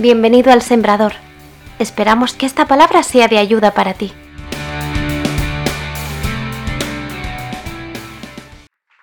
Bienvenido 0.00 0.52
al 0.52 0.62
Sembrador. 0.62 1.14
Esperamos 1.80 2.32
que 2.32 2.46
esta 2.46 2.68
palabra 2.68 3.02
sea 3.02 3.26
de 3.26 3.36
ayuda 3.36 3.74
para 3.74 3.94
ti. 3.94 4.12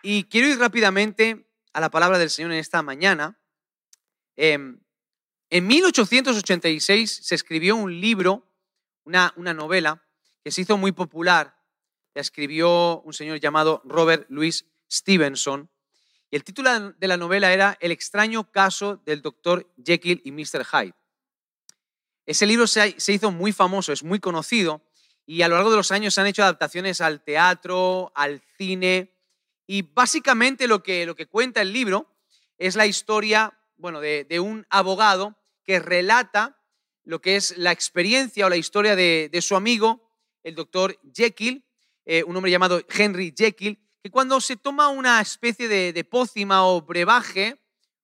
Y 0.04 0.24
quiero 0.30 0.48
ir 0.48 0.58
rápidamente 0.58 1.50
a 1.74 1.82
la 1.82 1.90
palabra 1.92 2.18
del 2.18 2.30
Señor 2.30 2.54
en 2.54 2.60
esta 2.60 2.82
mañana. 2.82 3.38
Em, 4.38 4.80
en 5.50 5.68
1886 5.68 7.12
se 7.24 7.36
escribió 7.36 7.76
un 7.76 8.00
libro, 8.00 8.50
una, 9.04 9.34
una 9.36 9.54
novela, 9.54 10.08
que 10.46 10.52
se 10.52 10.62
hizo 10.62 10.78
muy 10.78 10.94
popular. 10.94 11.58
La 12.14 12.22
escribió 12.22 13.02
un 13.02 13.12
señor 13.12 13.42
llamado 13.42 13.82
Robert 13.84 14.28
Louis 14.30 14.66
Stevenson. 14.90 15.70
El 16.36 16.44
título 16.44 16.92
de 16.92 17.08
la 17.08 17.16
novela 17.16 17.54
era 17.54 17.78
El 17.80 17.94
extraño 17.94 18.52
caso 18.52 19.02
del 19.06 19.22
doctor 19.22 19.72
Jekyll 19.82 20.22
y 20.26 20.34
Mr. 20.34 20.66
Hyde. 20.66 20.94
Ese 22.26 22.46
libro 22.46 22.68
se, 22.68 22.94
hizo 23.08 23.32
muy 23.32 23.54
famoso, 23.54 23.94
es 23.94 24.04
muy 24.04 24.20
conocido, 24.20 24.82
y 25.26 25.44
a 25.44 25.48
lo 25.48 25.56
largo 25.56 25.72
de 25.72 25.78
los 25.78 25.94
años 25.94 26.14
se 26.14 26.20
han 26.20 26.28
hecho 26.28 26.44
adaptaciones 26.44 27.00
al 27.00 27.24
teatro, 27.24 28.12
al 28.16 28.42
cine, 28.58 29.16
y 29.66 29.84
básicamente 29.84 30.68
lo 30.68 30.84
que, 30.84 31.06
lo 31.06 31.16
que 31.16 31.26
cuenta 31.26 31.62
el 31.62 31.72
libro 31.72 32.14
es 32.58 32.76
la 32.76 32.86
historia 32.86 33.58
bueno, 33.78 34.02
de, 34.02 34.28
un 34.42 34.68
abogado 34.70 35.38
que 35.64 35.80
relata 35.80 36.62
lo 37.06 37.22
que 37.22 37.38
es 37.38 37.58
la 37.58 37.72
experiencia 37.72 38.46
o 38.46 38.50
la 38.50 38.58
historia 38.58 38.98
de, 38.98 39.40
su 39.42 39.56
amigo, 39.56 40.12
el 40.44 40.56
doctor 40.56 41.00
Jekyll, 41.14 41.64
eh, 42.04 42.26
un 42.26 42.36
hombre 42.36 42.52
llamado 42.52 42.82
Henry 42.90 43.34
Jekyll, 43.34 43.85
que 44.06 44.12
cuando 44.12 44.40
se 44.40 44.56
toma 44.56 44.90
una 44.90 45.20
especie 45.20 45.68
de, 45.68 46.04
pócima 46.04 46.68
o 46.68 46.80
brebaje, 46.84 47.60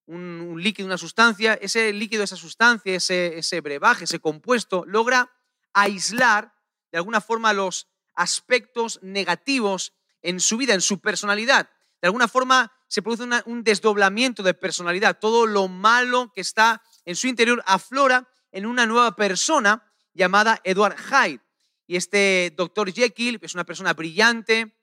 un, 0.08 0.56
líquido, 0.58 0.88
una 0.88 0.98
sustancia, 0.98 1.54
ese 1.54 1.94
líquido, 1.94 2.24
esa 2.24 2.38
sustancia, 2.38 2.96
ese, 2.96 3.38
ese 3.38 3.62
brebaje, 3.62 4.06
ese 4.06 4.18
compuesto, 4.18 4.84
logra 4.88 5.32
aislar 5.74 6.56
de 6.92 6.98
alguna 6.98 7.22
forma 7.22 7.54
los 7.54 7.88
aspectos 8.16 8.98
negativos 9.04 9.94
en 10.24 10.40
su 10.40 10.58
vida, 10.58 10.74
en 10.74 10.82
su 10.82 11.00
personalidad. 11.00 11.70
De 12.02 12.08
alguna 12.08 12.28
forma 12.28 12.72
se 12.88 13.04
produce 13.04 13.30
un 13.46 13.64
desdoblamiento 13.64 14.42
de 14.42 14.56
personalidad. 14.56 15.20
Todo 15.20 15.46
lo 15.46 15.68
malo 15.68 16.32
que 16.34 16.42
está 16.42 16.82
en 17.06 17.16
su 17.16 17.28
interior 17.28 17.62
aflora 17.68 18.28
en 18.52 18.66
una 18.66 18.88
nueva 18.88 19.16
persona 19.16 19.88
llamada 20.16 20.62
Edward 20.64 20.98
Hyde. 20.98 21.42
Y 21.86 21.96
este 21.96 22.56
doctor 22.58 22.92
Jekyll 22.92 23.38
es 23.40 23.54
una 23.54 23.66
persona 23.66 23.94
brillante, 23.94 24.81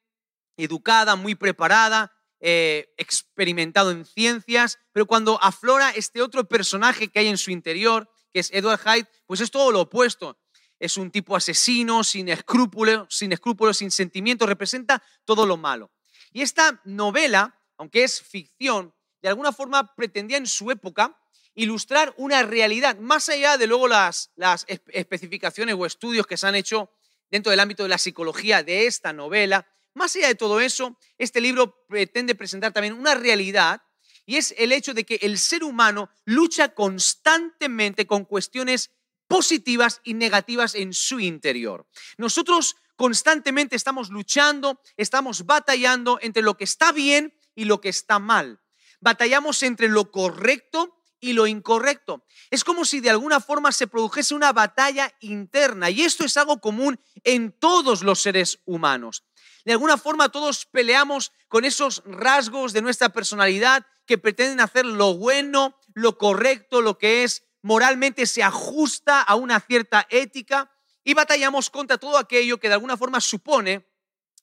educada, 0.59 1.17
muy 1.17 1.35
preparada, 1.35 2.13
eh, 2.41 2.93
experimentado 2.97 3.91
en 3.91 4.05
ciencias, 4.05 4.79
pero 4.93 5.07
cuando 5.07 5.43
aflora 5.43 5.91
este 5.91 6.21
otro 6.23 6.47
personaje 6.47 7.09
que 7.09 7.21
hay 7.21 7.29
en 7.29 7.39
su 7.39 7.51
interior, 7.51 8.11
que 8.33 8.41
es 8.41 8.51
Edward 8.53 8.81
Hyde, 8.81 9.09
pues 9.27 9.41
es 9.41 9.51
todo 9.51 9.73
lo 9.73 9.83
opuesto. 9.83 10.39
Es 10.79 10.97
un 10.97 11.11
tipo 11.11 11.35
asesino, 11.35 12.05
sin 12.05 12.29
escrúpulos, 12.29 13.07
sin 13.11 13.33
escrúpulos, 13.33 13.79
sin 13.79 13.91
sentimientos, 13.91 14.49
representa 14.49 15.03
todo 15.25 15.47
lo 15.47 15.57
malo. 15.57 15.91
Y 16.33 16.43
esta 16.43 16.81
novela, 16.85 17.59
aunque 17.77 18.05
es 18.05 18.23
ficción, 18.23 18.95
de 19.23 19.29
alguna 19.29 19.53
forma 19.53 19.95
pretendía 19.97 20.37
en 20.37 20.47
su 20.47 20.71
época 20.71 21.19
ilustrar 21.55 22.15
una 22.19 22.45
realidad, 22.45 22.99
más 22.99 23.29
allá 23.29 23.59
de 23.59 23.67
luego 23.67 23.89
las, 23.89 24.31
las 24.37 24.65
especificaciones 24.69 25.75
o 25.77 25.87
estudios 25.87 26.27
que 26.27 26.37
se 26.37 26.47
han 26.47 26.55
hecho 26.55 26.93
dentro 27.31 27.51
del 27.51 27.59
ámbito 27.59 27.83
de 27.83 27.89
la 27.89 27.99
psicología 27.99 28.63
de 28.63 28.87
esta 28.87 29.13
novela, 29.13 29.67
más 29.99 30.17
allá 30.17 30.29
de 30.29 30.35
todo 30.35 30.61
eso, 30.61 30.99
este 31.19 31.43
libro 31.43 31.85
pretende 31.87 32.35
presentar 32.35 32.73
también 32.73 32.95
una 32.95 33.15
realidad 33.15 33.83
y 34.25 34.37
es 34.37 34.55
el 34.57 34.73
hecho 34.73 34.95
de 34.95 35.05
que 35.05 35.19
el 35.23 35.39
ser 35.39 35.65
humano 35.65 36.11
lucha 36.25 36.75
constantemente 36.75 38.07
con 38.07 38.25
cuestiones 38.25 38.91
positivas 39.27 40.01
y 40.05 40.15
negativas 40.15 40.75
en 40.75 40.93
su 40.95 41.21
interior. 41.21 41.87
Nosotros 42.17 42.77
constantemente 42.97 43.77
estamos 43.77 44.11
luchando, 44.11 44.81
estamos 44.97 45.47
batallando 45.47 46.19
entre 46.21 46.43
lo 46.43 46.57
que 46.57 46.65
está 46.65 46.93
bien 46.93 47.35
y 47.55 47.65
lo 47.65 47.81
que 47.81 47.91
está 47.91 48.19
mal. 48.19 48.61
Batallamos 49.01 49.63
entre 49.63 49.89
lo 49.89 50.11
correcto 50.11 50.97
y 51.21 51.33
lo 51.33 51.47
incorrecto. 51.47 52.25
Es 52.51 52.65
como 52.65 52.85
si 52.85 53.01
de 53.01 53.11
alguna 53.11 53.41
forma 53.41 53.73
se 53.73 53.87
produjese 53.87 54.35
una 54.35 54.53
batalla 54.53 55.15
interna 55.21 55.91
y 55.91 56.03
esto 56.03 56.25
es 56.25 56.37
algo 56.37 56.61
común 56.61 57.01
en 57.25 57.53
todos 57.53 58.03
los 58.03 58.21
seres 58.21 58.61
humanos. 58.65 59.25
De 59.65 59.73
alguna 59.73 59.99
forma 59.99 60.29
todos 60.31 60.67
peleamos 60.67 61.33
con 61.49 61.65
esos 61.65 62.03
rasgos 62.07 62.73
de 62.73 62.83
nuestra 62.83 63.11
personalidad 63.11 63.87
que 64.07 64.19
pretenden 64.19 64.61
hacer 64.61 64.87
lo 64.87 65.15
bueno, 65.15 65.77
lo 65.95 66.17
correcto, 66.17 66.81
lo 66.81 66.99
que 66.99 67.25
es 67.25 67.45
moralmente 67.63 68.27
se 68.27 68.43
ajusta 68.43 69.21
a 69.21 69.35
una 69.35 69.61
cierta 69.61 70.07
ética 70.11 70.71
y 71.05 71.15
batallamos 71.15 71.71
contra 71.71 71.99
todo 71.99 72.19
aquello 72.19 72.59
que 72.59 72.69
de 72.69 72.75
alguna 72.75 72.97
forma 72.97 73.21
supone 73.21 73.87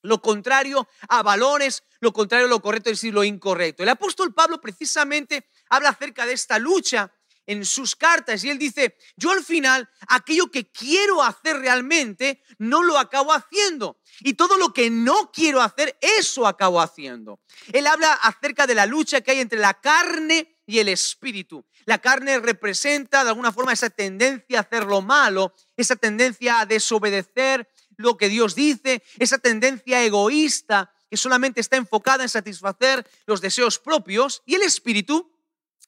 lo 0.02 0.22
contrario 0.22 0.88
a 1.10 1.24
valores, 1.24 1.84
lo 2.00 2.14
contrario 2.14 2.46
a 2.46 2.50
lo 2.50 2.62
correcto, 2.62 2.90
es 2.90 2.98
decir, 2.98 3.14
lo 3.14 3.24
incorrecto. 3.24 3.84
El 3.84 3.90
apóstol 3.90 4.34
Pablo 4.34 4.62
precisamente 4.62 5.50
habla 5.70 5.90
acerca 5.90 6.26
de 6.26 6.34
esta 6.34 6.60
lucha 6.60 7.12
en 7.48 7.66
sus 7.66 7.96
cartas 7.96 8.44
y 8.44 8.50
él 8.50 8.58
dice, 8.58 8.98
yo 9.16 9.32
al 9.32 9.44
final 9.44 9.90
aquello 10.08 10.50
que 10.52 10.72
quiero 10.72 11.24
hacer 11.24 11.58
realmente 11.58 12.42
no 12.58 12.84
lo 12.84 12.98
acabo 12.98 13.34
haciendo 13.34 14.00
y 14.22 14.34
todo 14.34 14.58
lo 14.58 14.74
que 14.74 14.90
no 14.90 15.32
quiero 15.32 15.62
hacer, 15.62 15.98
eso 16.02 16.48
acabo 16.48 16.82
haciendo. 16.82 17.40
Él 17.74 17.88
habla 17.88 18.14
acerca 18.14 18.68
de 18.68 18.76
la 18.76 18.86
lucha 18.86 19.22
que 19.22 19.32
hay 19.32 19.40
entre 19.40 19.60
la 19.60 19.74
carne 19.74 20.56
y 20.66 20.80
el 20.80 20.90
espíritu. 20.90 21.66
La 21.86 22.00
carne 22.00 22.40
representa 22.40 23.24
de 23.24 23.30
alguna 23.30 23.52
forma 23.52 23.74
esa 23.74 23.90
tendencia 23.90 24.58
a 24.58 24.62
hacer 24.62 24.86
lo 24.86 25.02
malo, 25.02 25.54
esa 25.78 25.96
tendencia 25.96 26.60
a 26.60 26.66
desobedecer 26.66 27.70
lo 27.98 28.18
que 28.18 28.30
Dios 28.30 28.56
dice, 28.56 29.04
esa 29.20 29.38
tendencia 29.38 30.04
egoísta 30.04 30.92
que 31.10 31.18
solamente 31.18 31.62
está 31.62 31.78
enfocada 31.78 32.24
en 32.24 32.30
satisfacer 32.30 33.08
los 33.26 33.42
deseos 33.42 33.80
propios 33.80 34.42
y 34.46 34.56
el 34.56 34.64
espíritu 34.64 35.32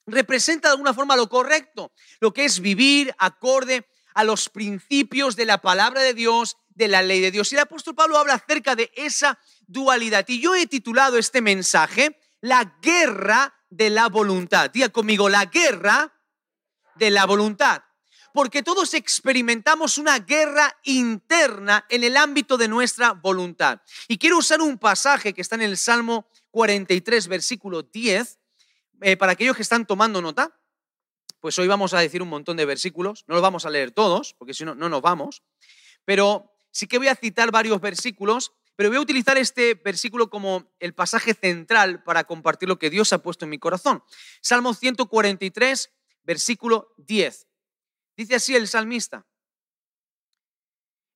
representa 0.06 0.68
de 0.68 0.72
alguna 0.72 0.94
forma 0.94 1.16
lo 1.16 1.28
correcto, 1.28 1.92
lo 2.20 2.32
que 2.32 2.44
es 2.44 2.60
vivir 2.60 3.14
acorde 3.18 3.86
a 4.14 4.24
los 4.24 4.48
principios 4.48 5.36
de 5.36 5.44
la 5.44 5.60
palabra 5.60 6.02
de 6.02 6.14
Dios, 6.14 6.56
de 6.70 6.88
la 6.88 7.02
ley 7.02 7.20
de 7.20 7.30
Dios. 7.30 7.52
Y 7.52 7.56
el 7.56 7.60
apóstol 7.60 7.94
Pablo 7.94 8.18
habla 8.18 8.34
acerca 8.34 8.74
de 8.74 8.90
esa 8.94 9.38
dualidad. 9.66 10.24
Y 10.28 10.40
yo 10.40 10.54
he 10.54 10.66
titulado 10.66 11.18
este 11.18 11.40
mensaje 11.40 12.18
La 12.40 12.78
guerra 12.80 13.54
de 13.70 13.90
la 13.90 14.08
voluntad. 14.08 14.70
Diga 14.70 14.88
conmigo, 14.88 15.28
la 15.28 15.44
guerra 15.46 16.14
de 16.94 17.10
la 17.10 17.26
voluntad. 17.26 17.82
Porque 18.32 18.62
todos 18.62 18.94
experimentamos 18.94 19.98
una 19.98 20.20
guerra 20.20 20.76
interna 20.84 21.84
en 21.88 22.04
el 22.04 22.16
ámbito 22.16 22.56
de 22.56 22.68
nuestra 22.68 23.12
voluntad. 23.12 23.80
Y 24.06 24.18
quiero 24.18 24.38
usar 24.38 24.60
un 24.60 24.78
pasaje 24.78 25.32
que 25.32 25.40
está 25.40 25.56
en 25.56 25.62
el 25.62 25.76
Salmo 25.76 26.28
43, 26.50 27.26
versículo 27.26 27.82
10, 27.82 28.37
eh, 29.00 29.16
para 29.16 29.32
aquellos 29.32 29.56
que 29.56 29.62
están 29.62 29.86
tomando 29.86 30.20
nota, 30.20 30.58
pues 31.40 31.58
hoy 31.58 31.68
vamos 31.68 31.94
a 31.94 32.00
decir 32.00 32.22
un 32.22 32.28
montón 32.28 32.56
de 32.56 32.64
versículos, 32.64 33.24
no 33.28 33.34
los 33.34 33.42
vamos 33.42 33.64
a 33.64 33.70
leer 33.70 33.92
todos, 33.92 34.34
porque 34.34 34.54
si 34.54 34.64
no, 34.64 34.74
no 34.74 34.88
nos 34.88 35.02
vamos, 35.02 35.42
pero 36.04 36.52
sí 36.70 36.86
que 36.86 36.98
voy 36.98 37.08
a 37.08 37.14
citar 37.14 37.50
varios 37.50 37.80
versículos, 37.80 38.52
pero 38.74 38.88
voy 38.88 38.98
a 38.98 39.02
utilizar 39.02 39.36
este 39.38 39.74
versículo 39.74 40.30
como 40.30 40.72
el 40.78 40.94
pasaje 40.94 41.34
central 41.34 42.02
para 42.02 42.24
compartir 42.24 42.68
lo 42.68 42.78
que 42.78 42.90
Dios 42.90 43.12
ha 43.12 43.22
puesto 43.22 43.44
en 43.44 43.50
mi 43.50 43.58
corazón. 43.58 44.02
Salmo 44.40 44.74
143, 44.74 45.90
versículo 46.22 46.94
10. 46.98 47.46
Dice 48.16 48.34
así 48.34 48.56
el 48.56 48.66
salmista, 48.68 49.26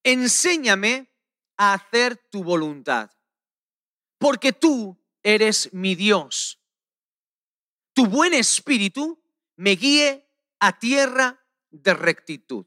enséñame 0.05 1.13
a 1.57 1.75
hacer 1.75 2.17
tu 2.31 2.45
voluntad, 2.45 3.11
porque 4.19 4.53
tú 4.53 5.01
eres 5.23 5.73
mi 5.73 5.95
Dios 5.95 6.62
tu 7.93 8.07
buen 8.07 8.35
espíritu 8.35 9.23
me 9.57 9.73
guíe 9.77 10.29
a 10.59 10.79
tierra 10.79 11.45
de 11.71 11.95
rectitud. 11.95 12.67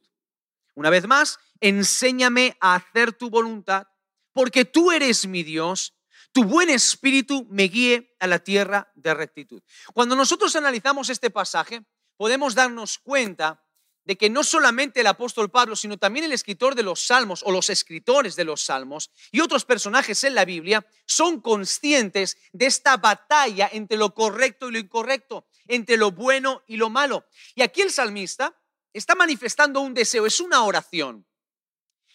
Una 0.76 0.90
vez 0.90 1.08
más, 1.08 1.40
enséñame 1.62 2.58
a 2.60 2.76
hacer 2.76 3.14
tu 3.14 3.30
voluntad, 3.30 3.88
porque 4.34 4.66
tú 4.66 4.92
eres 4.92 5.26
mi 5.26 5.44
Dios, 5.44 5.96
tu 6.32 6.44
buen 6.44 6.70
espíritu 6.70 7.48
me 7.50 7.64
guíe 7.64 8.16
a 8.20 8.28
la 8.28 8.40
tierra 8.40 8.92
de 8.96 9.14
rectitud. 9.14 9.64
Cuando 9.94 10.16
nosotros 10.16 10.56
analizamos 10.56 11.10
este 11.10 11.30
pasaje, 11.30 11.86
podemos 12.18 12.56
darnos 12.56 13.00
cuenta 13.00 13.65
de 14.06 14.18
que 14.18 14.30
no 14.30 14.44
solamente 14.44 15.02
el 15.02 15.08
apóstol 15.08 15.50
Pablo, 15.50 15.76
sino 15.76 15.98
también 15.98 16.26
el 16.26 16.32
escritor 16.32 16.76
de 16.76 16.84
los 16.84 17.06
salmos 17.06 17.42
o 17.44 17.52
los 17.52 17.70
escritores 17.70 18.36
de 18.36 18.46
los 18.46 18.62
salmos 18.62 19.12
y 19.32 19.42
otros 19.42 19.66
personajes 19.66 20.24
en 20.24 20.36
la 20.36 20.46
Biblia 20.46 20.86
son 21.06 21.42
conscientes 21.42 22.38
de 22.54 22.68
esta 22.68 22.98
batalla 22.98 23.70
entre 23.72 23.98
lo 23.98 24.14
correcto 24.14 24.70
y 24.70 24.74
lo 24.74 24.80
incorrecto, 24.80 25.48
entre 25.68 25.98
lo 25.98 26.12
bueno 26.12 26.64
y 26.68 26.78
lo 26.78 26.90
malo. 26.90 27.26
Y 27.56 27.64
aquí 27.64 27.82
el 27.82 27.92
salmista 27.92 28.56
está 28.94 29.16
manifestando 29.16 29.82
un 29.82 29.94
deseo, 29.94 30.26
es 30.26 30.40
una 30.40 30.64
oración, 30.64 31.28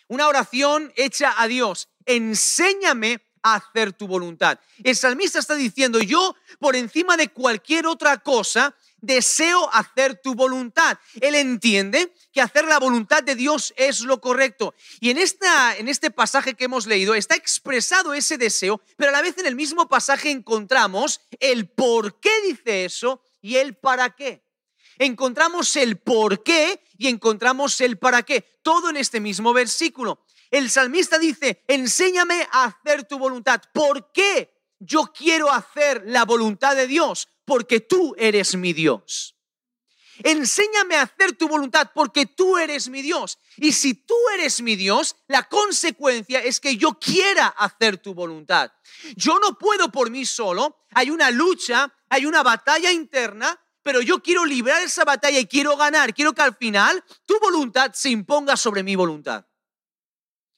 una 0.09 0.29
oración 0.29 0.93
hecha 0.97 1.35
a 1.37 1.47
Dios. 1.49 1.89
Enséñame 2.07 3.21
a 3.43 3.57
hacer 3.57 3.93
tu 3.93 4.07
voluntad. 4.07 4.59
El 4.83 4.97
salmista 4.97 5.39
está 5.39 5.55
diciendo, 5.55 6.01
yo 6.01 6.37
por 6.59 6.77
encima 6.77 7.17
de 7.17 7.29
cualquier 7.29 7.87
otra 7.87 8.19
cosa, 8.19 8.75
deseo 9.01 9.69
hacer 9.73 10.21
tu 10.21 10.35
voluntad. 10.35 10.99
Él 11.21 11.35
entiende 11.35 12.13
que 12.33 12.41
hacer 12.41 12.65
la 12.65 12.79
voluntad 12.79 13.23
de 13.23 13.35
Dios 13.35 13.73
es 13.77 14.01
lo 14.01 14.21
correcto. 14.21 14.75
Y 15.01 15.11
en, 15.11 15.19
esta, 15.19 15.77
en 15.77 15.89
este 15.89 16.11
pasaje 16.11 16.55
que 16.55 16.65
hemos 16.65 16.87
leído 16.87 17.15
está 17.15 17.35
expresado 17.35 18.15
ese 18.15 18.39
deseo, 18.39 18.81
pero 18.97 19.11
a 19.11 19.13
la 19.13 19.23
vez 19.23 19.37
en 19.39 19.47
el 19.47 19.57
mismo 19.57 19.89
pasaje 19.89 20.31
encontramos 20.31 21.21
el 21.41 21.69
por 21.69 22.21
qué 22.21 22.31
dice 22.47 22.85
eso 22.85 23.23
y 23.41 23.57
el 23.57 23.77
para 23.77 24.11
qué. 24.11 24.45
Encontramos 24.99 25.77
el 25.77 25.99
por 25.99 26.43
qué 26.43 26.83
y 26.99 27.09
encontramos 27.09 27.81
el 27.81 27.99
para 27.99 28.23
qué. 28.23 28.59
Todo 28.63 28.91
en 28.91 28.99
este 28.99 29.19
mismo 29.19 29.55
versículo. 29.55 30.23
El 30.51 30.69
salmista 30.69 31.19
dice, 31.19 31.65
enséñame 31.69 32.47
a 32.53 32.65
hacer 32.65 33.05
tu 33.05 33.19
voluntad. 33.19 33.63
¿Por 33.73 34.13
qué 34.13 34.60
yo 34.81 35.13
quiero 35.17 35.53
hacer 35.53 36.03
la 36.07 36.25
voluntad 36.25 36.75
de 36.75 36.87
Dios? 36.87 37.29
Porque 37.45 37.81
tú 37.81 38.15
eres 38.19 38.57
mi 38.57 38.73
Dios. 38.73 39.37
Enséñame 40.23 40.97
a 40.97 41.03
hacer 41.03 41.37
tu 41.37 41.49
voluntad 41.49 41.93
porque 41.95 42.27
tú 42.27 42.59
eres 42.59 42.89
mi 42.89 43.03
Dios. 43.03 43.39
Y 43.57 43.73
si 43.73 43.95
tú 43.95 44.15
eres 44.35 44.61
mi 44.61 44.77
Dios, 44.77 45.17
la 45.29 45.45
consecuencia 45.45 46.41
es 46.41 46.61
que 46.61 46.77
yo 46.77 46.99
quiera 46.99 47.47
hacer 47.47 47.99
tu 47.99 48.15
voluntad. 48.15 48.73
Yo 49.17 49.39
no 49.39 49.57
puedo 49.59 49.91
por 49.91 50.11
mí 50.11 50.27
solo. 50.27 50.85
Hay 50.93 51.11
una 51.11 51.31
lucha, 51.31 51.95
hay 52.09 52.27
una 52.27 52.43
batalla 52.43 52.93
interna, 52.93 53.59
pero 53.83 54.03
yo 54.03 54.23
quiero 54.23 54.45
librar 54.45 54.83
esa 54.83 55.05
batalla 55.05 55.39
y 55.39 55.47
quiero 55.47 55.77
ganar. 55.77 56.13
Quiero 56.15 56.35
que 56.35 56.43
al 56.43 56.57
final 56.57 57.03
tu 57.25 57.39
voluntad 57.41 57.93
se 57.95 58.11
imponga 58.11 58.57
sobre 58.57 58.83
mi 58.83 58.97
voluntad. 58.97 59.47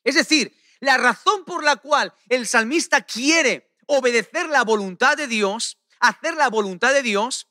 Es 0.02 0.16
decir, 0.16 0.56
la 0.80 0.98
razón 0.98 1.44
por 1.44 1.62
la 1.62 1.76
cual 1.76 2.12
el 2.28 2.46
salmista 2.48 3.02
quiere 3.02 3.71
obedecer 3.96 4.48
la 4.48 4.64
voluntad 4.64 5.16
de 5.16 5.26
Dios, 5.26 5.78
hacer 6.00 6.34
la 6.34 6.48
voluntad 6.48 6.92
de 6.92 7.02
Dios, 7.02 7.46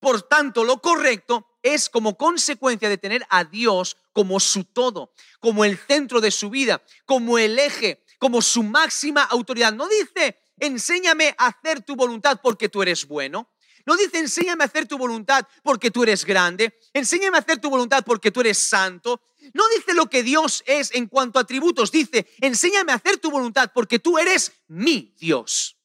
por 0.00 0.22
tanto, 0.22 0.64
lo 0.64 0.80
correcto 0.80 1.46
es 1.62 1.88
como 1.88 2.16
consecuencia 2.16 2.88
de 2.88 2.98
tener 2.98 3.26
a 3.28 3.44
Dios 3.44 3.96
como 4.12 4.38
su 4.40 4.64
todo, 4.64 5.12
como 5.40 5.64
el 5.64 5.78
centro 5.78 6.20
de 6.20 6.30
su 6.30 6.50
vida, 6.50 6.82
como 7.06 7.38
el 7.38 7.58
eje, 7.58 8.04
como 8.18 8.42
su 8.42 8.62
máxima 8.62 9.22
autoridad. 9.24 9.72
No 9.72 9.88
dice, 9.88 10.38
enséñame 10.58 11.34
a 11.38 11.48
hacer 11.48 11.82
tu 11.82 11.96
voluntad 11.96 12.40
porque 12.42 12.68
tú 12.68 12.82
eres 12.82 13.06
bueno. 13.06 13.50
No 13.86 13.96
dice, 13.96 14.18
enséñame 14.18 14.64
a 14.64 14.66
hacer 14.66 14.86
tu 14.86 14.98
voluntad 14.98 15.46
porque 15.62 15.90
tú 15.90 16.02
eres 16.02 16.24
grande. 16.24 16.78
Enséñame 16.92 17.36
a 17.36 17.40
hacer 17.40 17.60
tu 17.60 17.70
voluntad 17.70 18.04
porque 18.04 18.30
tú 18.30 18.40
eres 18.40 18.58
santo. 18.58 19.22
No 19.54 19.62
dice 19.76 19.94
lo 19.94 20.10
que 20.10 20.22
Dios 20.22 20.62
es 20.66 20.92
en 20.94 21.06
cuanto 21.06 21.38
a 21.38 21.42
atributos. 21.42 21.92
Dice, 21.92 22.26
enséñame 22.40 22.92
a 22.92 22.96
hacer 22.96 23.18
tu 23.18 23.30
voluntad 23.30 23.70
porque 23.72 23.98
tú 23.98 24.18
eres 24.18 24.52
mi 24.66 25.14
Dios. 25.18 25.75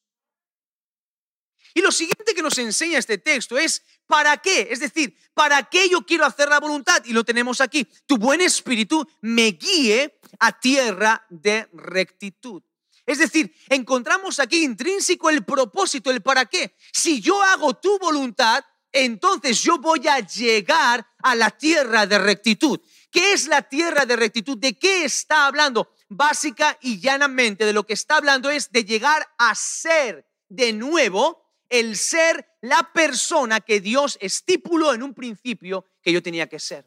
Y 1.74 1.80
lo 1.80 1.90
siguiente 1.90 2.34
que 2.34 2.42
nos 2.42 2.58
enseña 2.58 2.98
este 2.98 3.18
texto 3.18 3.58
es, 3.58 3.82
¿para 4.06 4.36
qué? 4.36 4.68
Es 4.70 4.80
decir, 4.80 5.16
¿para 5.34 5.62
qué 5.64 5.88
yo 5.88 6.04
quiero 6.04 6.24
hacer 6.24 6.48
la 6.48 6.60
voluntad? 6.60 7.02
Y 7.04 7.12
lo 7.12 7.24
tenemos 7.24 7.60
aquí. 7.60 7.86
Tu 8.06 8.16
buen 8.18 8.40
espíritu 8.40 9.06
me 9.20 9.52
guíe 9.52 10.18
a 10.38 10.58
tierra 10.58 11.24
de 11.30 11.68
rectitud. 11.72 12.62
Es 13.04 13.18
decir, 13.18 13.54
encontramos 13.68 14.38
aquí 14.38 14.62
intrínseco 14.62 15.28
el 15.30 15.44
propósito, 15.44 16.10
el 16.10 16.22
para 16.22 16.46
qué. 16.46 16.76
Si 16.92 17.20
yo 17.20 17.42
hago 17.42 17.74
tu 17.74 17.98
voluntad, 17.98 18.64
entonces 18.92 19.62
yo 19.62 19.78
voy 19.78 20.06
a 20.06 20.20
llegar 20.20 21.06
a 21.22 21.34
la 21.34 21.50
tierra 21.50 22.06
de 22.06 22.18
rectitud. 22.18 22.78
¿Qué 23.10 23.32
es 23.32 23.48
la 23.48 23.62
tierra 23.62 24.06
de 24.06 24.16
rectitud? 24.16 24.56
¿De 24.58 24.78
qué 24.78 25.04
está 25.04 25.46
hablando? 25.46 25.94
Básica 26.08 26.78
y 26.80 27.00
llanamente 27.00 27.64
de 27.64 27.72
lo 27.72 27.84
que 27.84 27.94
está 27.94 28.16
hablando 28.16 28.50
es 28.50 28.70
de 28.70 28.84
llegar 28.84 29.26
a 29.38 29.54
ser 29.54 30.26
de 30.48 30.72
nuevo 30.72 31.41
el 31.72 31.96
ser 31.96 32.46
la 32.60 32.92
persona 32.92 33.60
que 33.60 33.80
Dios 33.80 34.18
estipuló 34.20 34.92
en 34.92 35.02
un 35.02 35.14
principio 35.14 35.86
que 36.02 36.12
yo 36.12 36.22
tenía 36.22 36.46
que 36.46 36.60
ser. 36.60 36.86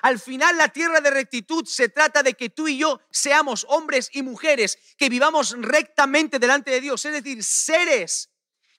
Al 0.00 0.18
final 0.18 0.56
la 0.56 0.68
tierra 0.68 1.02
de 1.02 1.10
rectitud 1.10 1.66
se 1.66 1.90
trata 1.90 2.22
de 2.22 2.32
que 2.32 2.48
tú 2.48 2.68
y 2.68 2.78
yo 2.78 3.00
seamos 3.10 3.66
hombres 3.68 4.08
y 4.14 4.22
mujeres 4.22 4.78
que 4.96 5.10
vivamos 5.10 5.54
rectamente 5.58 6.38
delante 6.38 6.70
de 6.70 6.80
Dios, 6.80 7.04
es 7.04 7.12
decir, 7.12 7.44
seres 7.44 8.30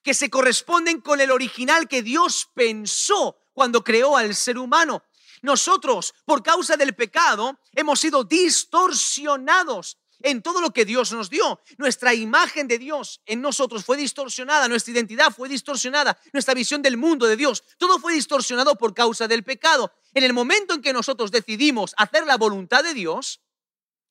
que 0.02 0.14
se 0.14 0.30
corresponden 0.30 1.00
con 1.00 1.20
el 1.20 1.30
original 1.30 1.86
que 1.86 2.02
Dios 2.02 2.48
pensó 2.52 3.38
cuando 3.52 3.84
creó 3.84 4.16
al 4.16 4.34
ser 4.34 4.58
humano. 4.58 5.04
Nosotros, 5.42 6.12
por 6.24 6.42
causa 6.42 6.76
del 6.76 6.96
pecado, 6.96 7.60
hemos 7.72 8.00
sido 8.00 8.24
distorsionados 8.24 9.96
en 10.22 10.42
todo 10.42 10.60
lo 10.60 10.72
que 10.72 10.84
Dios 10.84 11.12
nos 11.12 11.30
dio. 11.30 11.60
Nuestra 11.78 12.14
imagen 12.14 12.68
de 12.68 12.78
Dios 12.78 13.20
en 13.26 13.40
nosotros 13.40 13.84
fue 13.84 13.96
distorsionada, 13.96 14.68
nuestra 14.68 14.92
identidad 14.92 15.32
fue 15.34 15.48
distorsionada, 15.48 16.18
nuestra 16.32 16.54
visión 16.54 16.82
del 16.82 16.96
mundo 16.96 17.26
de 17.26 17.36
Dios, 17.36 17.64
todo 17.78 17.98
fue 17.98 18.14
distorsionado 18.14 18.76
por 18.76 18.94
causa 18.94 19.28
del 19.28 19.44
pecado. 19.44 19.92
En 20.14 20.24
el 20.24 20.32
momento 20.32 20.74
en 20.74 20.82
que 20.82 20.92
nosotros 20.92 21.30
decidimos 21.30 21.94
hacer 21.96 22.26
la 22.26 22.36
voluntad 22.36 22.82
de 22.82 22.94
Dios, 22.94 23.40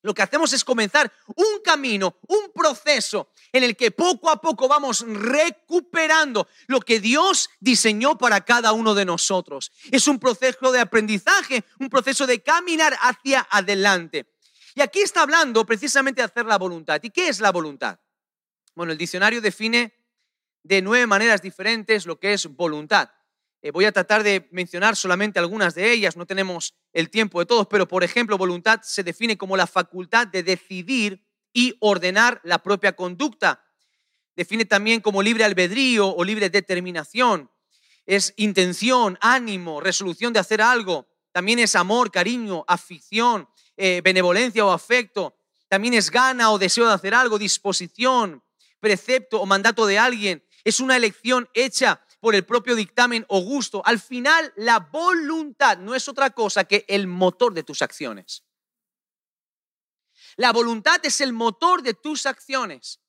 lo 0.01 0.13
que 0.13 0.21
hacemos 0.21 0.53
es 0.53 0.63
comenzar 0.63 1.11
un 1.35 1.59
camino, 1.63 2.19
un 2.27 2.51
proceso 2.53 3.31
en 3.51 3.63
el 3.63 3.75
que 3.75 3.91
poco 3.91 4.29
a 4.29 4.39
poco 4.39 4.67
vamos 4.67 5.03
recuperando 5.05 6.47
lo 6.67 6.79
que 6.79 7.01
Dios 7.01 7.49
diseñó 7.59 8.17
para 8.17 8.45
cada 8.45 8.71
uno 8.71 8.95
de 8.95 9.03
nosotros. 9.03 9.71
Es 9.91 10.07
un 10.07 10.17
proceso 10.17 10.71
de 10.71 10.79
aprendizaje, 10.79 11.65
un 11.79 11.89
proceso 11.89 12.25
de 12.25 12.41
caminar 12.41 12.97
hacia 13.01 13.45
adelante. 13.51 14.27
Y 14.79 14.81
aquí 14.81 15.01
está 15.01 15.23
hablando 15.23 15.65
precisamente 15.65 16.21
de 16.21 16.25
hacer 16.25 16.45
la 16.45 16.57
voluntad. 16.57 17.01
¿Y 17.03 17.09
qué 17.09 17.27
es 17.27 17.41
la 17.41 17.51
voluntad? 17.51 17.99
Bueno, 18.73 18.93
el 18.93 18.97
diccionario 18.97 19.41
define 19.41 19.93
de 20.63 20.81
nueve 20.81 21.05
maneras 21.05 21.41
diferentes 21.41 22.05
lo 22.05 22.17
que 22.17 22.31
es 22.31 22.45
voluntad. 22.45 23.09
Eh, 23.61 23.71
voy 23.71 23.83
a 23.83 23.91
tratar 23.91 24.23
de 24.23 24.47
mencionar 24.53 24.95
solamente 24.95 25.37
algunas 25.37 25.75
de 25.75 25.91
ellas, 25.91 26.15
no 26.15 26.25
tenemos 26.25 26.75
el 26.93 27.09
tiempo 27.09 27.41
de 27.41 27.45
todos, 27.45 27.67
pero 27.67 27.89
por 27.89 28.05
ejemplo, 28.05 28.37
voluntad 28.37 28.79
se 28.81 29.03
define 29.03 29.37
como 29.37 29.57
la 29.57 29.67
facultad 29.67 30.27
de 30.27 30.43
decidir 30.43 31.27
y 31.51 31.75
ordenar 31.81 32.39
la 32.45 32.63
propia 32.63 32.95
conducta. 32.95 33.61
Define 34.37 34.63
también 34.63 35.01
como 35.01 35.21
libre 35.21 35.43
albedrío 35.43 36.07
o 36.07 36.23
libre 36.23 36.49
determinación. 36.49 37.51
Es 38.05 38.33
intención, 38.37 39.17
ánimo, 39.19 39.81
resolución 39.81 40.31
de 40.31 40.39
hacer 40.39 40.61
algo. 40.61 41.09
También 41.33 41.59
es 41.59 41.75
amor, 41.75 42.11
cariño, 42.11 42.63
afición, 42.65 43.49
eh, 43.81 44.01
benevolencia 44.03 44.65
o 44.65 44.71
afecto, 44.71 45.37
también 45.69 45.93
es 45.93 46.11
gana 46.11 46.51
o 46.51 46.59
deseo 46.59 46.85
de 46.85 46.93
hacer 46.93 47.13
algo, 47.13 47.39
disposición, 47.39 48.43
precepto 48.81 49.39
o 49.39 49.45
mandato 49.45 49.85
de 49.85 49.97
alguien. 49.97 50.43
Es 50.65 50.81
una 50.81 50.97
elección 50.97 51.47
hecha 51.53 52.03
por 52.19 52.35
el 52.35 52.45
propio 52.45 52.75
dictamen 52.75 53.25
o 53.29 53.39
gusto. 53.39 53.81
Al 53.85 53.99
final, 53.99 54.51
la 54.57 54.79
voluntad 54.79 55.77
no 55.77 55.95
es 55.95 56.09
otra 56.09 56.31
cosa 56.31 56.65
que 56.65 56.83
el 56.89 57.07
motor 57.07 57.53
de 57.53 57.63
tus 57.63 57.81
acciones. 57.81 58.43
La 60.35 60.51
voluntad 60.51 60.99
es 61.03 61.21
el 61.21 61.31
motor 61.31 61.81
de 61.81 61.93
tus 61.93 62.25
acciones. 62.25 62.99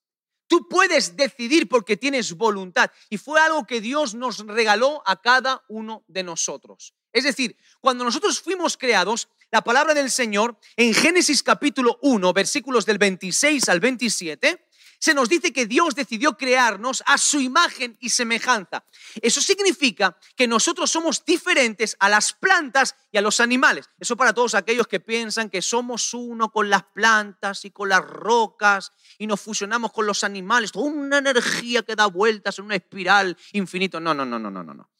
Tú 0.51 0.67
puedes 0.67 1.17
decidir 1.17 1.69
porque 1.69 1.97
tienes 1.97 2.33
voluntad. 2.33 2.91
Y 3.09 3.19
fue 3.19 3.41
algo 3.41 3.65
que 3.69 3.81
Dios 3.81 4.15
nos 4.15 4.45
regaló 4.45 5.01
a 5.07 5.23
cada 5.23 5.63
uno 5.69 6.03
de 6.09 6.25
nosotros. 6.25 6.93
Es 7.13 7.23
decir, 7.23 7.57
cuando 7.81 8.03
nosotros 8.03 8.41
fuimos 8.41 8.77
creados, 8.77 9.29
la 9.53 9.63
palabra 9.63 9.95
del 9.95 10.11
Señor 10.11 10.59
en 10.75 10.93
Génesis 10.93 11.45
capítulo 11.45 12.01
1, 12.03 12.33
versículos 12.33 12.85
del 12.85 12.99
26 12.99 13.69
al 13.69 13.79
27, 13.79 14.67
se 15.01 15.15
nos 15.15 15.31
dice 15.31 15.53
que 15.53 15.67
Dios 15.67 15.95
decidió 15.95 16.37
crearnos 16.37 17.03
a 17.07 17.17
su 17.17 17.41
imagen 17.41 17.97
y 18.01 18.11
semejanza. 18.11 18.85
Eso 19.23 19.41
significa 19.41 20.17
que 20.37 20.47
nosotros 20.47 20.91
somos 20.91 21.25
diferentes 21.25 21.97
a 21.99 22.11
las 22.11 22.35
plantas 22.35 22.95
y 23.11 23.17
a 23.17 23.23
los 23.23 23.41
animales. 23.41 23.89
Eso 23.99 24.15
para 24.15 24.35
todos 24.35 24.55
aquellos 24.55 24.87
que 24.87 25.01
piensan 25.01 25.49
que 25.49 25.63
somos 25.63 26.13
uno 26.13 26.51
con 26.51 26.69
las 26.69 26.85
plantas 26.85 27.65
y 27.65 27.71
con 27.71 27.89
las 27.89 28.03
rocas 28.03 28.93
y 29.19 29.27
nos 29.27 29.41
fusionamos 29.41 29.91
con 29.91 30.07
los 30.07 30.23
animales, 30.23 30.71
toda 30.71 30.91
una 30.91 31.19
energía 31.19 31.83
que 31.83 31.97
da 31.97 32.07
vueltas 32.07 32.59
en 32.59 32.67
una 32.67 32.77
espiral 32.77 33.37
infinito. 33.53 34.01
No, 34.01 34.13
no, 34.13 34.27
no, 34.27 34.39
no, 34.39 34.51
no, 34.51 34.63
no. 34.63 34.91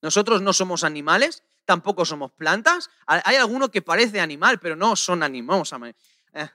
Nosotros 0.00 0.40
no 0.40 0.52
somos 0.52 0.84
animales, 0.84 1.42
tampoco 1.64 2.04
somos 2.04 2.30
plantas. 2.30 2.90
Hay 3.06 3.34
alguno 3.34 3.72
que 3.72 3.82
parece 3.82 4.20
animal, 4.20 4.60
pero 4.60 4.76
no 4.76 4.94
son 4.94 5.24
animales. 5.24 5.72
Eh, 6.32 6.48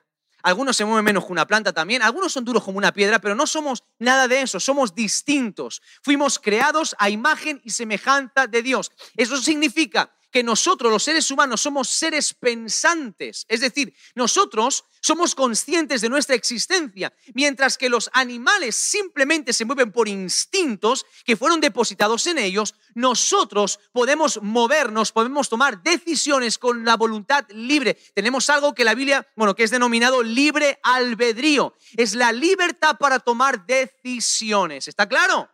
algunos 0.44 0.76
se 0.76 0.84
mueven 0.86 1.06
menos 1.06 1.26
que 1.26 1.32
una 1.32 1.48
planta 1.48 1.72
también. 1.72 2.02
Algunos 2.02 2.34
son 2.34 2.44
duros 2.44 2.64
como 2.64 2.78
una 2.78 2.92
piedra, 2.92 3.20
pero 3.20 3.34
no 3.34 3.48
somos 3.48 3.84
nada 3.98 4.28
de 4.28 4.42
eso. 4.42 4.60
Somos 4.60 4.94
distintos. 4.94 5.82
Fuimos 6.02 6.38
creados 6.38 6.96
a 7.00 7.10
imagen 7.10 7.62
y 7.64 7.72
semejanza 7.72 8.48
de 8.48 8.62
Dios. 8.62 8.92
Eso 9.16 9.38
significa 9.38 10.14
que 10.34 10.44
nosotros, 10.44 10.92
los 10.92 11.04
seres 11.04 11.30
humanos, 11.30 11.62
somos 11.62 11.88
seres 11.88 12.34
pensantes. 12.34 13.46
Es 13.48 13.62
decir, 13.62 13.94
nosotros 14.16 14.84
somos 15.00 15.36
conscientes 15.36 16.02
de 16.02 16.10
nuestra 16.10 16.36
existencia, 16.36 17.14
mientras 17.36 17.78
que 17.78 17.88
los 17.88 18.10
animales 18.14 18.76
simplemente 18.76 19.54
se 19.54 19.64
mueven 19.64 19.92
por 19.92 20.08
instintos 20.08 21.06
que 21.24 21.38
fueron 21.38 21.62
depositados 21.62 22.26
en 22.26 22.40
ellos, 22.40 22.74
nosotros 22.96 23.80
podemos 23.92 24.42
movernos, 24.42 25.12
podemos 25.12 25.50
tomar 25.50 25.84
decisiones 25.84 26.58
con 26.58 26.84
la 26.84 26.98
voluntad 26.98 27.46
libre. 27.50 27.94
Tenemos 28.16 28.50
algo 28.50 28.74
que 28.74 28.84
la 28.84 28.96
Biblia, 28.96 29.28
bueno, 29.36 29.56
que 29.56 29.64
es 29.64 29.72
denominado 29.72 30.24
libre 30.24 30.80
albedrío. 30.82 31.76
Es 31.96 32.16
la 32.16 32.32
libertad 32.32 32.98
para 32.98 33.20
tomar 33.20 33.68
decisiones. 33.68 34.88
¿Está 34.88 35.08
claro? 35.08 35.53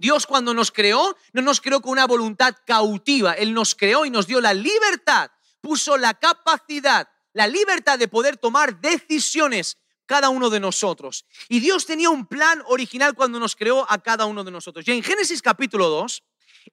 Dios 0.00 0.26
cuando 0.26 0.54
nos 0.54 0.72
creó, 0.72 1.14
no 1.34 1.42
nos 1.42 1.60
creó 1.60 1.82
con 1.82 1.92
una 1.92 2.06
voluntad 2.06 2.56
cautiva, 2.66 3.34
Él 3.34 3.52
nos 3.52 3.74
creó 3.74 4.06
y 4.06 4.10
nos 4.10 4.26
dio 4.26 4.40
la 4.40 4.54
libertad, 4.54 5.30
puso 5.60 5.98
la 5.98 6.14
capacidad, 6.14 7.06
la 7.34 7.46
libertad 7.46 7.98
de 7.98 8.08
poder 8.08 8.38
tomar 8.38 8.80
decisiones 8.80 9.76
cada 10.06 10.30
uno 10.30 10.48
de 10.48 10.58
nosotros. 10.58 11.26
Y 11.50 11.60
Dios 11.60 11.84
tenía 11.84 12.08
un 12.08 12.26
plan 12.26 12.62
original 12.66 13.14
cuando 13.14 13.38
nos 13.38 13.54
creó 13.54 13.84
a 13.90 13.98
cada 13.98 14.24
uno 14.24 14.42
de 14.42 14.50
nosotros. 14.50 14.88
Y 14.88 14.92
en 14.92 15.02
Génesis 15.02 15.42
capítulo 15.42 15.90
2 15.90 16.22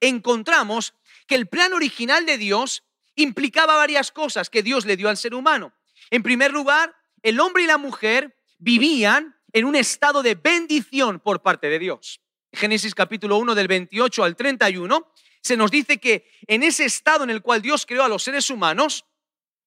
encontramos 0.00 0.94
que 1.26 1.34
el 1.34 1.48
plan 1.48 1.74
original 1.74 2.24
de 2.24 2.38
Dios 2.38 2.82
implicaba 3.14 3.76
varias 3.76 4.10
cosas 4.10 4.48
que 4.48 4.62
Dios 4.62 4.86
le 4.86 4.96
dio 4.96 5.10
al 5.10 5.18
ser 5.18 5.34
humano. 5.34 5.74
En 6.08 6.22
primer 6.22 6.50
lugar, 6.50 6.96
el 7.22 7.38
hombre 7.40 7.64
y 7.64 7.66
la 7.66 7.76
mujer 7.76 8.34
vivían 8.56 9.36
en 9.52 9.66
un 9.66 9.76
estado 9.76 10.22
de 10.22 10.34
bendición 10.34 11.20
por 11.20 11.42
parte 11.42 11.68
de 11.68 11.78
Dios. 11.78 12.22
Génesis 12.52 12.94
capítulo 12.94 13.36
1 13.38 13.54
del 13.54 13.68
28 13.68 14.24
al 14.24 14.36
31 14.36 15.12
se 15.40 15.56
nos 15.56 15.70
dice 15.70 15.98
que 15.98 16.30
en 16.46 16.62
ese 16.62 16.84
estado 16.84 17.24
en 17.24 17.30
el 17.30 17.42
cual 17.42 17.62
Dios 17.62 17.86
creó 17.86 18.04
a 18.04 18.08
los 18.08 18.22
seres 18.22 18.50
humanos, 18.50 19.04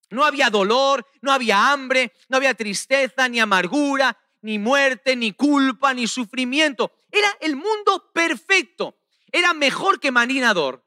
no 0.10 0.26
había 0.26 0.50
dolor, 0.50 1.08
no 1.22 1.32
había 1.32 1.72
hambre, 1.72 2.14
no 2.28 2.38
había 2.38 2.54
tristeza, 2.54 3.30
ni 3.30 3.40
amargura, 3.40 4.18
ni 4.42 4.60
muerte, 4.60 5.16
ni 5.16 5.32
culpa, 5.32 5.94
ni 5.94 6.08
sufrimiento. 6.08 6.92
Era 7.12 7.30
el 7.40 7.56
mundo 7.56 8.12
perfecto. 8.14 8.98
Era 9.32 9.54
mejor 9.54 10.00
que 10.00 10.12
Marinador. 10.12 10.86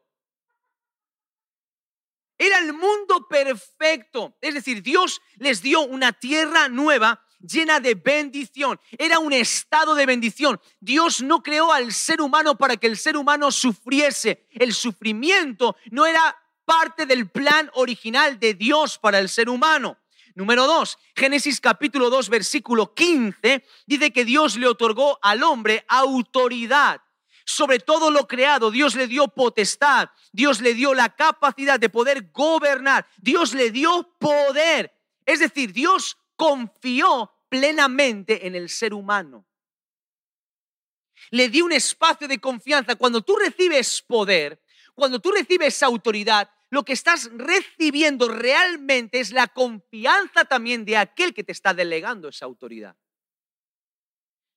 Era 2.36 2.58
el 2.58 2.72
mundo 2.74 3.26
perfecto. 3.28 4.36
Es 4.40 4.54
decir, 4.54 4.82
Dios 4.82 5.22
les 5.36 5.62
dio 5.62 5.80
una 5.80 6.12
tierra 6.12 6.68
nueva 6.68 7.24
llena 7.46 7.80
de 7.80 7.94
bendición. 7.94 8.80
Era 8.98 9.18
un 9.18 9.32
estado 9.32 9.94
de 9.94 10.06
bendición. 10.06 10.60
Dios 10.80 11.22
no 11.22 11.42
creó 11.42 11.72
al 11.72 11.92
ser 11.92 12.20
humano 12.20 12.56
para 12.56 12.76
que 12.76 12.86
el 12.86 12.96
ser 12.96 13.16
humano 13.16 13.50
sufriese. 13.50 14.46
El 14.50 14.72
sufrimiento 14.74 15.76
no 15.90 16.06
era 16.06 16.36
parte 16.64 17.06
del 17.06 17.28
plan 17.28 17.70
original 17.74 18.38
de 18.38 18.54
Dios 18.54 18.98
para 18.98 19.18
el 19.18 19.28
ser 19.28 19.48
humano. 19.48 19.98
Número 20.34 20.66
dos, 20.66 20.98
Génesis 21.14 21.60
capítulo 21.60 22.10
2, 22.10 22.28
versículo 22.28 22.92
15, 22.92 23.64
dice 23.86 24.12
que 24.12 24.24
Dios 24.24 24.56
le 24.56 24.66
otorgó 24.66 25.18
al 25.22 25.44
hombre 25.44 25.84
autoridad 25.88 27.00
sobre 27.44 27.78
todo 27.78 28.10
lo 28.10 28.26
creado. 28.26 28.70
Dios 28.70 28.94
le 28.94 29.06
dio 29.06 29.28
potestad, 29.28 30.08
Dios 30.32 30.60
le 30.60 30.74
dio 30.74 30.94
la 30.94 31.10
capacidad 31.10 31.78
de 31.78 31.90
poder 31.90 32.30
gobernar, 32.32 33.06
Dios 33.18 33.52
le 33.54 33.70
dio 33.70 34.14
poder. 34.18 34.92
Es 35.26 35.40
decir, 35.40 35.72
Dios 35.72 36.16
confió 36.36 37.33
plenamente 37.54 38.48
en 38.48 38.56
el 38.56 38.68
ser 38.68 38.92
humano. 38.92 39.46
Le 41.30 41.48
dio 41.48 41.64
un 41.64 41.70
espacio 41.70 42.26
de 42.26 42.40
confianza. 42.40 42.96
Cuando 42.96 43.22
tú 43.22 43.36
recibes 43.36 44.02
poder, 44.02 44.60
cuando 44.92 45.20
tú 45.20 45.30
recibes 45.30 45.80
autoridad, 45.84 46.50
lo 46.70 46.84
que 46.84 46.94
estás 46.94 47.30
recibiendo 47.32 48.26
realmente 48.28 49.20
es 49.20 49.30
la 49.30 49.46
confianza 49.46 50.44
también 50.44 50.84
de 50.84 50.96
aquel 50.96 51.32
que 51.32 51.44
te 51.44 51.52
está 51.52 51.72
delegando 51.72 52.28
esa 52.28 52.44
autoridad. 52.44 52.96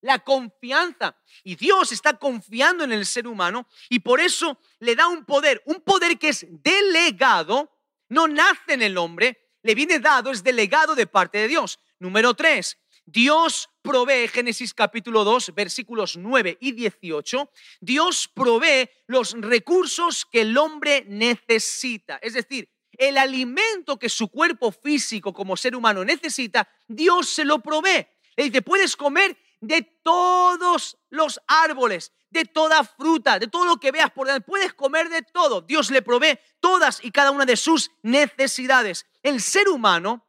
La 0.01 0.18
confianza. 0.18 1.22
Y 1.44 1.56
Dios 1.56 1.92
está 1.92 2.18
confiando 2.18 2.84
en 2.84 2.92
el 2.92 3.06
ser 3.06 3.27
humano 3.27 3.68
y 3.89 4.00
por 4.00 4.20
eso 4.20 4.60
le 4.80 4.96
da 4.96 5.08
un 5.08 5.24
poder, 5.24 5.62
un 5.68 5.82
poder 5.82 6.18
que 6.18 6.30
es 6.30 6.48
delegado, 6.50 7.77
no 8.10 8.27
nace 8.27 8.74
en 8.74 8.82
el 8.82 8.98
hombre, 8.98 9.51
le 9.62 9.75
viene 9.75 10.00
dado, 10.00 10.32
es 10.32 10.44
delegado 10.44 10.96
de 10.96 11.06
parte 11.06 11.38
de 11.38 11.48
Dios. 11.48 11.80
Número 12.00 12.34
tres, 12.36 12.77
Dios 13.10 13.70
provee, 13.82 14.28
Génesis 14.28 14.74
capítulo 14.74 15.24
2, 15.24 15.56
versículos 15.56 16.18
9 16.18 16.58
y 16.60 16.74
18, 16.74 17.50
Dios 17.80 18.28
provee 18.28 18.90
los 19.08 19.32
recursos 19.40 20.26
que 20.26 20.42
el 20.42 20.58
hombre 20.58 21.06
necesita. 21.08 22.18
Es 22.22 22.34
decir, 22.34 22.70
el 22.98 23.18
alimento 23.18 23.98
que 23.98 24.10
su 24.10 24.28
cuerpo 24.28 24.74
físico 24.74 25.34
como 25.34 25.56
ser 25.56 25.74
humano 25.74 26.04
necesita, 26.04 26.68
Dios 26.86 27.30
se 27.30 27.46
lo 27.46 27.60
provee. 27.60 28.06
Le 28.36 28.44
dice, 28.44 28.62
puedes 28.62 28.98
comer 28.98 29.38
de 29.62 29.84
todos 30.04 30.98
los 31.10 31.40
árboles, 31.48 32.12
de 32.30 32.44
toda 32.44 32.84
fruta, 32.84 33.40
de 33.40 33.48
todo 33.48 33.64
lo 33.64 33.78
que 33.78 33.94
veas 33.94 34.12
por 34.12 34.28
delante. 34.28 34.46
Puedes 34.46 34.74
comer 34.74 35.08
de 35.08 35.22
todo. 35.22 35.62
Dios 35.62 35.92
le 35.92 36.02
provee 36.02 36.38
todas 36.60 37.02
y 37.02 37.12
cada 37.12 37.32
una 37.32 37.46
de 37.46 37.56
sus 37.56 37.90
necesidades. 38.02 39.06
El 39.24 39.40
ser 39.42 39.70
humano 39.70 40.28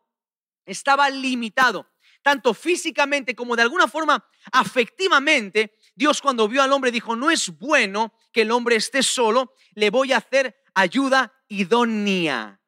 estaba 0.64 1.10
limitado 1.10 1.88
tanto 2.28 2.52
físicamente 2.52 3.34
como 3.34 3.56
de 3.56 3.62
alguna 3.62 3.88
forma 3.88 4.22
afectivamente, 4.52 5.78
Dios 5.94 6.20
cuando 6.20 6.46
vio 6.46 6.62
al 6.62 6.70
hombre 6.70 6.90
dijo, 6.90 7.16
no 7.16 7.30
es 7.30 7.58
bueno 7.58 8.12
que 8.34 8.42
el 8.42 8.50
hombre 8.50 8.76
esté 8.76 9.02
solo, 9.02 9.54
le 9.72 9.88
voy 9.88 10.12
a 10.12 10.18
hacer 10.18 10.54
ayuda 10.74 11.32
idónea. 11.48 12.60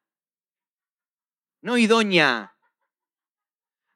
No 1.61 1.77
idónea. 1.77 2.55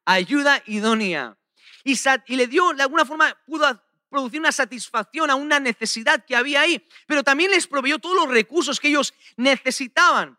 Ayuda 0.04 0.62
idónea. 0.66 1.36
Y, 1.82 1.96
le 2.36 2.46
dio, 2.46 2.72
de 2.72 2.82
alguna 2.84 3.04
forma, 3.04 3.36
pudo 3.44 3.82
producir 4.08 4.38
una 4.38 4.52
satisfacción 4.52 5.30
a 5.30 5.34
una 5.34 5.58
necesidad 5.58 6.24
que 6.24 6.36
había 6.36 6.60
ahí, 6.60 6.86
pero 7.08 7.24
también 7.24 7.50
les 7.50 7.66
proveyó 7.66 7.98
todos 7.98 8.14
los 8.14 8.28
recursos 8.28 8.78
que 8.78 8.86
ellos 8.86 9.14
necesitaban. 9.36 10.38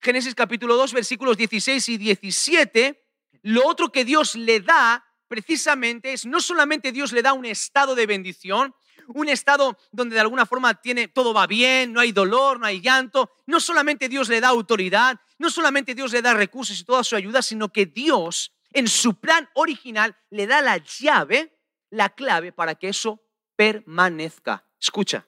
Génesis 0.00 0.36
capítulo 0.36 0.76
2, 0.76 0.92
versículos 0.92 1.36
16 1.36 1.88
y 1.88 1.98
17 1.98 2.99
lo 3.42 3.66
otro 3.66 3.92
que 3.92 4.04
Dios 4.04 4.34
le 4.34 4.60
da 4.60 5.04
precisamente 5.28 6.12
es 6.12 6.26
no 6.26 6.40
solamente 6.40 6.92
Dios 6.92 7.12
le 7.12 7.22
da 7.22 7.32
un 7.32 7.44
estado 7.44 7.94
de 7.94 8.06
bendición, 8.06 8.74
un 9.08 9.28
estado 9.28 9.78
donde 9.92 10.14
de 10.14 10.20
alguna 10.20 10.46
forma 10.46 10.74
tiene 10.74 11.08
todo 11.08 11.32
va 11.32 11.46
bien, 11.46 11.92
no 11.92 12.00
hay 12.00 12.12
dolor, 12.12 12.58
no 12.58 12.66
hay 12.66 12.80
llanto, 12.80 13.30
no 13.46 13.60
solamente 13.60 14.08
Dios 14.08 14.28
le 14.28 14.40
da 14.40 14.48
autoridad, 14.48 15.20
no 15.38 15.50
solamente 15.50 15.94
Dios 15.94 16.12
le 16.12 16.22
da 16.22 16.34
recursos 16.34 16.80
y 16.80 16.84
toda 16.84 17.04
su 17.04 17.16
ayuda, 17.16 17.42
sino 17.42 17.72
que 17.72 17.86
Dios 17.86 18.52
en 18.72 18.88
su 18.88 19.20
plan 19.20 19.48
original 19.54 20.16
le 20.30 20.46
da 20.46 20.60
la 20.60 20.78
llave, 20.78 21.56
la 21.90 22.08
clave 22.10 22.52
para 22.52 22.74
que 22.74 22.88
eso 22.88 23.22
permanezca. 23.56 24.66
Escucha, 24.80 25.26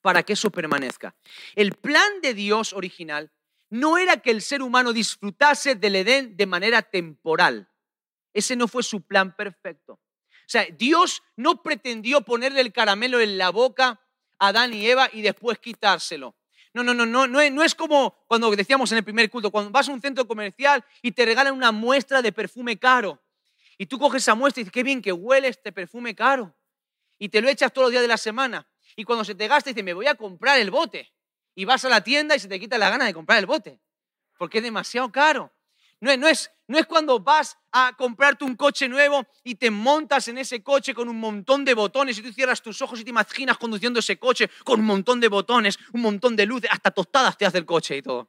para 0.00 0.22
que 0.22 0.34
eso 0.34 0.50
permanezca. 0.50 1.14
El 1.54 1.72
plan 1.72 2.20
de 2.20 2.34
Dios 2.34 2.72
original 2.72 3.32
no 3.70 3.98
era 3.98 4.18
que 4.18 4.30
el 4.30 4.42
ser 4.42 4.62
humano 4.62 4.92
disfrutase 4.92 5.74
del 5.74 5.96
Edén 5.96 6.36
de 6.36 6.46
manera 6.46 6.82
temporal. 6.82 7.68
Ese 8.32 8.56
no 8.56 8.68
fue 8.68 8.82
su 8.82 9.02
plan 9.02 9.34
perfecto. 9.34 9.94
O 9.94 10.48
sea, 10.48 10.66
Dios 10.76 11.22
no 11.36 11.62
pretendió 11.62 12.20
ponerle 12.20 12.60
el 12.60 12.72
caramelo 12.72 13.20
en 13.20 13.38
la 13.38 13.50
boca 13.50 14.00
a 14.38 14.48
Adán 14.48 14.74
y 14.74 14.86
Eva 14.86 15.08
y 15.12 15.22
después 15.22 15.58
quitárselo. 15.58 16.36
No, 16.74 16.82
no, 16.82 16.92
no, 16.92 17.06
no, 17.06 17.26
no 17.26 17.40
es, 17.40 17.52
no 17.52 17.62
es 17.62 17.74
como 17.74 18.24
cuando 18.26 18.50
decíamos 18.50 18.90
en 18.92 18.98
el 18.98 19.04
primer 19.04 19.30
culto, 19.30 19.50
cuando 19.50 19.70
vas 19.70 19.88
a 19.88 19.92
un 19.92 20.00
centro 20.00 20.26
comercial 20.26 20.84
y 21.02 21.12
te 21.12 21.24
regalan 21.24 21.54
una 21.54 21.72
muestra 21.72 22.20
de 22.20 22.32
perfume 22.32 22.78
caro. 22.78 23.22
Y 23.78 23.86
tú 23.86 23.98
coges 23.98 24.22
esa 24.22 24.34
muestra 24.34 24.60
y 24.60 24.64
dices, 24.64 24.72
qué 24.72 24.82
bien 24.82 25.00
que 25.00 25.12
huele 25.12 25.48
este 25.48 25.72
perfume 25.72 26.14
caro. 26.14 26.54
Y 27.18 27.28
te 27.28 27.40
lo 27.40 27.48
echas 27.48 27.72
todos 27.72 27.86
los 27.86 27.90
días 27.92 28.02
de 28.02 28.08
la 28.08 28.18
semana. 28.18 28.66
Y 28.96 29.04
cuando 29.04 29.24
se 29.24 29.34
te 29.34 29.48
gasta, 29.48 29.70
dices, 29.70 29.84
me 29.84 29.94
voy 29.94 30.06
a 30.06 30.14
comprar 30.14 30.58
el 30.58 30.70
bote 30.70 31.12
y 31.54 31.64
vas 31.64 31.84
a 31.84 31.88
la 31.88 32.02
tienda 32.02 32.34
y 32.34 32.40
se 32.40 32.48
te 32.48 32.58
quita 32.58 32.78
la 32.78 32.90
gana 32.90 33.04
de 33.04 33.14
comprar 33.14 33.38
el 33.38 33.46
bote, 33.46 33.80
porque 34.38 34.58
es 34.58 34.64
demasiado 34.64 35.10
caro. 35.10 35.52
No 36.00 36.10
es, 36.10 36.18
no, 36.18 36.28
es, 36.28 36.50
no 36.66 36.78
es 36.78 36.86
cuando 36.86 37.20
vas 37.20 37.56
a 37.72 37.94
comprarte 37.96 38.44
un 38.44 38.56
coche 38.56 38.88
nuevo 38.88 39.26
y 39.42 39.54
te 39.54 39.70
montas 39.70 40.28
en 40.28 40.38
ese 40.38 40.62
coche 40.62 40.92
con 40.92 41.08
un 41.08 41.18
montón 41.18 41.64
de 41.64 41.72
botones 41.72 42.18
y 42.18 42.22
tú 42.22 42.32
cierras 42.32 42.60
tus 42.60 42.82
ojos 42.82 43.00
y 43.00 43.04
te 43.04 43.10
imaginas 43.10 43.56
conduciendo 43.56 44.00
ese 44.00 44.18
coche 44.18 44.50
con 44.64 44.80
un 44.80 44.86
montón 44.86 45.20
de 45.20 45.28
botones, 45.28 45.78
un 45.92 46.02
montón 46.02 46.36
de 46.36 46.46
luces, 46.46 46.68
hasta 46.70 46.90
tostadas 46.90 47.38
te 47.38 47.46
hace 47.46 47.58
el 47.58 47.64
coche 47.64 47.96
y 47.96 48.02
todo. 48.02 48.28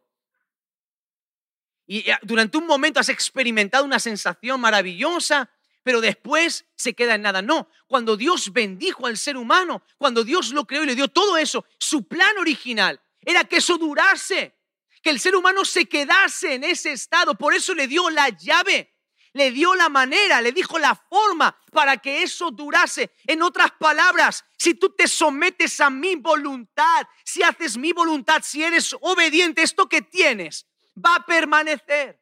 Y 1.87 2.05
durante 2.21 2.57
un 2.57 2.65
momento 2.65 2.99
has 2.99 3.09
experimentado 3.09 3.83
una 3.83 3.99
sensación 3.99 4.59
maravillosa, 4.59 5.51
pero 5.83 6.01
después 6.01 6.65
se 6.75 6.93
queda 6.93 7.15
en 7.15 7.21
nada. 7.23 7.41
No, 7.41 7.67
cuando 7.87 8.17
Dios 8.17 8.53
bendijo 8.53 9.05
al 9.05 9.17
ser 9.17 9.37
humano, 9.37 9.83
cuando 9.97 10.23
Dios 10.23 10.51
lo 10.51 10.65
creó 10.65 10.83
y 10.83 10.87
le 10.87 10.95
dio 10.95 11.09
todo 11.09 11.37
eso, 11.37 11.65
su 11.77 12.07
plan 12.07 12.37
original 12.39 12.99
era 13.25 13.43
que 13.43 13.57
eso 13.57 13.77
durase, 13.77 14.55
que 15.01 15.09
el 15.09 15.19
ser 15.19 15.35
humano 15.35 15.65
se 15.65 15.85
quedase 15.85 16.53
en 16.53 16.63
ese 16.63 16.91
estado. 16.91 17.35
Por 17.35 17.53
eso 17.53 17.73
le 17.73 17.87
dio 17.87 18.09
la 18.09 18.29
llave, 18.29 18.95
le 19.33 19.51
dio 19.51 19.75
la 19.75 19.89
manera, 19.89 20.41
le 20.41 20.51
dijo 20.51 20.79
la 20.79 20.95
forma 20.95 21.59
para 21.71 21.97
que 21.97 22.23
eso 22.23 22.51
durase. 22.51 23.11
En 23.25 23.41
otras 23.41 23.71
palabras, 23.71 24.45
si 24.57 24.75
tú 24.75 24.95
te 24.95 25.07
sometes 25.07 25.81
a 25.81 25.89
mi 25.89 26.15
voluntad, 26.15 27.05
si 27.23 27.43
haces 27.43 27.77
mi 27.77 27.91
voluntad, 27.91 28.41
si 28.43 28.63
eres 28.63 28.95
obediente, 29.01 29.61
esto 29.61 29.89
que 29.89 30.01
tienes 30.01 30.67
va 30.97 31.15
a 31.15 31.25
permanecer. 31.25 32.21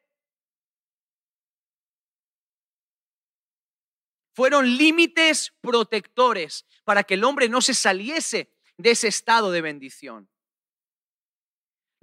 Fueron 4.34 4.76
límites 4.76 5.52
protectores 5.60 6.66
para 6.82 7.04
que 7.04 7.14
el 7.14 7.22
hombre 7.22 7.48
no 7.48 7.60
se 7.60 7.74
saliese 7.74 8.52
de 8.76 8.90
ese 8.90 9.06
estado 9.06 9.52
de 9.52 9.60
bendición. 9.60 10.28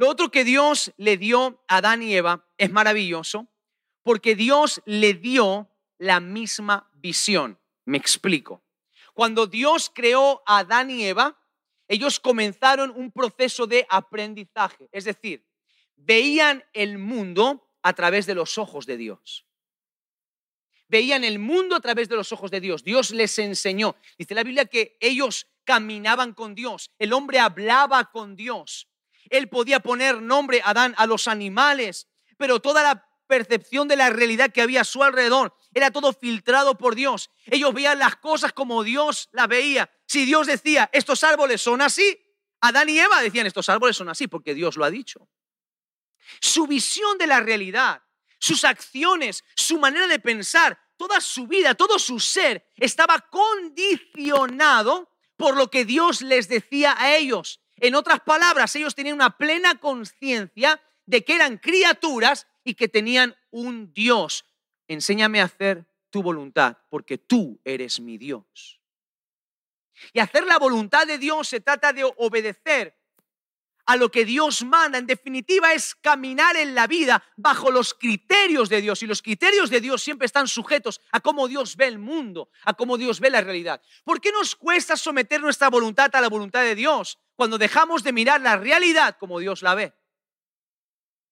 Lo 0.02 0.10
otro 0.10 0.32
que 0.32 0.44
Dios 0.44 0.92
le 0.98 1.16
dio 1.16 1.64
a 1.68 1.78
Adán 1.78 2.02
y 2.02 2.16
Eva 2.16 2.44
es 2.58 2.72
maravilloso 2.72 3.48
porque 4.02 4.34
Dios 4.34 4.82
le 4.86 5.14
dio 5.14 5.70
la 6.00 6.20
misma 6.20 6.90
visión. 6.94 7.60
Me 7.86 8.00
explico. 8.00 8.64
Cuando 9.14 9.46
Dios 9.46 9.92
creó 9.94 10.42
a 10.48 10.58
Adán 10.58 10.90
y 10.90 11.06
Eva, 11.06 11.40
ellos 11.88 12.20
comenzaron 12.20 12.90
un 12.90 13.12
proceso 13.12 13.68
de 13.68 13.86
aprendizaje, 13.92 14.90
es 14.92 15.04
decir, 15.04 15.46
veían 15.96 16.64
el 16.74 16.98
mundo 16.98 17.70
a 17.84 17.94
través 17.94 18.26
de 18.26 18.34
los 18.34 18.58
ojos 18.58 18.88
de 18.88 18.98
Dios. 18.98 19.46
Veían 20.88 21.24
el 21.24 21.38
mundo 21.38 21.76
a 21.76 21.80
través 21.80 22.10
de 22.10 22.16
los 22.16 22.32
ojos 22.32 22.50
de 22.50 22.60
Dios. 22.60 22.84
Dios 22.84 23.12
les 23.12 23.38
enseñó. 23.38 23.96
Dice 24.18 24.34
la 24.34 24.42
Biblia 24.44 24.66
que 24.66 24.98
ellos 25.00 25.46
caminaban 25.64 26.34
con 26.34 26.56
Dios. 26.56 26.90
El 26.98 27.14
hombre 27.14 27.38
hablaba 27.38 28.06
con 28.06 28.36
Dios. 28.36 28.88
Él 29.32 29.50
podía 29.50 29.80
poner 29.80 30.22
nombre, 30.22 30.62
Adán, 30.64 30.94
a 30.98 31.08
los 31.08 31.28
animales, 31.28 32.08
pero 32.38 32.60
toda 32.60 32.84
la 32.84 33.08
percepción 33.28 33.88
de 33.88 33.96
la 33.96 34.10
realidad 34.10 34.52
que 34.52 34.62
había 34.62 34.82
a 34.82 34.84
su 34.84 35.02
alrededor 35.04 35.56
era 35.74 35.90
todo 35.90 36.12
filtrado 36.12 36.78
por 36.78 36.96
Dios. 36.96 37.30
Ellos 37.46 37.74
veían 37.74 37.98
las 37.98 38.18
cosas 38.18 38.52
como 38.52 38.84
Dios 38.84 39.30
las 39.32 39.48
veía. 39.48 39.90
Si 40.06 40.26
Dios 40.26 40.48
decía, 40.48 40.90
estos 40.92 41.24
árboles 41.24 41.62
son 41.62 41.82
así, 41.82 42.20
Adán 42.60 42.90
y 42.90 43.00
Eva 43.00 43.22
decían, 43.22 43.48
estos 43.48 43.70
árboles 43.70 43.96
son 43.96 44.10
así 44.10 44.28
porque 44.28 44.54
Dios 44.54 44.76
lo 44.76 44.84
ha 44.84 44.92
dicho. 44.92 45.30
Su 46.42 46.68
visión 46.68 47.18
de 47.18 47.28
la 47.28 47.40
realidad, 47.40 48.04
sus 48.38 48.66
acciones, 48.66 49.46
su 49.56 49.80
manera 49.80 50.08
de 50.08 50.20
pensar, 50.20 50.78
toda 50.98 51.22
su 51.22 51.48
vida, 51.48 51.74
todo 51.74 52.00
su 52.00 52.20
ser 52.20 52.68
estaba 52.76 53.30
condicionado 53.30 55.10
por 55.38 55.56
lo 55.56 55.72
que 55.72 55.86
Dios 55.86 56.22
les 56.22 56.50
decía 56.50 56.96
a 57.00 57.16
ellos. 57.16 57.61
En 57.82 57.96
otras 57.96 58.20
palabras, 58.20 58.76
ellos 58.76 58.94
tenían 58.94 59.16
una 59.16 59.38
plena 59.38 59.80
conciencia 59.80 60.80
de 61.08 61.26
que 61.26 61.34
eran 61.34 61.58
criaturas 61.58 62.48
y 62.64 62.76
que 62.76 62.88
tenían 62.88 63.36
un 63.50 63.92
Dios. 63.92 64.46
Enséñame 64.88 65.42
a 65.42 65.46
hacer 65.46 65.88
tu 66.12 66.22
voluntad, 66.22 66.78
porque 66.90 67.18
tú 67.18 67.60
eres 67.66 68.00
mi 68.00 68.20
Dios. 68.20 68.80
Y 70.14 70.20
hacer 70.20 70.46
la 70.46 70.60
voluntad 70.60 71.08
de 71.08 71.18
Dios 71.18 71.48
se 71.48 71.60
trata 71.60 71.92
de 71.92 72.04
obedecer 72.04 72.96
a 73.88 73.96
lo 73.96 74.12
que 74.12 74.26
Dios 74.26 74.64
manda. 74.64 75.00
En 75.00 75.08
definitiva, 75.08 75.74
es 75.74 75.96
caminar 75.96 76.56
en 76.58 76.76
la 76.76 76.86
vida 76.86 77.24
bajo 77.36 77.72
los 77.72 77.96
criterios 77.96 78.70
de 78.70 78.82
Dios. 78.82 79.02
Y 79.02 79.08
los 79.08 79.24
criterios 79.24 79.72
de 79.72 79.82
Dios 79.82 80.04
siempre 80.04 80.28
están 80.28 80.48
sujetos 80.48 81.02
a 81.12 81.20
cómo 81.20 81.48
Dios 81.48 81.76
ve 81.76 81.88
el 81.88 81.98
mundo, 81.98 82.50
a 82.64 82.76
cómo 82.76 82.98
Dios 83.00 83.20
ve 83.20 83.32
la 83.32 83.42
realidad. 83.42 83.82
¿Por 84.04 84.22
qué 84.22 84.32
nos 84.32 84.56
cuesta 84.56 84.96
someter 84.96 85.42
nuestra 85.42 85.70
voluntad 85.70 86.16
a 86.16 86.22
la 86.22 86.30
voluntad 86.30 86.62
de 86.62 86.76
Dios 86.76 87.18
cuando 87.42 87.58
dejamos 87.58 88.04
de 88.04 88.14
mirar 88.14 88.40
la 88.40 88.56
realidad 88.56 89.18
como 89.18 89.40
Dios 89.40 89.64
la 89.64 89.74
ve? 89.74 89.96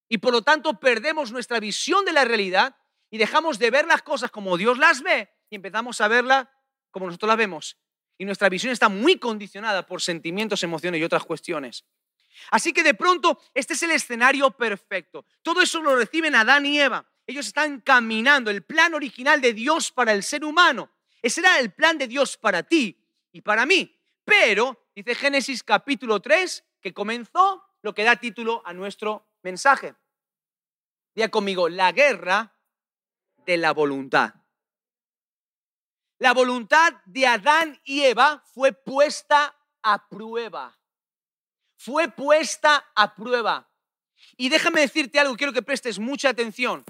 Y 0.07 0.17
por 0.17 0.33
lo 0.33 0.41
tanto 0.41 0.79
perdemos 0.79 1.31
nuestra 1.31 1.59
visión 1.59 2.03
de 2.03 2.13
la 2.13 2.25
realidad 2.25 2.75
y 3.11 3.19
dejamos 3.19 3.59
de 3.59 3.69
ver 3.69 3.85
las 3.85 4.01
cosas 4.01 4.31
como 4.31 4.57
Dios 4.57 4.79
las 4.79 5.03
ve 5.03 5.29
y 5.51 5.55
empezamos 5.55 6.01
a 6.01 6.07
verla 6.07 6.51
como 6.89 7.05
nosotros 7.05 7.27
las 7.27 7.37
vemos. 7.37 7.77
Y 8.17 8.25
nuestra 8.25 8.49
visión 8.49 8.73
está 8.73 8.89
muy 8.89 9.19
condicionada 9.19 9.85
por 9.85 10.01
sentimientos, 10.01 10.63
emociones 10.63 10.99
y 10.99 11.03
otras 11.03 11.25
cuestiones. 11.25 11.85
Así 12.49 12.73
que 12.73 12.81
de 12.81 12.95
pronto 12.95 13.39
este 13.53 13.75
es 13.75 13.83
el 13.83 13.91
escenario 13.91 14.49
perfecto. 14.49 15.27
Todo 15.43 15.61
eso 15.61 15.79
lo 15.79 15.95
reciben 15.95 16.33
Adán 16.33 16.65
y 16.65 16.79
Eva. 16.79 17.07
Ellos 17.27 17.45
están 17.45 17.81
caminando 17.81 18.49
el 18.49 18.63
plan 18.63 18.95
original 18.95 19.41
de 19.41 19.53
Dios 19.53 19.91
para 19.91 20.13
el 20.13 20.23
ser 20.23 20.43
humano. 20.43 20.89
Ese 21.21 21.41
era 21.41 21.59
el 21.59 21.71
plan 21.71 21.99
de 21.99 22.07
Dios 22.07 22.35
para 22.35 22.63
ti 22.63 22.99
y 23.31 23.41
para 23.41 23.67
mí. 23.67 23.95
Pero, 24.25 24.88
dice 25.03 25.15
Génesis 25.15 25.63
capítulo 25.63 26.21
3, 26.21 26.63
que 26.81 26.93
comenzó 26.93 27.63
lo 27.81 27.93
que 27.93 28.03
da 28.03 28.15
título 28.15 28.61
a 28.65 28.73
nuestro 28.73 29.27
mensaje. 29.41 29.95
Día 31.15 31.29
conmigo, 31.29 31.69
la 31.69 31.91
guerra 31.91 32.55
de 33.45 33.57
la 33.57 33.73
voluntad. 33.73 34.33
La 36.17 36.33
voluntad 36.33 36.93
de 37.05 37.27
Adán 37.27 37.79
y 37.83 38.01
Eva 38.01 38.43
fue 38.53 38.73
puesta 38.73 39.55
a 39.81 40.07
prueba 40.09 40.79
fue 41.79 42.09
puesta 42.09 42.91
a 42.93 43.15
prueba. 43.15 43.71
Y 44.35 44.49
déjame 44.49 44.81
decirte 44.81 45.17
algo, 45.17 45.37
quiero 45.37 45.53
que 45.53 45.61
prestes 45.61 45.97
mucha 45.97 46.29
atención. 46.29 46.83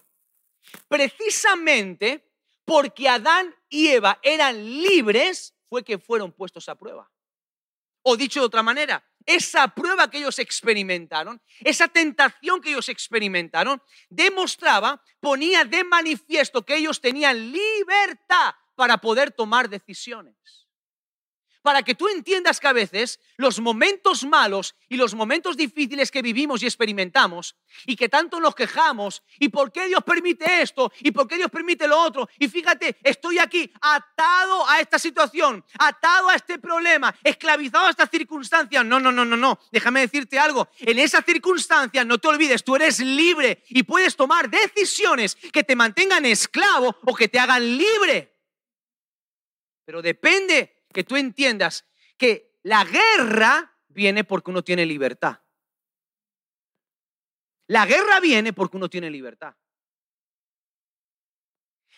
Precisamente 0.88 2.28
porque 2.66 3.08
Adán 3.08 3.56
y 3.70 3.90
Eva 3.90 4.20
eran 4.24 4.66
libres, 4.66 5.54
fue 5.70 5.84
que 5.84 6.00
fueron 6.00 6.32
puestos 6.32 6.68
a 6.70 6.76
prueba. 6.76 7.10
O 8.02 8.18
dicho 8.18 8.40
de 8.40 8.46
otra 8.46 8.64
manera, 8.64 9.04
esa 9.26 9.68
prueba 9.68 10.10
que 10.10 10.18
ellos 10.20 10.40
experimentaron, 10.40 11.42
esa 11.60 11.88
tentación 11.88 12.62
que 12.62 12.70
ellos 12.70 12.90
experimentaron, 12.90 13.82
demostraba, 14.10 15.04
ponía 15.20 15.66
de 15.66 15.84
manifiesto 15.84 16.66
que 16.66 16.76
ellos 16.76 17.00
tenían 17.02 17.52
libertad 17.52 18.56
para 18.76 18.98
poder 18.98 19.32
tomar 19.32 19.70
decisiones 19.70 20.36
para 21.62 21.84
que 21.84 21.96
tú 21.96 22.08
entiendas 22.08 22.60
que 22.60 22.68
a 22.68 22.74
veces 22.74 23.20
los 23.38 23.60
momentos 23.60 24.26
malos 24.26 24.76
y 24.88 24.98
los 24.98 25.14
momentos 25.14 25.58
difíciles 25.58 26.12
que 26.12 26.22
vivimos 26.22 26.64
y 26.64 26.66
experimentamos 26.66 27.56
y 27.86 27.96
que 27.96 28.10
tanto 28.10 28.40
nos 28.40 28.56
quejamos 28.56 29.24
y 29.40 29.50
por 29.50 29.72
qué 29.72 29.88
Dios 29.88 30.04
permite 30.04 30.62
esto 30.62 30.92
y 31.02 31.12
por 31.12 31.28
qué 31.28 31.38
Dios 31.38 31.52
permite 31.52 31.88
lo 31.88 32.00
otro 32.00 32.30
y 32.38 32.48
fíjate, 32.48 32.98
estoy 33.04 33.40
aquí 33.40 33.72
atado 33.82 34.68
a 34.68 34.80
esta 34.80 34.98
situación, 34.98 35.64
atado 35.78 36.30
a 36.30 36.36
este 36.36 36.60
problema, 36.60 37.14
esclavizado 37.24 37.88
a 37.88 37.92
esta 37.92 38.08
circunstancia. 38.08 38.84
No, 38.84 39.00
no, 39.00 39.12
no, 39.12 39.26
no, 39.26 39.38
no, 39.38 39.60
déjame 39.72 40.02
decirte 40.02 40.40
algo, 40.40 40.70
en 40.80 41.00
esa 41.00 41.22
circunstancia 41.22 42.04
no 42.04 42.18
te 42.18 42.28
olvides, 42.28 42.64
tú 42.64 42.76
eres 42.76 43.00
libre 43.00 43.64
y 43.70 43.84
puedes 43.84 44.16
tomar 44.16 44.50
decisiones 44.50 45.36
que 45.36 45.64
te 45.64 45.76
mantengan 45.76 46.26
esclavo 46.26 46.96
o 47.04 47.16
que 47.16 47.28
te 47.28 47.40
hagan 47.40 47.78
libre. 47.78 48.36
Pero 49.86 50.02
depende 50.02 50.79
que 50.94 51.04
tú 51.04 51.16
entiendas 51.16 51.86
que 52.18 52.58
la 52.64 52.84
guerra 52.84 53.78
viene 53.88 54.24
porque 54.24 54.52
uno 54.52 54.64
tiene 54.64 54.86
libertad. 54.86 55.42
La 57.68 57.86
guerra 57.86 58.20
viene 58.20 58.54
porque 58.54 58.78
uno 58.78 58.90
tiene 58.90 59.10
libertad. 59.10 59.56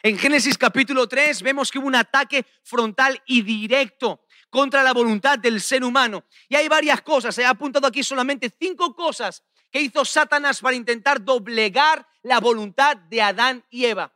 En 0.04 0.18
Génesis 0.18 0.58
capítulo 0.58 1.08
3 1.08 1.44
vemos 1.44 1.72
que 1.72 1.78
hubo 1.78 1.88
un 1.88 1.96
ataque 1.96 2.46
frontal 2.64 3.22
y 3.28 3.44
directo 3.44 4.26
contra 4.50 4.84
la 4.84 4.94
voluntad 4.94 5.38
del 5.38 5.62
ser 5.62 5.84
humano. 5.84 6.26
Y 6.50 6.56
hay 6.56 6.68
varias 6.68 7.02
cosas, 7.02 7.38
he 7.38 7.46
apuntado 7.46 7.88
aquí 7.88 8.04
solamente 8.04 8.52
cinco 8.60 8.96
cosas 8.96 9.44
que 9.72 9.80
hizo 9.80 10.04
Satanás 10.04 10.60
para 10.60 10.76
intentar 10.76 11.24
doblegar 11.24 12.06
la 12.24 12.40
voluntad 12.40 12.98
de 12.98 13.22
Adán 13.22 13.64
y 13.70 13.86
Eva. 13.86 14.14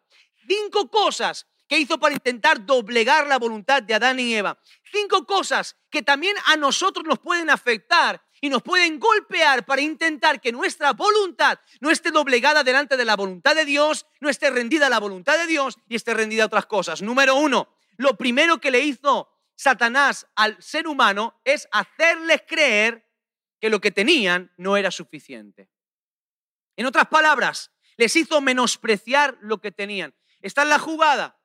Cinco 0.47 0.89
cosas 0.89 1.47
que 1.67 1.79
hizo 1.79 1.99
para 1.99 2.13
intentar 2.13 2.65
doblegar 2.65 3.27
la 3.27 3.39
voluntad 3.39 3.81
de 3.81 3.93
Adán 3.93 4.19
y 4.19 4.35
Eva. 4.35 4.59
Cinco 4.91 5.25
cosas 5.25 5.75
que 5.89 6.01
también 6.01 6.35
a 6.45 6.55
nosotros 6.55 7.05
nos 7.05 7.19
pueden 7.19 7.49
afectar 7.49 8.21
y 8.41 8.49
nos 8.49 8.61
pueden 8.61 8.99
golpear 8.99 9.65
para 9.65 9.81
intentar 9.81 10.39
que 10.39 10.51
nuestra 10.51 10.93
voluntad 10.93 11.59
no 11.79 11.89
esté 11.89 12.11
doblegada 12.11 12.63
delante 12.63 12.97
de 12.97 13.05
la 13.05 13.15
voluntad 13.15 13.55
de 13.55 13.65
Dios, 13.65 14.05
no 14.19 14.29
esté 14.29 14.49
rendida 14.49 14.87
a 14.87 14.89
la 14.89 14.99
voluntad 14.99 15.37
de 15.37 15.47
Dios 15.47 15.77
y 15.87 15.95
esté 15.95 16.13
rendida 16.13 16.43
a 16.43 16.47
otras 16.47 16.65
cosas. 16.65 17.01
Número 17.01 17.35
uno, 17.35 17.75
lo 17.97 18.17
primero 18.17 18.59
que 18.59 18.71
le 18.71 18.81
hizo 18.81 19.29
Satanás 19.55 20.27
al 20.35 20.61
ser 20.61 20.87
humano 20.87 21.39
es 21.43 21.67
hacerles 21.71 22.43
creer 22.47 23.09
que 23.59 23.69
lo 23.69 23.79
que 23.79 23.91
tenían 23.91 24.51
no 24.57 24.77
era 24.77 24.91
suficiente. 24.91 25.69
En 26.75 26.85
otras 26.85 27.07
palabras, 27.07 27.71
les 27.97 28.15
hizo 28.15 28.41
menospreciar 28.41 29.37
lo 29.41 29.59
que 29.59 29.71
tenían. 29.71 30.13
Está 30.41 30.63
en 30.63 30.69
la 30.69 30.79
jugada. 30.79 31.39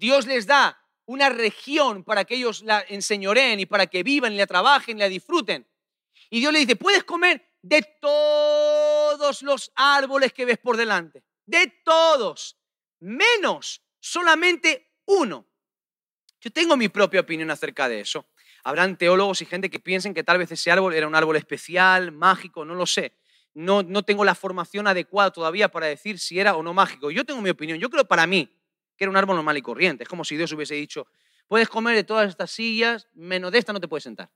Dios 0.00 0.26
les 0.26 0.46
da 0.46 0.82
una 1.04 1.28
región 1.28 2.04
para 2.04 2.24
que 2.24 2.36
ellos 2.36 2.62
la 2.62 2.82
enseñoreen 2.88 3.60
y 3.60 3.66
para 3.66 3.86
que 3.86 4.02
vivan 4.02 4.34
la 4.34 4.46
trabajen 4.46 4.98
la 4.98 5.10
disfruten. 5.10 5.68
Y 6.30 6.40
Dios 6.40 6.54
le 6.54 6.60
dice, 6.60 6.74
puedes 6.74 7.04
comer 7.04 7.46
de 7.60 7.82
todos 8.00 9.42
los 9.42 9.70
árboles 9.74 10.32
que 10.32 10.46
ves 10.46 10.56
por 10.56 10.78
delante, 10.78 11.22
de 11.44 11.66
todos, 11.84 12.56
menos 13.00 13.82
solamente 14.00 14.94
uno. 15.04 15.46
Yo 16.40 16.50
tengo 16.50 16.78
mi 16.78 16.88
propia 16.88 17.20
opinión 17.20 17.50
acerca 17.50 17.86
de 17.86 18.00
eso. 18.00 18.24
Habrán 18.64 18.96
teólogos 18.96 19.42
y 19.42 19.46
gente 19.46 19.68
que 19.68 19.80
piensen 19.80 20.14
que 20.14 20.24
tal 20.24 20.38
vez 20.38 20.50
ese 20.50 20.70
árbol 20.70 20.94
era 20.94 21.06
un 21.06 21.14
árbol 21.14 21.36
especial, 21.36 22.10
mágico, 22.10 22.64
no 22.64 22.74
lo 22.74 22.86
sé. 22.86 23.18
No, 23.52 23.82
no 23.82 24.02
tengo 24.02 24.24
la 24.24 24.34
formación 24.34 24.86
adecuada 24.86 25.30
todavía 25.30 25.70
para 25.70 25.88
decir 25.88 26.18
si 26.18 26.40
era 26.40 26.56
o 26.56 26.62
no 26.62 26.72
mágico. 26.72 27.10
Yo 27.10 27.26
tengo 27.26 27.42
mi 27.42 27.50
opinión. 27.50 27.78
Yo 27.78 27.90
creo 27.90 28.06
para 28.06 28.26
mí, 28.26 28.48
que 29.00 29.04
era 29.04 29.10
un 29.10 29.16
árbol 29.16 29.36
normal 29.36 29.56
y 29.56 29.62
corriente. 29.62 30.02
Es 30.02 30.10
como 30.10 30.26
si 30.26 30.36
Dios 30.36 30.52
hubiese 30.52 30.74
dicho, 30.74 31.06
puedes 31.48 31.70
comer 31.70 31.96
de 31.96 32.04
todas 32.04 32.28
estas 32.28 32.50
sillas, 32.50 33.08
menos 33.14 33.50
de 33.50 33.56
esta 33.56 33.72
no 33.72 33.80
te 33.80 33.88
puedes 33.88 34.04
sentar. 34.04 34.30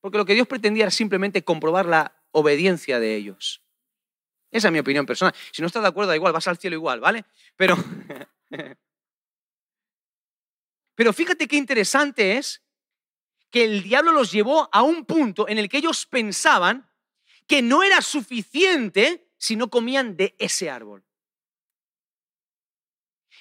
Porque 0.00 0.16
lo 0.16 0.24
que 0.24 0.32
Dios 0.32 0.48
pretendía 0.48 0.84
era 0.84 0.90
simplemente 0.90 1.44
comprobar 1.44 1.84
la 1.84 2.16
obediencia 2.30 2.98
de 2.98 3.14
ellos. 3.14 3.62
Esa 4.50 4.68
es 4.68 4.72
mi 4.72 4.78
opinión 4.78 5.04
personal. 5.04 5.34
Si 5.52 5.60
no 5.60 5.66
estás 5.66 5.82
de 5.82 5.88
acuerdo, 5.88 6.08
da 6.08 6.16
igual, 6.16 6.32
vas 6.32 6.48
al 6.48 6.56
cielo 6.56 6.76
igual, 6.76 7.00
¿vale? 7.00 7.26
Pero, 7.56 7.76
pero 10.94 11.12
fíjate 11.12 11.46
qué 11.46 11.56
interesante 11.56 12.38
es 12.38 12.62
que 13.50 13.64
el 13.64 13.82
diablo 13.82 14.12
los 14.12 14.32
llevó 14.32 14.66
a 14.72 14.82
un 14.82 15.04
punto 15.04 15.46
en 15.46 15.58
el 15.58 15.68
que 15.68 15.76
ellos 15.76 16.06
pensaban 16.06 16.88
que 17.46 17.60
no 17.60 17.82
era 17.82 18.00
suficiente 18.00 19.28
si 19.36 19.56
no 19.56 19.68
comían 19.68 20.16
de 20.16 20.34
ese 20.38 20.70
árbol 20.70 21.04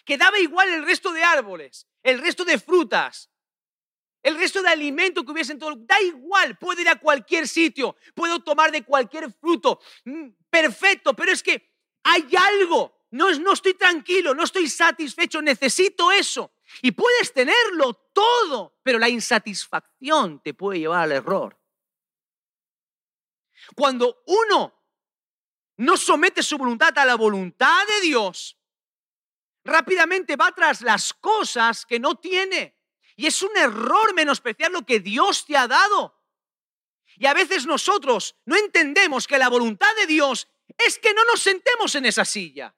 que 0.05 0.17
daba 0.17 0.39
igual 0.39 0.69
el 0.69 0.85
resto 0.85 1.11
de 1.13 1.23
árboles, 1.23 1.87
el 2.03 2.19
resto 2.19 2.45
de 2.45 2.59
frutas. 2.59 3.29
el 4.25 4.37
resto 4.37 4.61
de 4.61 4.69
alimento 4.69 5.25
que 5.25 5.33
hubiese 5.33 5.53
todo, 5.55 5.75
da 5.75 6.01
igual, 6.01 6.57
puedo 6.57 6.79
ir 6.79 6.87
a 6.87 6.95
cualquier 6.97 7.45
sitio, 7.45 7.97
puedo 8.15 8.39
tomar 8.39 8.71
de 8.71 8.85
cualquier 8.85 9.29
fruto, 9.33 9.81
mm, 10.05 10.29
perfecto, 10.49 11.13
pero 11.13 11.33
es 11.33 11.43
que 11.43 11.73
hay 12.03 12.25
algo, 12.37 13.07
no, 13.11 13.31
no 13.31 13.51
estoy 13.51 13.73
tranquilo, 13.73 14.33
no 14.33 14.43
estoy 14.43 14.69
satisfecho, 14.69 15.41
necesito 15.41 16.09
eso. 16.09 16.53
Y 16.81 16.91
puedes 16.91 17.33
tenerlo 17.33 17.93
todo, 18.13 18.79
pero 18.81 18.97
la 18.97 19.09
insatisfacción 19.09 20.41
te 20.41 20.53
puede 20.53 20.79
llevar 20.79 21.03
al 21.03 21.11
error. 21.11 21.59
Cuando 23.75 24.23
uno 24.25 24.73
no 25.77 25.97
somete 25.97 26.41
su 26.43 26.57
voluntad 26.57 26.97
a 26.97 27.05
la 27.05 27.15
voluntad 27.15 27.85
de 27.87 28.07
Dios, 28.07 28.57
rápidamente 29.63 30.35
va 30.35 30.51
tras 30.51 30.81
las 30.81 31.13
cosas 31.13 31.85
que 31.85 31.99
no 31.99 32.15
tiene. 32.15 32.77
Y 33.15 33.27
es 33.27 33.41
un 33.43 33.55
error 33.57 34.13
menospreciar 34.13 34.71
lo 34.71 34.85
que 34.85 34.99
Dios 34.99 35.45
te 35.45 35.55
ha 35.55 35.67
dado. 35.67 36.19
Y 37.17 37.25
a 37.25 37.33
veces 37.33 37.65
nosotros 37.65 38.35
no 38.45 38.55
entendemos 38.55 39.27
que 39.27 39.37
la 39.37 39.49
voluntad 39.49 39.93
de 39.97 40.07
Dios 40.07 40.47
es 40.77 40.97
que 40.97 41.13
no 41.13 41.23
nos 41.25 41.41
sentemos 41.41 41.93
en 41.95 42.05
esa 42.05 42.25
silla. 42.25 42.75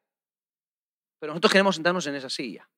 Pero 1.19 1.33
nosotros 1.33 1.51
queremos 1.51 1.75
sentarnos 1.75 2.05
en 2.07 2.15
esa 2.15 2.29
silla. 2.29 2.69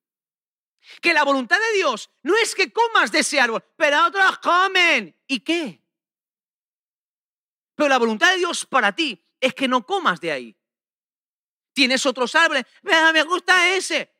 Que 1.00 1.12
la 1.12 1.24
voluntad 1.24 1.58
de 1.58 1.76
Dios 1.76 2.10
no 2.22 2.36
es 2.36 2.54
que 2.54 2.72
comas 2.72 3.10
de 3.10 3.20
ese 3.20 3.40
árbol, 3.40 3.64
pero 3.76 4.06
otros 4.06 4.38
comen. 4.38 5.14
¿Y 5.26 5.40
qué? 5.40 5.82
Pero 7.74 7.88
la 7.88 7.98
voluntad 7.98 8.30
de 8.32 8.38
Dios 8.38 8.64
para 8.64 8.94
ti 8.94 9.24
es 9.40 9.54
que 9.54 9.68
no 9.68 9.84
comas 9.84 10.20
de 10.20 10.32
ahí. 10.32 10.57
Tienes 11.78 12.04
otros 12.06 12.34
árboles, 12.34 12.64
me 12.82 13.22
gusta 13.22 13.76
ese 13.76 14.12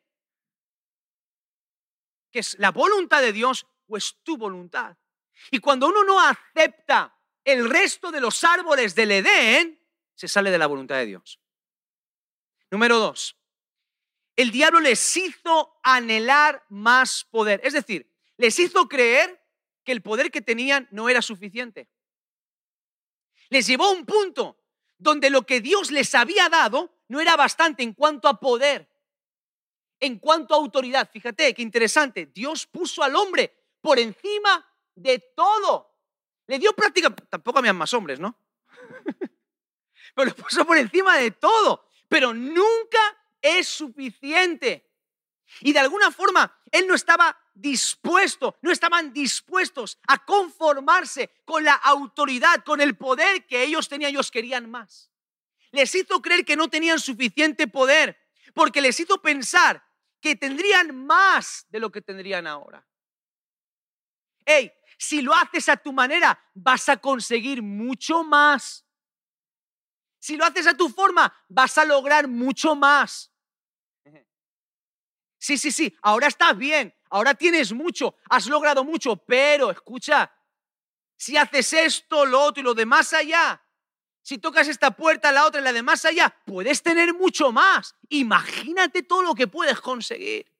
que 2.30 2.38
es 2.38 2.56
la 2.60 2.70
voluntad 2.70 3.20
de 3.20 3.32
Dios 3.32 3.66
o 3.88 3.96
es 3.96 4.16
tu 4.22 4.36
voluntad. 4.36 4.96
Y 5.50 5.58
cuando 5.58 5.88
uno 5.88 6.04
no 6.04 6.20
acepta 6.20 7.18
el 7.42 7.68
resto 7.68 8.12
de 8.12 8.20
los 8.20 8.44
árboles 8.44 8.94
del 8.94 9.10
Edén, 9.10 9.84
se 10.14 10.28
sale 10.28 10.52
de 10.52 10.58
la 10.58 10.68
voluntad 10.68 10.98
de 10.98 11.06
Dios. 11.06 11.40
Número 12.70 13.00
dos, 13.00 13.36
el 14.36 14.52
diablo 14.52 14.78
les 14.78 15.16
hizo 15.16 15.80
anhelar 15.82 16.64
más 16.68 17.24
poder. 17.24 17.60
Es 17.64 17.72
decir, 17.72 18.08
les 18.36 18.56
hizo 18.60 18.88
creer 18.88 19.44
que 19.82 19.90
el 19.90 20.00
poder 20.00 20.30
que 20.30 20.42
tenían 20.42 20.86
no 20.92 21.08
era 21.08 21.22
suficiente. 21.22 21.88
Les 23.48 23.66
llevó 23.66 23.86
a 23.86 23.90
un 23.90 24.06
punto 24.06 24.56
donde 24.98 25.30
lo 25.30 25.46
que 25.46 25.60
Dios 25.60 25.90
les 25.90 26.14
había 26.14 26.48
dado 26.48 26.92
no 27.08 27.20
era 27.20 27.36
bastante 27.36 27.82
en 27.82 27.94
cuanto 27.94 28.28
a 28.28 28.38
poder 28.38 28.88
en 30.00 30.18
cuanto 30.18 30.54
a 30.54 30.58
autoridad. 30.58 31.08
Fíjate 31.10 31.54
qué 31.54 31.62
interesante. 31.62 32.26
Dios 32.26 32.66
puso 32.66 33.02
al 33.02 33.16
hombre 33.16 33.54
por 33.80 33.98
encima 33.98 34.66
de 34.94 35.18
todo. 35.34 35.94
Le 36.46 36.58
dio 36.58 36.72
práctica, 36.72 37.14
tampoco 37.14 37.58
habían 37.58 37.76
más 37.76 37.92
hombres, 37.94 38.18
¿no? 38.20 38.38
Pero 40.14 40.30
lo 40.30 40.34
puso 40.34 40.64
por 40.64 40.78
encima 40.78 41.16
de 41.18 41.32
todo. 41.32 41.84
Pero 42.08 42.32
nunca 42.32 43.18
es 43.40 43.68
suficiente. 43.68 44.90
Y 45.60 45.72
de 45.72 45.78
alguna 45.78 46.10
forma, 46.10 46.60
él 46.70 46.86
no 46.86 46.94
estaba 46.94 47.36
dispuesto, 47.60 48.56
no 48.62 48.70
estaban 48.70 49.12
dispuestos 49.12 49.98
a 50.06 50.24
conformarse 50.24 51.30
con 51.44 51.64
la 51.64 51.74
autoridad, 51.74 52.64
con 52.64 52.80
el 52.80 52.96
poder 52.96 53.46
que 53.46 53.62
ellos 53.62 53.88
tenían. 53.88 54.10
Ellos 54.10 54.30
querían 54.30 54.70
más. 54.70 55.10
Les 55.72 55.94
hizo 55.94 56.22
creer 56.22 56.44
que 56.44 56.56
no 56.56 56.68
tenían 56.68 56.98
suficiente 56.98 57.66
poder, 57.66 58.18
porque 58.54 58.80
les 58.80 58.98
hizo 59.00 59.20
pensar 59.20 59.84
que 60.20 60.36
tendrían 60.36 61.06
más 61.06 61.66
de 61.68 61.80
lo 61.80 61.90
que 61.92 62.00
tendrían 62.00 62.46
ahora. 62.46 62.86
Hey, 64.46 64.72
si 64.96 65.20
lo 65.20 65.34
haces 65.34 65.68
a 65.68 65.76
tu 65.76 65.92
manera, 65.92 66.42
vas 66.54 66.88
a 66.88 66.96
conseguir 66.96 67.62
mucho 67.62 68.24
más. 68.24 68.86
Si 70.18 70.36
lo 70.36 70.44
haces 70.44 70.66
a 70.66 70.74
tu 70.74 70.88
forma, 70.88 71.32
vas 71.48 71.76
a 71.76 71.84
lograr 71.84 72.28
mucho 72.28 72.74
más. 72.74 73.30
Sí, 75.38 75.56
sí, 75.56 75.70
sí, 75.70 75.96
ahora 76.02 76.26
estás 76.26 76.56
bien, 76.56 76.94
ahora 77.10 77.34
tienes 77.34 77.72
mucho, 77.72 78.16
has 78.28 78.46
logrado 78.46 78.84
mucho, 78.84 79.16
pero 79.16 79.70
escucha, 79.70 80.32
si 81.16 81.36
haces 81.36 81.72
esto, 81.72 82.26
lo 82.26 82.40
otro 82.42 82.60
y 82.60 82.64
lo 82.64 82.74
de 82.74 82.86
más 82.86 83.12
allá, 83.12 83.62
si 84.22 84.38
tocas 84.38 84.68
esta 84.68 84.90
puerta, 84.90 85.32
la 85.32 85.46
otra 85.46 85.60
y 85.60 85.64
la 85.64 85.72
de 85.72 85.82
más 85.82 86.04
allá, 86.04 86.36
puedes 86.44 86.82
tener 86.82 87.14
mucho 87.14 87.50
más. 87.50 87.96
Imagínate 88.10 89.02
todo 89.02 89.22
lo 89.22 89.34
que 89.34 89.46
puedes 89.46 89.80
conseguir. 89.80 90.52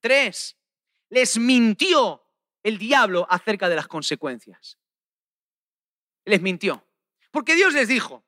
Tres, 0.00 0.54
les 1.08 1.38
mintió 1.38 2.22
el 2.62 2.76
diablo 2.76 3.26
acerca 3.30 3.70
de 3.70 3.76
las 3.76 3.86
consecuencias. 3.88 4.78
Les 6.26 6.42
mintió. 6.42 6.86
Porque 7.30 7.54
Dios 7.54 7.72
les 7.72 7.88
dijo, 7.88 8.22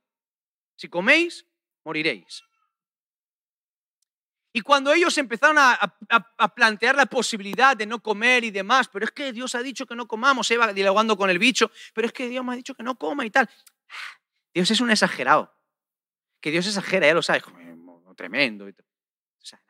si 0.74 0.88
coméis, 0.88 1.44
moriréis. 1.84 2.47
Y 4.52 4.62
cuando 4.62 4.92
ellos 4.92 5.16
empezaron 5.18 5.56
a, 5.58 5.94
plantear 6.54 6.96
la 6.96 7.06
posibilidad 7.06 7.76
de 7.76 7.86
no 7.86 8.02
comer 8.02 8.44
y 8.44 8.50
demás, 8.50 8.88
pero 8.88 9.04
es 9.04 9.10
que 9.10 9.32
Dios 9.32 9.54
ha 9.54 9.62
dicho 9.62 9.86
que 9.86 9.94
no 9.94 10.08
comamos, 10.08 10.50
Eva 10.50 10.72
dialogando 10.72 11.16
con 11.16 11.30
el 11.30 11.38
bicho, 11.38 11.70
pero 11.94 12.06
es 12.06 12.12
que 12.12 12.28
Dios 12.28 12.44
me 12.44 12.52
ha 12.54 12.56
dicho 12.56 12.74
que 12.74 12.82
no 12.82 12.96
coma 12.96 13.26
y 13.26 13.30
tal. 13.30 13.48
Dios 14.54 14.70
es 14.70 14.80
un 14.80 14.90
exagerado. 14.90 15.54
Que 16.40 16.50
Dios 16.50 16.66
exagera, 16.66 17.06
ya 17.06 17.14
lo 17.14 17.22
sabes, 17.22 17.42
tremendo. 18.16 18.64
O 18.64 18.70
sea, 19.40 19.60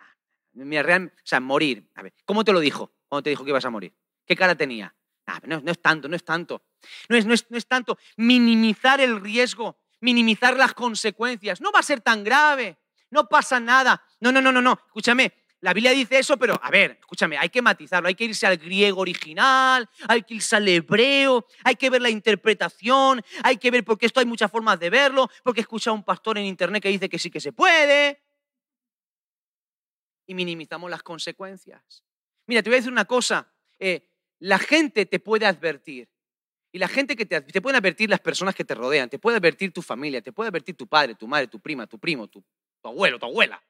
o 0.55 1.21
sea, 1.25 1.41
morir. 1.41 1.91
A 1.95 2.03
ver, 2.03 2.15
¿cómo 2.25 2.45
te 2.45 2.53
lo 2.53 2.61
dijo 2.61 2.93
cuando 3.09 3.23
te 3.23 3.31
dijo 3.31 3.45
que 3.45 3.51
ibas 3.51 3.65
a 3.65 3.71
morir? 3.71 3.95
¿Qué 4.27 4.37
cara 4.37 4.57
tenía? 4.57 4.95
no, 5.47 5.61
no, 5.61 5.71
es 5.71 5.81
tanto, 5.81 6.09
no 6.09 6.17
es 6.17 6.25
tanto. 6.25 6.65
No 7.09 7.17
es, 7.17 7.27
no, 7.27 7.35
es, 7.35 7.51
no 7.51 7.59
es 7.59 7.67
tanto 7.67 7.99
minimizar 8.17 9.01
el 9.01 9.21
riesgo, 9.21 9.79
minimizar 10.01 10.57
las 10.57 10.75
consecuencias. 10.75 11.61
No 11.61 11.71
va 11.71 11.81
a 11.81 11.83
ser 11.83 12.01
tan 12.01 12.25
grave, 12.25 12.79
no 13.11 13.29
pasa 13.29 13.61
nada. 13.61 14.03
No, 14.21 14.33
no, 14.33 14.41
no, 14.41 14.53
no, 14.53 14.61
no. 14.61 14.81
Escúchame, 14.87 15.33
la 15.61 15.73
Biblia 15.73 15.91
dice 15.91 16.19
eso, 16.19 16.37
pero 16.37 16.59
a 16.63 16.71
ver, 16.71 16.99
escúchame, 17.01 17.37
hay 17.37 17.49
que 17.49 17.61
matizarlo, 17.61 18.09
hay 18.09 18.15
que 18.15 18.25
irse 18.25 18.47
al 18.47 18.59
griego 18.59 19.01
original, 19.01 19.89
hay 20.07 20.23
que 20.23 20.35
irse 20.35 20.55
al 20.55 20.69
hebreo, 20.69 21.47
hay 21.65 21.75
que 21.75 21.91
ver 21.91 22.01
la 22.01 22.11
interpretación, 22.11 23.23
hay 23.43 23.57
que 23.57 23.71
ver 23.73 23.85
porque 23.85 24.07
esto 24.07 24.21
hay 24.21 24.27
muchas 24.27 24.51
formas 24.53 24.79
de 24.79 24.89
verlo, 24.89 25.29
porque 25.43 25.61
he 25.61 25.63
escuchado 25.63 25.95
a 25.95 25.99
un 25.99 26.05
pastor 26.05 26.39
en 26.39 26.45
internet 26.45 26.83
que 26.83 26.91
dice 26.91 27.09
que 27.09 27.19
sí 27.19 27.29
que 27.31 27.41
se 27.41 27.53
puede. 27.53 28.23
Y 30.27 30.35
minimizamos 30.35 30.91
las 30.91 31.03
consecuencias. 31.03 32.05
Mira, 32.47 32.63
te 32.63 32.71
voy 32.71 32.77
a 32.77 32.79
decir 32.79 32.93
una 32.93 33.07
cosa, 33.07 33.53
eh, 33.81 34.09
la 34.39 34.59
gente 34.61 35.07
te 35.07 35.19
puede 35.19 35.47
advertir. 35.47 36.09
Y 36.71 36.79
la 36.79 36.87
gente 36.87 37.17
que 37.17 37.27
te, 37.27 37.41
te 37.41 37.61
puede 37.61 37.79
advertir 37.79 38.11
las 38.11 38.21
personas 38.21 38.55
que 38.55 38.63
te 38.63 38.75
rodean, 38.75 39.09
te 39.09 39.19
puede 39.19 39.39
advertir 39.39 39.73
tu 39.73 39.83
familia, 39.83 40.21
te 40.21 40.33
puede 40.33 40.49
advertir 40.49 40.77
tu 40.77 40.87
padre, 40.87 41.15
tu 41.17 41.27
madre, 41.27 41.49
tu 41.49 41.59
prima, 41.59 41.87
tu 41.87 41.99
primo, 41.99 42.29
tu 42.29 42.45
abuelo, 42.85 43.19
tu 43.19 43.27
abuela 43.27 43.61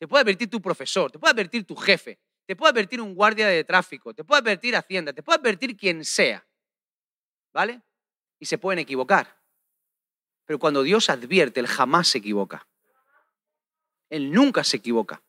te 0.00 0.08
puede 0.08 0.22
advertir 0.22 0.48
tu 0.48 0.62
profesor, 0.62 1.12
te 1.12 1.18
puede 1.18 1.32
advertir 1.32 1.66
tu 1.66 1.76
jefe, 1.76 2.18
te 2.46 2.56
puede 2.56 2.70
advertir 2.70 3.02
un 3.02 3.14
guardia 3.14 3.46
de 3.48 3.64
tráfico, 3.64 4.14
te 4.14 4.24
puede 4.24 4.40
advertir 4.40 4.74
Hacienda, 4.74 5.12
te 5.12 5.22
puede 5.22 5.38
advertir 5.38 5.76
quien 5.76 6.06
sea. 6.06 6.42
¿Vale? 7.52 7.82
Y 8.38 8.46
se 8.46 8.56
pueden 8.56 8.78
equivocar. 8.78 9.38
Pero 10.46 10.58
cuando 10.58 10.82
Dios 10.82 11.10
advierte, 11.10 11.60
Él 11.60 11.66
jamás 11.66 12.08
se 12.08 12.16
equivoca. 12.16 12.66
Él 14.08 14.32
nunca 14.32 14.64
se 14.64 14.78
equivoca. 14.78 15.22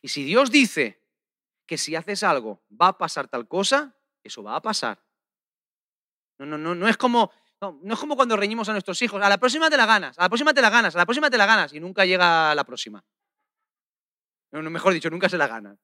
Y 0.00 0.08
si 0.08 0.24
Dios 0.24 0.50
dice 0.50 1.00
que 1.64 1.78
si 1.78 1.94
haces 1.94 2.24
algo 2.24 2.60
va 2.70 2.88
a 2.88 2.98
pasar 2.98 3.28
tal 3.28 3.46
cosa, 3.46 3.96
eso 4.24 4.42
va 4.42 4.56
a 4.56 4.62
pasar. 4.62 5.00
No, 6.38 6.46
no, 6.46 6.58
no, 6.58 6.74
no 6.74 6.88
es 6.88 6.96
como, 6.96 7.30
no, 7.60 7.78
es 7.84 8.00
como 8.00 8.16
cuando 8.16 8.36
reñimos 8.36 8.68
a 8.68 8.72
nuestros 8.72 9.00
hijos. 9.00 9.22
A 9.22 9.28
la 9.28 9.38
próxima 9.38 9.70
te 9.70 9.76
la 9.76 9.86
ganas, 9.86 10.18
a 10.18 10.22
la 10.22 10.28
próxima 10.28 10.52
te 10.52 10.60
la 10.60 10.70
ganas, 10.70 10.96
a 10.96 10.98
la 10.98 11.06
próxima 11.06 11.30
te 11.30 11.38
la 11.38 11.46
ganas 11.46 11.72
y 11.72 11.78
nunca 11.78 12.04
llega 12.04 12.52
la 12.56 12.64
próxima. 12.64 13.04
No, 14.52 14.70
mejor 14.70 14.92
dicho, 14.92 15.10
nunca 15.10 15.28
se 15.28 15.38
la 15.38 15.48
gana. 15.48 15.76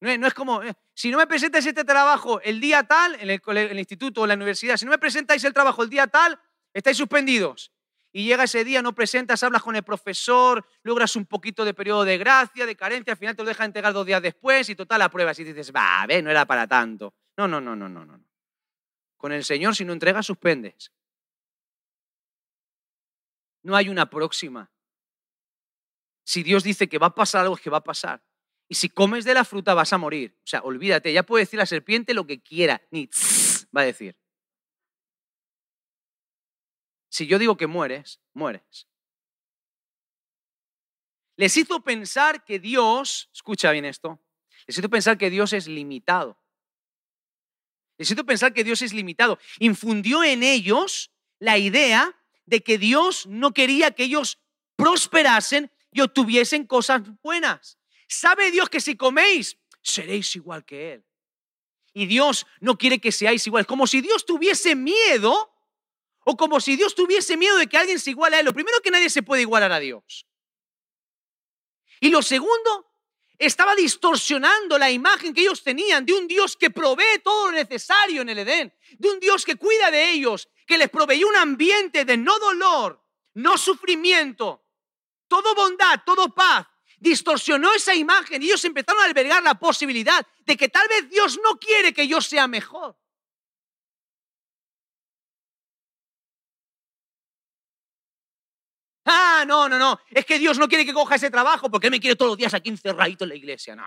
No 0.00 0.26
es, 0.26 0.32
como, 0.32 0.62
eh, 0.62 0.72
si 0.94 1.10
no 1.10 1.18
me 1.18 1.26
presentáis 1.26 1.66
este 1.66 1.84
trabajo 1.84 2.40
el 2.40 2.58
día 2.58 2.84
tal, 2.84 3.16
en 3.20 3.28
el, 3.28 3.78
instituto 3.78 4.22
o 4.22 4.24
en 4.24 4.28
la 4.28 4.34
universidad, 4.34 4.78
si 4.78 4.86
no 4.86 4.92
me 4.92 4.98
presentáis 4.98 5.44
el 5.44 5.52
trabajo 5.52 5.82
el 5.82 5.90
día 5.90 6.06
tal, 6.06 6.40
estáis 6.72 6.96
suspendidos. 6.96 7.70
Y 8.12 8.24
llega 8.24 8.44
ese 8.44 8.64
día, 8.64 8.80
no 8.80 8.94
presentas, 8.94 9.42
hablas 9.42 9.62
con 9.62 9.76
el 9.76 9.82
profesor, 9.82 10.66
logras 10.82 11.16
un 11.16 11.26
poquito 11.26 11.64
de 11.64 11.74
periodo 11.74 12.04
de 12.04 12.16
gracia, 12.16 12.64
de 12.64 12.76
carencia, 12.76 13.12
al 13.12 13.18
final 13.18 13.36
te 13.36 13.42
lo 13.42 13.48
dejan 13.48 13.66
entregar 13.66 13.92
dos 13.92 14.06
días 14.06 14.22
después 14.22 14.68
y 14.70 14.74
total 14.74 15.02
apruebas 15.02 15.38
y 15.38 15.44
dices, 15.44 15.70
va, 15.70 16.06
ve, 16.06 16.22
no 16.22 16.30
era 16.30 16.46
para 16.46 16.66
tanto. 16.66 17.14
No, 17.36 17.46
no, 17.46 17.60
no, 17.60 17.76
no, 17.76 17.88
no, 17.88 18.06
no. 18.06 18.24
Con 19.18 19.32
el 19.32 19.44
Señor, 19.44 19.76
si 19.76 19.84
no 19.84 19.92
entregas, 19.92 20.24
suspendes. 20.24 20.92
No 23.62 23.76
hay 23.76 23.90
una 23.90 24.08
próxima. 24.08 24.70
Si 26.30 26.44
Dios 26.44 26.62
dice 26.62 26.88
que 26.88 26.98
va 26.98 27.08
a 27.08 27.14
pasar 27.16 27.40
algo, 27.40 27.56
es 27.56 27.60
que 27.60 27.70
va 27.70 27.78
a 27.78 27.82
pasar. 27.82 28.22
Y 28.68 28.76
si 28.76 28.88
comes 28.88 29.24
de 29.24 29.34
la 29.34 29.44
fruta 29.44 29.74
vas 29.74 29.92
a 29.92 29.98
morir. 29.98 30.38
O 30.38 30.46
sea, 30.46 30.60
olvídate, 30.60 31.12
ya 31.12 31.24
puede 31.24 31.42
decir 31.42 31.58
la 31.58 31.66
serpiente 31.66 32.14
lo 32.14 32.24
que 32.24 32.40
quiera, 32.40 32.80
ni 32.92 33.10
va 33.76 33.80
a 33.80 33.84
decir. 33.84 34.16
Si 37.08 37.26
yo 37.26 37.36
digo 37.36 37.56
que 37.56 37.66
mueres, 37.66 38.20
mueres. 38.32 38.86
Les 41.34 41.56
hizo 41.56 41.82
pensar 41.82 42.44
que 42.44 42.60
Dios, 42.60 43.28
escucha 43.34 43.72
bien 43.72 43.84
esto, 43.84 44.22
les 44.68 44.78
hizo 44.78 44.88
pensar 44.88 45.18
que 45.18 45.30
Dios 45.30 45.52
es 45.52 45.66
limitado. 45.66 46.40
Necesito 47.98 48.24
pensar 48.24 48.54
que 48.54 48.62
Dios 48.62 48.82
es 48.82 48.92
limitado. 48.92 49.40
Infundió 49.58 50.22
en 50.22 50.44
ellos 50.44 51.10
la 51.40 51.58
idea 51.58 52.16
de 52.46 52.62
que 52.62 52.78
Dios 52.78 53.26
no 53.26 53.52
quería 53.52 53.90
que 53.90 54.04
ellos 54.04 54.38
prosperasen 54.76 55.72
y 55.92 56.00
obtuviesen 56.00 56.66
cosas 56.66 57.02
buenas. 57.22 57.78
¿Sabe 58.08 58.50
Dios 58.50 58.68
que 58.68 58.80
si 58.80 58.96
coméis, 58.96 59.58
seréis 59.82 60.34
igual 60.36 60.64
que 60.64 60.94
Él? 60.94 61.04
Y 61.92 62.06
Dios 62.06 62.46
no 62.60 62.78
quiere 62.78 63.00
que 63.00 63.12
seáis 63.12 63.46
igual. 63.46 63.66
Como 63.66 63.86
si 63.86 64.00
Dios 64.00 64.24
tuviese 64.24 64.76
miedo 64.76 65.52
o 66.24 66.36
como 66.36 66.60
si 66.60 66.76
Dios 66.76 66.94
tuviese 66.94 67.36
miedo 67.36 67.56
de 67.56 67.66
que 67.66 67.76
alguien 67.76 67.98
se 67.98 68.10
iguale 68.10 68.36
a 68.36 68.40
Él. 68.40 68.46
Lo 68.46 68.52
primero 68.52 68.80
que 68.80 68.90
nadie 68.90 69.10
se 69.10 69.22
puede 69.22 69.42
igualar 69.42 69.72
a 69.72 69.80
Dios. 69.80 70.26
Y 72.00 72.10
lo 72.10 72.22
segundo, 72.22 72.90
estaba 73.40 73.74
distorsionando 73.74 74.78
la 74.78 74.90
imagen 74.90 75.32
que 75.32 75.40
ellos 75.40 75.64
tenían 75.64 76.04
de 76.04 76.12
un 76.12 76.28
Dios 76.28 76.56
que 76.56 76.70
provee 76.70 77.20
todo 77.24 77.46
lo 77.46 77.52
necesario 77.52 78.22
en 78.22 78.28
el 78.28 78.38
Edén, 78.38 78.74
de 78.98 79.10
un 79.10 79.18
Dios 79.18 79.44
que 79.44 79.56
cuida 79.56 79.90
de 79.90 80.10
ellos, 80.10 80.48
que 80.66 80.76
les 80.76 80.90
proveyó 80.90 81.26
un 81.26 81.36
ambiente 81.36 82.04
de 82.04 82.18
no 82.18 82.38
dolor, 82.38 83.02
no 83.34 83.56
sufrimiento, 83.56 84.66
todo 85.30 85.54
bondad, 85.54 86.02
todo 86.04 86.34
paz. 86.34 86.66
Distorsionó 86.98 87.72
esa 87.72 87.94
imagen 87.94 88.42
y 88.42 88.46
ellos 88.46 88.64
empezaron 88.66 89.00
a 89.00 89.06
albergar 89.06 89.42
la 89.42 89.54
posibilidad 89.54 90.26
de 90.44 90.56
que 90.56 90.68
tal 90.68 90.86
vez 90.88 91.08
Dios 91.08 91.40
no 91.42 91.58
quiere 91.58 91.94
que 91.94 92.06
yo 92.06 92.20
sea 92.20 92.46
mejor. 92.46 92.98
Ah, 99.06 99.44
no, 99.46 99.68
no, 99.68 99.78
no. 99.78 99.98
Es 100.10 100.26
que 100.26 100.38
Dios 100.38 100.58
no 100.58 100.68
quiere 100.68 100.84
que 100.84 100.92
coja 100.92 101.14
ese 101.14 101.30
trabajo 101.30 101.70
porque 101.70 101.86
Él 101.86 101.92
me 101.92 102.00
quiere 102.00 102.16
todos 102.16 102.32
los 102.32 102.38
días 102.38 102.52
aquí 102.52 102.68
encerradito 102.68 103.24
en 103.24 103.30
la 103.30 103.36
iglesia. 103.36 103.74
No. 103.74 103.84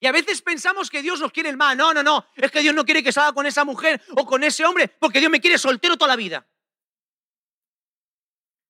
Y 0.00 0.06
a 0.06 0.12
veces 0.12 0.42
pensamos 0.42 0.90
que 0.90 1.00
Dios 1.00 1.18
nos 1.20 1.32
quiere 1.32 1.48
el 1.48 1.56
mal. 1.56 1.78
No, 1.78 1.94
no, 1.94 2.02
no. 2.02 2.26
Es 2.34 2.50
que 2.50 2.60
Dios 2.60 2.74
no 2.74 2.84
quiere 2.84 3.02
que 3.02 3.10
salga 3.10 3.32
con 3.32 3.46
esa 3.46 3.64
mujer 3.64 4.02
o 4.16 4.26
con 4.26 4.44
ese 4.44 4.66
hombre 4.66 4.88
porque 4.88 5.18
Dios 5.18 5.30
me 5.30 5.40
quiere 5.40 5.56
soltero 5.56 5.96
toda 5.96 6.08
la 6.08 6.16
vida. 6.16 6.46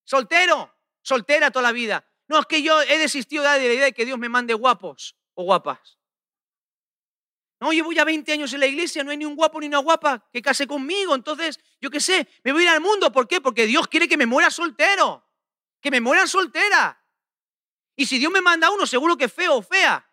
Soltero, 0.05 0.73
soltera 1.01 1.51
toda 1.51 1.63
la 1.63 1.71
vida. 1.71 2.07
No, 2.27 2.39
es 2.39 2.45
que 2.45 2.61
yo 2.61 2.81
he 2.81 2.97
desistido 2.97 3.43
de 3.43 3.49
la 3.49 3.73
idea 3.73 3.85
de 3.85 3.93
que 3.93 4.05
Dios 4.05 4.17
me 4.17 4.29
mande 4.29 4.53
guapos 4.53 5.15
o 5.33 5.43
guapas. 5.43 5.99
No, 7.59 7.71
llevo 7.71 7.91
ya 7.93 8.03
20 8.03 8.31
años 8.31 8.53
en 8.53 8.59
la 8.59 8.67
iglesia, 8.67 9.03
no 9.03 9.11
hay 9.11 9.17
ni 9.17 9.25
un 9.25 9.35
guapo 9.35 9.59
ni 9.59 9.67
una 9.67 9.79
guapa 9.79 10.27
que 10.31 10.41
case 10.41 10.67
conmigo. 10.67 11.15
Entonces, 11.15 11.59
yo 11.79 11.89
qué 11.89 11.99
sé, 11.99 12.27
me 12.43 12.51
voy 12.51 12.61
a 12.61 12.65
ir 12.65 12.69
al 12.69 12.81
mundo. 12.81 13.11
¿Por 13.11 13.27
qué? 13.27 13.41
Porque 13.41 13.65
Dios 13.65 13.87
quiere 13.87 14.07
que 14.07 14.17
me 14.17 14.25
muera 14.25 14.49
soltero. 14.49 15.25
Que 15.81 15.91
me 15.91 16.01
muera 16.01 16.27
soltera. 16.27 17.01
Y 17.95 18.05
si 18.05 18.19
Dios 18.19 18.31
me 18.31 18.41
manda 18.41 18.71
uno, 18.71 18.85
seguro 18.85 19.15
que 19.17 19.29
feo 19.29 19.55
o 19.55 19.61
fea. 19.61 20.05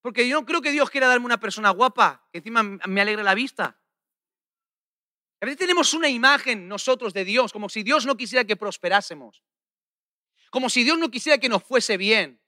Porque 0.00 0.26
yo 0.26 0.40
no 0.40 0.46
creo 0.46 0.62
que 0.62 0.70
Dios 0.70 0.88
quiera 0.90 1.06
darme 1.06 1.26
una 1.26 1.40
persona 1.40 1.70
guapa, 1.70 2.26
que 2.32 2.38
encima 2.38 2.62
me 2.62 3.00
alegre 3.00 3.22
la 3.22 3.34
vista. 3.34 3.78
A 5.40 5.46
veces 5.46 5.58
tenemos 5.58 5.94
una 5.94 6.08
imagen 6.08 6.66
nosotros 6.66 7.14
de 7.14 7.24
Dios, 7.24 7.52
como 7.52 7.68
si 7.68 7.82
Dios 7.82 8.06
no 8.06 8.16
quisiera 8.16 8.44
que 8.44 8.56
prosperásemos. 8.56 9.42
Como 10.50 10.68
si 10.68 10.82
Dios 10.82 10.98
no 10.98 11.10
quisiera 11.10 11.38
que 11.38 11.48
nos 11.48 11.62
fuese 11.62 11.96
bien. 11.96 12.42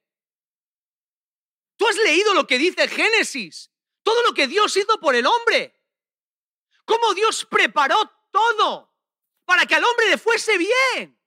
Tú 1.76 1.87
has 1.87 1.96
leído 1.96 2.35
lo 2.35 2.46
que 2.46 2.59
dice 2.59 2.88
Génesis, 2.88 3.70
todo 4.03 4.22
lo 4.22 4.35
que 4.35 4.48
Dios 4.48 4.76
hizo 4.76 4.98
por 4.98 5.14
el 5.14 5.26
hombre. 5.26 5.81
Cómo 6.85 7.14
Dios 7.14 7.46
preparó 7.48 7.96
todo 8.31 8.92
para 9.44 9.66
que 9.66 9.76
al 9.76 9.85
hombre 9.85 10.11
le 10.11 10.18
fuese 10.18 10.59
bien. 10.59 11.20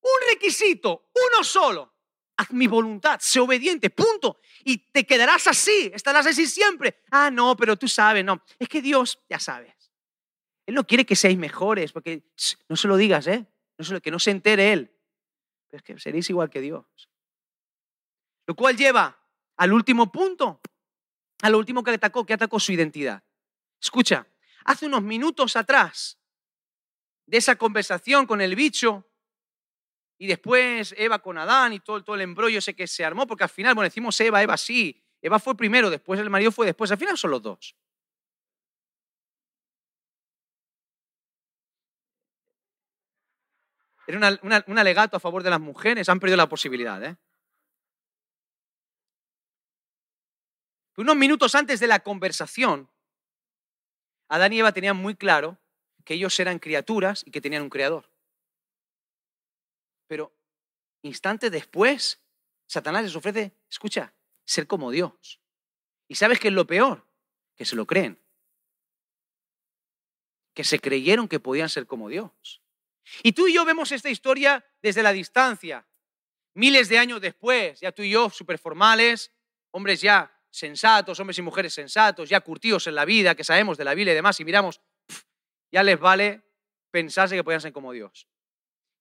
Un 0.00 0.28
requisito, 0.28 1.10
uno 1.14 1.42
solo. 1.42 1.94
Haz 2.36 2.50
mi 2.52 2.66
voluntad, 2.66 3.20
sé 3.20 3.40
obediente, 3.40 3.90
punto. 3.90 4.38
Y 4.64 4.78
te 4.78 5.04
quedarás 5.06 5.46
así, 5.46 5.90
estarás 5.94 6.26
así 6.26 6.46
siempre. 6.46 7.02
Ah, 7.10 7.30
no, 7.30 7.56
pero 7.56 7.76
tú 7.76 7.86
sabes, 7.86 8.24
no. 8.24 8.42
Es 8.58 8.68
que 8.68 8.80
Dios, 8.80 9.20
ya 9.28 9.38
sabes. 9.38 9.74
Él 10.66 10.74
no 10.74 10.86
quiere 10.86 11.04
que 11.04 11.14
seáis 11.14 11.36
mejores, 11.36 11.92
porque 11.92 12.22
no 12.68 12.76
se 12.76 12.88
lo 12.88 12.96
digas, 12.96 13.26
¿eh? 13.26 13.46
No 13.76 14.00
que 14.00 14.10
no 14.10 14.18
se 14.18 14.30
entere 14.30 14.72
Él. 14.72 14.90
Pero 15.68 15.78
es 15.78 15.82
que 15.82 15.98
seréis 15.98 16.30
igual 16.30 16.48
que 16.48 16.60
Dios. 16.60 16.84
Lo 18.46 18.54
cual 18.54 18.76
lleva 18.76 19.18
al 19.56 19.72
último 19.72 20.10
punto, 20.10 20.60
al 21.42 21.54
último 21.54 21.84
que 21.84 21.90
atacó, 21.90 22.24
que 22.24 22.34
atacó 22.34 22.58
su 22.58 22.72
identidad. 22.72 23.22
Escucha, 23.80 24.26
hace 24.64 24.86
unos 24.86 25.02
minutos 25.02 25.56
atrás 25.56 26.18
de 27.26 27.36
esa 27.36 27.56
conversación 27.56 28.26
con 28.26 28.40
el 28.40 28.54
bicho 28.54 29.06
y 30.18 30.26
después 30.26 30.94
Eva 30.96 31.18
con 31.18 31.38
Adán 31.38 31.72
y 31.72 31.80
todo, 31.80 32.02
todo 32.04 32.16
el 32.16 32.22
embrollo 32.22 32.58
ese 32.58 32.74
que 32.74 32.86
se 32.86 33.04
armó, 33.04 33.26
porque 33.26 33.44
al 33.44 33.50
final, 33.50 33.74
bueno, 33.74 33.88
decimos 33.88 34.18
Eva, 34.20 34.42
Eva 34.42 34.56
sí, 34.56 35.02
Eva 35.20 35.38
fue 35.38 35.56
primero, 35.56 35.90
después 35.90 36.20
el 36.20 36.30
marido 36.30 36.52
fue 36.52 36.66
después, 36.66 36.90
al 36.90 36.98
final 36.98 37.16
son 37.16 37.30
los 37.30 37.42
dos. 37.42 37.74
Era 44.06 44.38
un 44.66 44.78
alegato 44.78 45.16
a 45.16 45.20
favor 45.20 45.42
de 45.42 45.50
las 45.50 45.60
mujeres, 45.60 46.08
han 46.08 46.20
perdido 46.20 46.36
la 46.36 46.48
posibilidad. 46.48 47.02
¿eh? 47.02 47.16
Unos 50.96 51.16
minutos 51.16 51.54
antes 51.54 51.80
de 51.80 51.86
la 51.86 52.00
conversación, 52.00 52.90
Adán 54.28 54.52
y 54.52 54.60
Eva 54.60 54.72
tenían 54.72 54.96
muy 54.96 55.14
claro 55.14 55.58
que 56.04 56.14
ellos 56.14 56.38
eran 56.38 56.58
criaturas 56.58 57.22
y 57.26 57.30
que 57.30 57.40
tenían 57.40 57.62
un 57.62 57.70
creador. 57.70 58.13
Pero 60.06 60.36
instantes 61.02 61.50
después, 61.50 62.22
Satanás 62.66 63.04
les 63.04 63.16
ofrece, 63.16 63.56
escucha, 63.70 64.14
ser 64.44 64.66
como 64.66 64.90
Dios. 64.90 65.40
¿Y 66.08 66.14
sabes 66.16 66.38
qué 66.38 66.48
es 66.48 66.54
lo 66.54 66.66
peor? 66.66 67.06
Que 67.56 67.64
se 67.64 67.76
lo 67.76 67.86
creen. 67.86 68.20
Que 70.54 70.64
se 70.64 70.78
creyeron 70.78 71.28
que 71.28 71.40
podían 71.40 71.68
ser 71.68 71.86
como 71.86 72.08
Dios. 72.08 72.62
Y 73.22 73.32
tú 73.32 73.48
y 73.48 73.54
yo 73.54 73.64
vemos 73.64 73.92
esta 73.92 74.10
historia 74.10 74.64
desde 74.82 75.02
la 75.02 75.12
distancia. 75.12 75.86
Miles 76.54 76.88
de 76.88 76.98
años 76.98 77.20
después, 77.20 77.80
ya 77.80 77.92
tú 77.92 78.02
y 78.02 78.10
yo, 78.10 78.30
súper 78.30 78.58
formales, 78.58 79.32
hombres 79.72 80.00
ya 80.00 80.30
sensatos, 80.50 81.18
hombres 81.18 81.38
y 81.38 81.42
mujeres 81.42 81.74
sensatos, 81.74 82.28
ya 82.28 82.40
curtidos 82.40 82.86
en 82.86 82.94
la 82.94 83.04
vida, 83.04 83.34
que 83.34 83.42
sabemos 83.42 83.76
de 83.76 83.84
la 83.84 83.94
Biblia 83.94 84.12
y 84.12 84.14
demás, 84.14 84.38
y 84.38 84.44
miramos, 84.44 84.80
ya 85.72 85.82
les 85.82 85.98
vale 85.98 86.42
pensarse 86.92 87.34
que 87.34 87.42
podían 87.42 87.60
ser 87.60 87.72
como 87.72 87.90
Dios. 87.90 88.28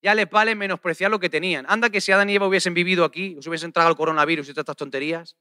Ya 0.03 0.13
les 0.13 0.29
vale 0.29 0.53
menospreciar 0.53 1.09
lo 1.09 1.17
que 1.17 1.29
tenían. 1.29 1.65
Anda 1.69 1.89
que 1.89 2.01
si 2.01 2.11
Adán 2.11 2.29
y 2.29 2.35
Eva 2.35 2.45
hubiesen 2.45 2.73
vivido 2.73 3.05
aquí, 3.05 3.37
os 3.39 3.47
hubiesen 3.47 3.71
tragado 3.71 3.91
el 3.91 3.97
coronavirus 3.97 4.49
y 4.49 4.51
todas 4.51 4.63
estas 4.63 4.75
tonterías. 4.75 5.37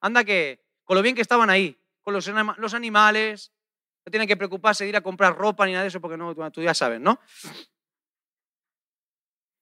Anda 0.00 0.22
que, 0.22 0.64
con 0.84 0.96
lo 0.96 1.02
bien 1.02 1.16
que 1.16 1.20
estaban 1.20 1.50
ahí, 1.50 1.76
con 2.00 2.14
los, 2.14 2.30
los 2.58 2.74
animales, 2.74 3.52
no 4.06 4.10
tienen 4.10 4.28
que 4.28 4.36
preocuparse 4.36 4.84
de 4.84 4.90
ir 4.90 4.96
a 4.96 5.00
comprar 5.00 5.36
ropa 5.36 5.66
ni 5.66 5.72
nada 5.72 5.82
de 5.82 5.88
eso, 5.88 6.00
porque 6.00 6.16
no, 6.16 6.32
tú 6.52 6.62
ya 6.62 6.74
sabes, 6.74 7.00
¿no? 7.00 7.20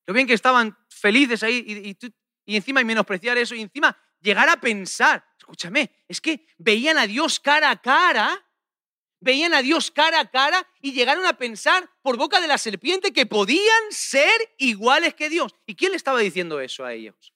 Lo 0.07 0.13
bien 0.13 0.27
que 0.27 0.35
estaban 0.35 0.77
felices 0.89 1.43
ahí 1.43 1.65
y, 1.67 1.91
y, 1.91 2.15
y 2.45 2.57
encima 2.57 2.83
y 2.83 2.85
menospreciar 2.85 3.39
eso 3.39 3.55
y 3.55 3.63
encima 3.63 3.97
llegar 4.21 4.51
a 4.51 4.61
pensar, 4.61 5.25
escúchame, 5.39 5.91
es 6.07 6.21
que 6.21 6.47
veían 6.59 6.99
a 6.99 7.07
Dios 7.07 7.41
cara 7.41 7.71
a 7.71 7.81
cara, 7.81 8.39
veían 9.21 9.55
a 9.55 9.63
Dios 9.63 9.91
cara 9.91 10.21
a 10.21 10.31
cara 10.31 10.67
y 10.81 10.93
llegaron 10.93 11.27
a 11.27 11.37
pensar 11.37 11.89
por 12.03 12.17
boca 12.17 12.41
de 12.41 12.49
la 12.49 12.59
serpiente 12.59 13.13
que 13.13 13.27
podían 13.27 13.91
ser 13.91 14.33
iguales 14.59 15.15
que 15.15 15.29
Dios. 15.29 15.55
¿Y 15.67 15.77
quién 15.77 15.93
le 15.93 15.97
estaba 15.97 16.19
diciendo 16.19 16.61
eso 16.61 16.85
a 16.85 16.93
ellos? 16.93 17.35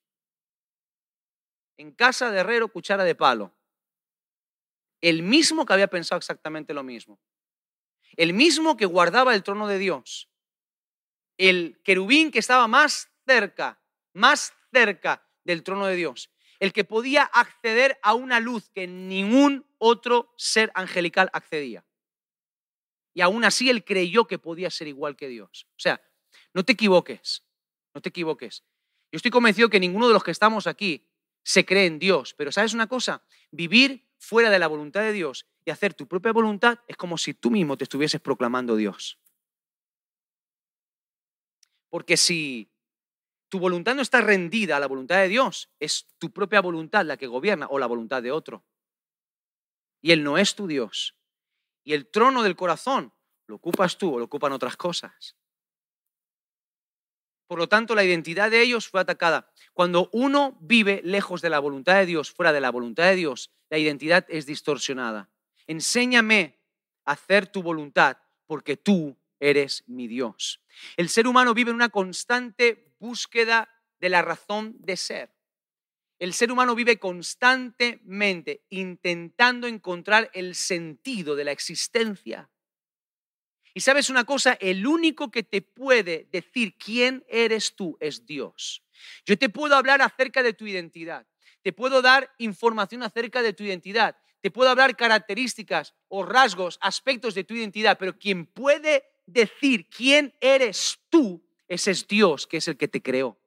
En 1.77 1.93
casa 1.93 2.31
de 2.31 2.41
herrero, 2.41 2.69
cuchara 2.69 3.05
de 3.05 3.15
palo. 3.15 3.55
El 5.01 5.23
mismo 5.23 5.67
que 5.67 5.73
había 5.75 5.89
pensado 5.89 6.19
exactamente 6.19 6.73
lo 6.73 6.83
mismo. 6.83 7.21
El 8.17 8.33
mismo 8.33 8.77
que 8.77 8.87
guardaba 8.87 9.35
el 9.35 9.43
trono 9.43 9.67
de 9.67 9.79
Dios. 9.79 10.31
El 11.37 11.81
querubín 11.85 12.31
que 12.31 12.39
estaba 12.39 12.69
más 12.69 13.11
cerca, 13.27 13.83
más 14.13 14.55
cerca 14.73 15.29
del 15.45 15.63
trono 15.63 15.87
de 15.87 15.97
Dios 15.97 16.31
el 16.65 16.73
que 16.73 16.85
podía 16.85 17.25
acceder 17.25 17.99
a 18.03 18.15
una 18.15 18.41
luz 18.41 18.71
que 18.71 18.87
ningún 18.87 19.67
otro 19.85 20.33
ser 20.39 20.73
angelical 20.75 21.29
accedía. 21.35 21.85
Y 23.13 23.21
aún 23.21 23.45
así 23.45 23.69
él 23.69 23.85
creyó 23.85 24.27
que 24.27 24.39
podía 24.39 24.71
ser 24.71 24.89
igual 24.89 25.15
que 25.15 25.29
Dios. 25.29 25.67
O 25.71 25.81
sea, 25.81 26.03
no 26.55 26.65
te 26.65 26.73
equivoques, 26.73 27.45
no 27.95 28.01
te 28.01 28.09
equivoques. 28.09 28.65
Yo 29.13 29.17
estoy 29.19 29.31
convencido 29.31 29.69
que 29.69 29.79
ninguno 29.79 30.09
de 30.09 30.15
los 30.15 30.25
que 30.25 30.31
estamos 30.31 30.67
aquí 30.67 31.07
se 31.45 31.67
cree 31.67 31.85
en 31.87 31.99
Dios, 31.99 32.35
pero 32.35 32.51
¿sabes 32.51 32.73
una 32.73 32.87
cosa? 32.87 33.23
Vivir 33.51 34.09
fuera 34.17 34.49
de 34.49 34.59
la 34.59 34.69
voluntad 34.69 35.03
de 35.03 35.13
Dios 35.13 35.47
y 35.67 35.71
hacer 35.71 35.93
tu 35.93 36.09
propia 36.09 36.33
voluntad 36.33 36.79
es 36.89 36.97
como 36.97 37.19
si 37.19 37.35
tú 37.35 37.51
mismo 37.51 37.77
te 37.77 37.85
estuvieses 37.85 38.23
proclamando 38.23 38.77
Dios. 38.77 39.19
Porque 41.91 42.17
si 42.17 42.73
tu 43.51 43.59
voluntad 43.59 43.95
no 43.95 44.03
está 44.03 44.23
rendida 44.23 44.79
a 44.79 44.81
la 44.81 44.89
voluntad 44.89 45.17
de 45.19 45.29
Dios, 45.29 45.71
es 45.79 46.09
tu 46.19 46.33
propia 46.33 46.61
voluntad 46.63 47.05
la 47.05 47.19
que 47.19 47.27
gobierna 47.27 47.67
o 47.69 47.79
la 47.79 47.87
voluntad 47.87 48.23
de 48.23 48.33
otro. 48.33 48.65
Y 50.05 50.13
Él 50.13 50.23
no 50.23 50.37
es 50.37 50.55
tu 50.55 50.67
Dios. 50.67 51.17
Y 51.83 51.95
el 51.95 52.11
trono 52.11 52.43
del 52.43 52.57
corazón 52.57 53.15
lo 53.47 53.55
ocupas 53.55 53.97
tú 53.97 54.15
o 54.15 54.19
lo 54.19 54.27
ocupan 54.27 54.53
otras 54.53 54.77
cosas. 54.77 55.35
Por 57.47 57.59
lo 57.59 57.71
tanto, 57.71 57.95
la 57.95 58.05
identidad 58.05 58.51
de 58.51 58.61
ellos 58.61 58.87
fue 58.87 59.01
atacada. 59.01 59.51
Cuando 59.73 60.11
uno 60.13 60.59
vive 60.61 61.01
lejos 61.05 61.41
de 61.41 61.49
la 61.49 61.59
voluntad 61.59 61.95
de 61.95 62.05
Dios, 62.05 62.31
fuera 62.31 62.53
de 62.53 62.61
la 62.61 62.71
voluntad 62.71 63.05
de 63.05 63.17
Dios, 63.17 63.51
la 63.71 63.79
identidad 63.79 64.27
es 64.29 64.45
distorsionada. 64.45 65.31
Enséñame 65.67 66.61
a 67.07 67.13
hacer 67.13 67.47
tu 67.47 67.63
voluntad 67.63 68.19
porque 68.45 68.77
tú 68.77 69.17
eres 69.41 69.85
mi 69.87 70.07
Dios. 70.07 70.61
El 70.99 71.09
ser 71.09 71.27
humano 71.27 71.55
vive 71.55 71.71
en 71.71 71.77
una 71.77 71.89
constante 71.89 72.95
búsqueda 72.99 73.71
de 74.01 74.11
la 74.11 74.21
razón 74.21 74.77
de 74.81 74.99
ser. 74.99 75.34
El 76.25 76.33
ser 76.33 76.51
humano 76.51 76.75
vive 76.75 76.99
constantemente 76.99 78.65
intentando 78.71 79.67
encontrar 79.67 80.31
el 80.33 80.55
sentido 80.55 81.37
de 81.37 81.45
la 81.45 81.53
existencia. 81.53 82.51
Y 83.75 83.81
sabes 83.81 84.09
una 84.09 84.25
cosa, 84.25 84.55
el 84.55 84.87
único 84.87 85.31
que 85.31 85.43
te 85.43 85.61
puede 85.61 86.27
decir 86.33 86.79
quién 86.79 87.27
eres 87.29 87.77
tú 87.77 87.99
es 88.01 88.25
Dios. 88.25 88.83
Yo 89.27 89.37
te 89.37 89.51
puedo 89.51 89.77
hablar 89.77 90.01
acerca 90.01 90.43
de 90.43 90.55
tu 90.55 90.67
identidad, 90.67 91.27
te 91.61 91.75
puedo 91.75 92.01
dar 92.01 92.33
información 92.39 93.03
acerca 93.03 93.43
de 93.43 93.53
tu 93.53 93.63
identidad, 93.63 94.17
te 94.41 94.51
puedo 94.51 94.71
hablar 94.71 94.97
características 94.97 95.93
o 96.09 96.25
rasgos, 96.25 96.79
aspectos 96.81 97.35
de 97.35 97.45
tu 97.45 97.53
identidad, 97.53 97.99
pero 97.99 98.19
quien 98.19 98.47
puede 98.47 99.05
decir 99.27 99.91
quién 99.91 100.35
eres 100.41 101.01
tú, 101.11 101.47
es 101.69 102.09
Dios, 102.09 102.47
que 102.47 102.57
es 102.57 102.69
el 102.69 102.79
que 102.79 102.89
te 102.89 103.03
creó. 103.03 103.44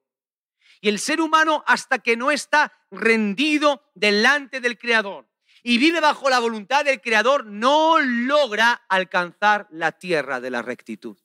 Y 0.80 0.88
el 0.88 0.98
ser 0.98 1.20
humano 1.20 1.64
hasta 1.66 1.98
que 1.98 2.16
no 2.16 2.30
está 2.30 2.72
rendido 2.90 3.90
delante 3.94 4.60
del 4.60 4.78
Creador 4.78 5.28
y 5.62 5.78
vive 5.78 6.00
bajo 6.00 6.30
la 6.30 6.38
voluntad 6.38 6.84
del 6.84 7.00
Creador, 7.00 7.46
no 7.46 7.98
logra 7.98 8.72
alcanzar 8.88 9.66
la 9.70 9.92
tierra 9.92 10.40
de 10.40 10.50
la 10.50 10.62
rectitud. 10.62 11.18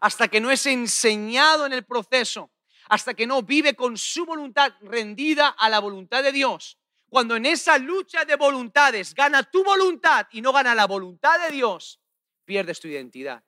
Hasta 0.00 0.28
que 0.28 0.40
no 0.40 0.50
es 0.50 0.66
enseñado 0.66 1.66
en 1.66 1.72
el 1.72 1.84
proceso, 1.84 2.52
hasta 2.88 3.14
que 3.14 3.26
no 3.26 3.42
vive 3.42 3.74
con 3.74 3.96
su 3.96 4.26
voluntad 4.26 4.74
rendida 4.82 5.48
a 5.48 5.68
la 5.70 5.78
voluntad 5.78 6.22
de 6.22 6.32
Dios, 6.32 6.78
cuando 7.08 7.36
en 7.36 7.46
esa 7.46 7.78
lucha 7.78 8.24
de 8.24 8.36
voluntades 8.36 9.14
gana 9.14 9.42
tu 9.42 9.64
voluntad 9.64 10.26
y 10.30 10.40
no 10.40 10.52
gana 10.52 10.74
la 10.74 10.86
voluntad 10.86 11.40
de 11.40 11.50
Dios, 11.50 12.00
pierdes 12.44 12.80
tu 12.80 12.88
identidad. 12.88 13.42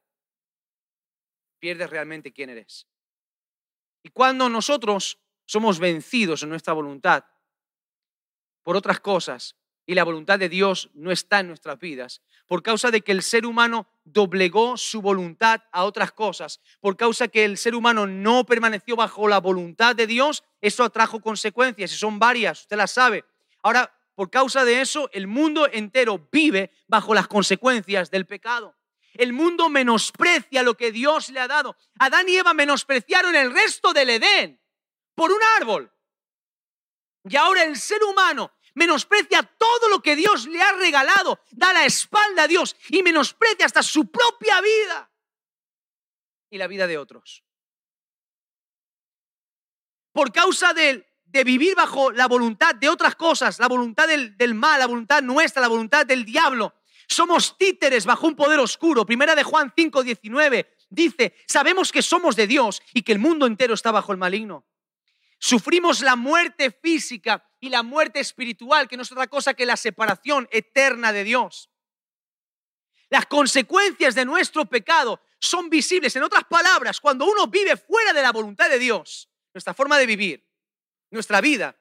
Pierdes 1.59 1.91
realmente 1.91 2.33
quién 2.33 2.51
eres. 2.51 2.87
Y 4.07 4.11
cuando 4.11 4.49
nosotros 4.49 5.19
somos 5.47 5.81
vencidos 5.81 6.45
en 6.45 6.51
nuestra 6.51 6.73
voluntad 6.73 7.25
por 8.63 8.77
otras 8.77 9.01
cosas 9.01 9.57
y 9.85 9.97
la 9.97 10.05
voluntad 10.05 10.39
de 10.39 10.49
Dios 10.49 10.91
no 10.95 11.11
está 11.11 11.41
en 11.41 11.49
nuestras 11.49 11.81
vidas, 11.81 12.23
por 12.47 12.63
causa 12.63 12.93
de 12.93 13.01
que 13.01 13.11
el 13.11 13.25
ser 13.25 13.45
humano 13.45 13.89
doblegó 14.05 14.77
su 14.77 15.03
voluntad 15.03 15.63
a 15.73 15.83
otras 15.83 16.13
cosas, 16.13 16.61
por 16.79 16.97
causa 16.97 17.27
que 17.27 17.45
el 17.45 17.59
ser 17.59 17.75
humano 17.75 18.07
no 18.07 18.47
permaneció 18.47 18.95
bajo 18.95 19.27
la 19.27 19.41
voluntad 19.41 19.97
de 19.97 20.07
Dios, 20.07 20.45
eso 20.61 20.85
atrajo 20.85 21.21
consecuencias 21.21 21.93
y 21.93 21.97
son 21.97 22.21
varias, 22.21 22.61
usted 22.61 22.77
las 22.77 22.93
sabe. 22.93 23.25
Ahora, 23.61 23.93
por 24.15 24.31
causa 24.31 24.65
de 24.65 24.83
eso, 24.83 25.11
el 25.15 25.27
mundo 25.27 25.67
entero 25.73 26.29
vive 26.31 26.71
bajo 26.87 27.13
las 27.13 27.27
consecuencias 27.27 28.13
del 28.13 28.25
pecado. 28.25 28.76
El 29.17 29.33
mundo 29.33 29.69
menosprecia 29.69 30.63
lo 30.63 30.77
que 30.77 30.93
Dios 30.93 31.31
le 31.31 31.41
ha 31.41 31.49
dado. 31.49 31.77
Adán 31.99 32.29
y 32.29 32.37
Eva 32.37 32.53
menospreciaron 32.55 33.35
el 33.35 33.53
resto 33.53 33.93
del 33.93 34.11
Edén 34.11 34.61
por 35.15 35.33
un 35.33 35.43
árbol. 35.59 35.91
Y 37.25 37.37
ahora 37.37 37.65
el 37.65 37.77
ser 37.77 38.03
humano 38.05 38.53
menosprecia 38.75 39.43
todo 39.43 39.89
lo 39.89 40.03
que 40.03 40.17
Dios 40.17 40.47
le 40.47 40.63
ha 40.63 40.73
regalado, 40.73 41.41
da 41.51 41.73
la 41.73 41.87
espalda 41.87 42.43
a 42.43 42.49
Dios 42.49 42.77
y 42.91 43.03
menosprecia 43.03 43.65
hasta 43.65 43.83
su 43.83 44.11
propia 44.11 44.61
vida 44.61 45.11
y 46.51 46.59
la 46.59 46.67
vida 46.67 46.87
de 46.87 46.99
otros. 46.99 47.43
Por 50.13 50.31
causa 50.31 50.75
de, 50.75 51.11
de 51.25 51.45
vivir 51.45 51.75
bajo 51.75 52.13
la 52.13 52.29
voluntad 52.29 52.75
de 52.75 52.91
otras 52.91 53.17
cosas, 53.17 53.59
la 53.59 53.69
voluntad 53.69 54.07
del, 54.09 54.37
del 54.37 54.55
mal, 54.55 54.79
la 54.79 54.87
voluntad 54.87 55.23
nuestra, 55.23 55.63
la 55.63 55.69
voluntad 55.69 56.05
del 56.05 56.25
diablo, 56.25 56.75
somos 57.09 57.57
títeres 57.57 58.05
bajo 58.05 58.27
un 58.27 58.37
poder 58.37 58.59
oscuro. 58.59 59.07
Primera 59.07 59.35
de 59.35 59.43
Juan 59.43 59.73
5, 59.75 60.03
19 60.03 60.75
dice, 60.91 61.35
sabemos 61.47 61.93
que 61.93 62.03
somos 62.03 62.37
de 62.37 62.47
Dios 62.47 62.83
y 62.93 63.03
que 63.03 63.13
el 63.13 63.19
mundo 63.19 63.47
entero 63.47 63.75
está 63.75 63.93
bajo 63.93 64.13
el 64.13 64.19
maligno. 64.19 64.67
Sufrimos 65.39 66.01
la 66.01 66.17
muerte 66.17 66.71
física 66.71 67.49
y 67.61 67.69
la 67.69 67.83
muerte 67.83 68.21
espiritual, 68.21 68.89
que 68.89 68.97
no 68.97 69.03
es 69.03 69.13
otra 69.13 69.27
cosa 69.27 69.55
que 69.55 69.67
la 69.67 69.77
separación 69.77 70.49
eterna 70.51 71.13
de 71.13 71.25
Dios. 71.25 71.71
Las 73.09 73.27
consecuencias 73.27 74.15
de 74.15 74.25
nuestro 74.25 74.65
pecado 74.65 75.21
son 75.39 75.71
visibles. 75.71 76.17
En 76.17 76.23
otras 76.23 76.45
palabras, 76.45 77.01
cuando 77.01 77.27
uno 77.27 77.47
vive 77.47 77.77
fuera 77.77 78.13
de 78.13 78.23
la 78.23 78.33
voluntad 78.33 78.69
de 78.69 78.79
Dios, 78.79 79.31
nuestra 79.55 79.75
forma 79.75 79.99
de 79.99 80.07
vivir, 80.07 80.49
nuestra 81.11 81.41
vida, 81.41 81.79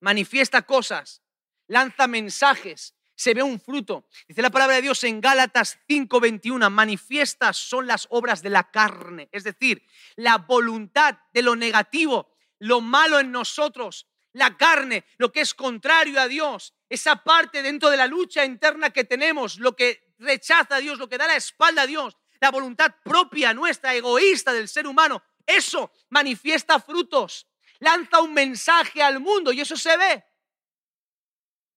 manifiesta 0.00 0.62
cosas, 0.62 1.22
lanza 1.66 2.06
mensajes, 2.06 2.94
se 3.18 3.34
ve 3.34 3.42
un 3.42 3.60
fruto. 3.60 4.06
Dice 4.28 4.42
la 4.42 4.50
palabra 4.50 4.76
de 4.76 4.82
Dios 4.82 5.02
en 5.02 5.20
Gálatas 5.20 5.80
5:21, 5.88 6.70
manifiestas 6.70 7.56
son 7.56 7.88
las 7.88 8.06
obras 8.10 8.42
de 8.42 8.50
la 8.50 8.70
carne, 8.70 9.28
es 9.32 9.42
decir, 9.42 9.82
la 10.14 10.38
voluntad 10.38 11.18
de 11.34 11.42
lo 11.42 11.56
negativo, 11.56 12.32
lo 12.60 12.80
malo 12.80 13.18
en 13.18 13.32
nosotros, 13.32 14.06
la 14.34 14.56
carne, 14.56 15.04
lo 15.16 15.32
que 15.32 15.40
es 15.40 15.52
contrario 15.52 16.20
a 16.20 16.28
Dios, 16.28 16.74
esa 16.88 17.16
parte 17.24 17.60
dentro 17.60 17.90
de 17.90 17.96
la 17.96 18.06
lucha 18.06 18.44
interna 18.44 18.90
que 18.90 19.02
tenemos, 19.02 19.58
lo 19.58 19.74
que 19.74 20.14
rechaza 20.18 20.76
a 20.76 20.80
Dios, 20.80 20.98
lo 20.98 21.08
que 21.08 21.18
da 21.18 21.26
la 21.26 21.36
espalda 21.36 21.82
a 21.82 21.86
Dios, 21.86 22.16
la 22.40 22.52
voluntad 22.52 22.94
propia 23.02 23.52
nuestra, 23.52 23.96
egoísta 23.96 24.52
del 24.52 24.68
ser 24.68 24.86
humano, 24.86 25.24
eso 25.44 25.90
manifiesta 26.10 26.78
frutos, 26.78 27.48
lanza 27.80 28.20
un 28.20 28.32
mensaje 28.32 29.02
al 29.02 29.18
mundo 29.18 29.50
y 29.50 29.60
eso 29.60 29.76
se 29.76 29.96
ve. 29.96 30.24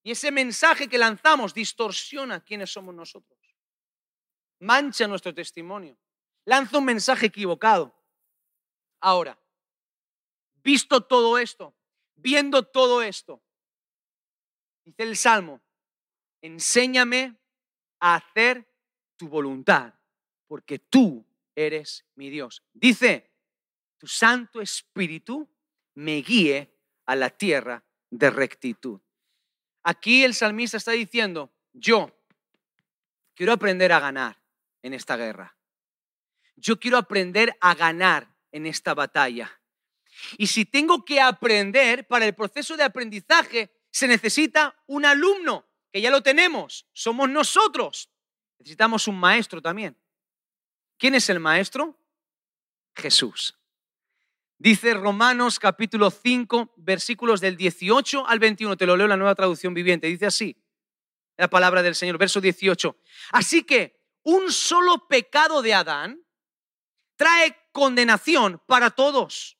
Y 0.03 0.11
ese 0.11 0.31
mensaje 0.31 0.87
que 0.87 0.97
lanzamos 0.97 1.53
distorsiona 1.53 2.43
quiénes 2.43 2.71
somos 2.71 2.95
nosotros. 2.95 3.39
Mancha 4.59 5.07
nuestro 5.07 5.33
testimonio. 5.33 5.97
Lanza 6.45 6.77
un 6.77 6.85
mensaje 6.85 7.27
equivocado. 7.27 7.93
Ahora, 8.99 9.39
visto 10.63 11.01
todo 11.01 11.37
esto, 11.37 11.75
viendo 12.15 12.63
todo 12.63 13.01
esto, 13.01 13.41
dice 14.85 15.03
el 15.03 15.17
Salmo, 15.17 15.61
enséñame 16.41 17.39
a 17.99 18.15
hacer 18.15 18.67
tu 19.17 19.27
voluntad, 19.27 19.93
porque 20.47 20.79
tú 20.79 21.25
eres 21.55 22.05
mi 22.15 22.29
Dios. 22.29 22.63
Dice, 22.73 23.31
tu 23.97 24.07
Santo 24.07 24.61
Espíritu 24.61 25.47
me 25.95 26.21
guíe 26.21 26.75
a 27.05 27.15
la 27.15 27.29
tierra 27.29 27.83
de 28.09 28.29
rectitud. 28.29 28.99
Aquí 29.83 30.23
el 30.23 30.33
salmista 30.33 30.77
está 30.77 30.91
diciendo, 30.91 31.51
yo 31.73 32.15
quiero 33.33 33.53
aprender 33.53 33.91
a 33.91 33.99
ganar 33.99 34.39
en 34.81 34.93
esta 34.93 35.17
guerra. 35.17 35.55
Yo 36.55 36.79
quiero 36.79 36.97
aprender 36.97 37.55
a 37.59 37.73
ganar 37.73 38.27
en 38.51 38.65
esta 38.67 38.93
batalla. 38.93 39.59
Y 40.37 40.47
si 40.47 40.65
tengo 40.65 41.03
que 41.03 41.19
aprender, 41.19 42.07
para 42.07 42.25
el 42.25 42.35
proceso 42.35 42.77
de 42.77 42.83
aprendizaje 42.83 43.71
se 43.89 44.07
necesita 44.07 44.75
un 44.87 45.05
alumno, 45.05 45.67
que 45.91 46.01
ya 46.01 46.11
lo 46.11 46.21
tenemos, 46.21 46.87
somos 46.93 47.29
nosotros. 47.29 48.09
Necesitamos 48.59 49.07
un 49.07 49.19
maestro 49.19 49.61
también. 49.61 49.97
¿Quién 50.97 51.15
es 51.15 51.29
el 51.29 51.39
maestro? 51.39 51.97
Jesús. 52.95 53.57
Dice 54.63 54.93
Romanos 54.93 55.57
capítulo 55.57 56.11
5, 56.11 56.75
versículos 56.77 57.41
del 57.41 57.57
18 57.57 58.27
al 58.27 58.37
21. 58.37 58.77
Te 58.77 58.85
lo 58.85 58.95
leo 58.95 59.05
en 59.05 59.09
la 59.09 59.17
nueva 59.17 59.33
traducción 59.33 59.73
viviente. 59.73 60.05
Dice 60.05 60.27
así, 60.27 60.55
la 61.35 61.49
palabra 61.49 61.81
del 61.81 61.95
Señor, 61.95 62.19
verso 62.19 62.39
18. 62.39 62.95
Así 63.31 63.63
que 63.63 63.99
un 64.21 64.51
solo 64.51 65.07
pecado 65.07 65.63
de 65.63 65.73
Adán 65.73 66.23
trae 67.15 67.57
condenación 67.71 68.61
para 68.67 68.91
todos. 68.91 69.57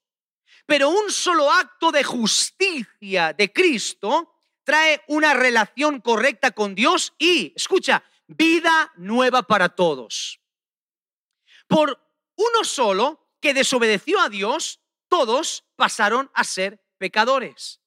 Pero 0.68 0.90
un 0.90 1.10
solo 1.10 1.52
acto 1.52 1.92
de 1.92 2.04
justicia 2.04 3.34
de 3.34 3.52
Cristo 3.52 4.36
trae 4.64 5.02
una 5.08 5.34
relación 5.34 6.00
correcta 6.00 6.52
con 6.52 6.76
Dios 6.76 7.16
y, 7.18 7.54
escucha, 7.56 8.04
vida 8.28 8.94
nueva 8.98 9.42
para 9.42 9.70
todos. 9.70 10.40
Por 11.66 12.00
uno 12.36 12.64
solo 12.64 13.32
que 13.40 13.56
desobedeció 13.56 14.20
a 14.20 14.30
Dios, 14.30 14.81
todos 15.12 15.66
pasaron 15.76 16.32
a 16.34 16.46
ser 16.46 16.82
pecadores. 16.98 17.82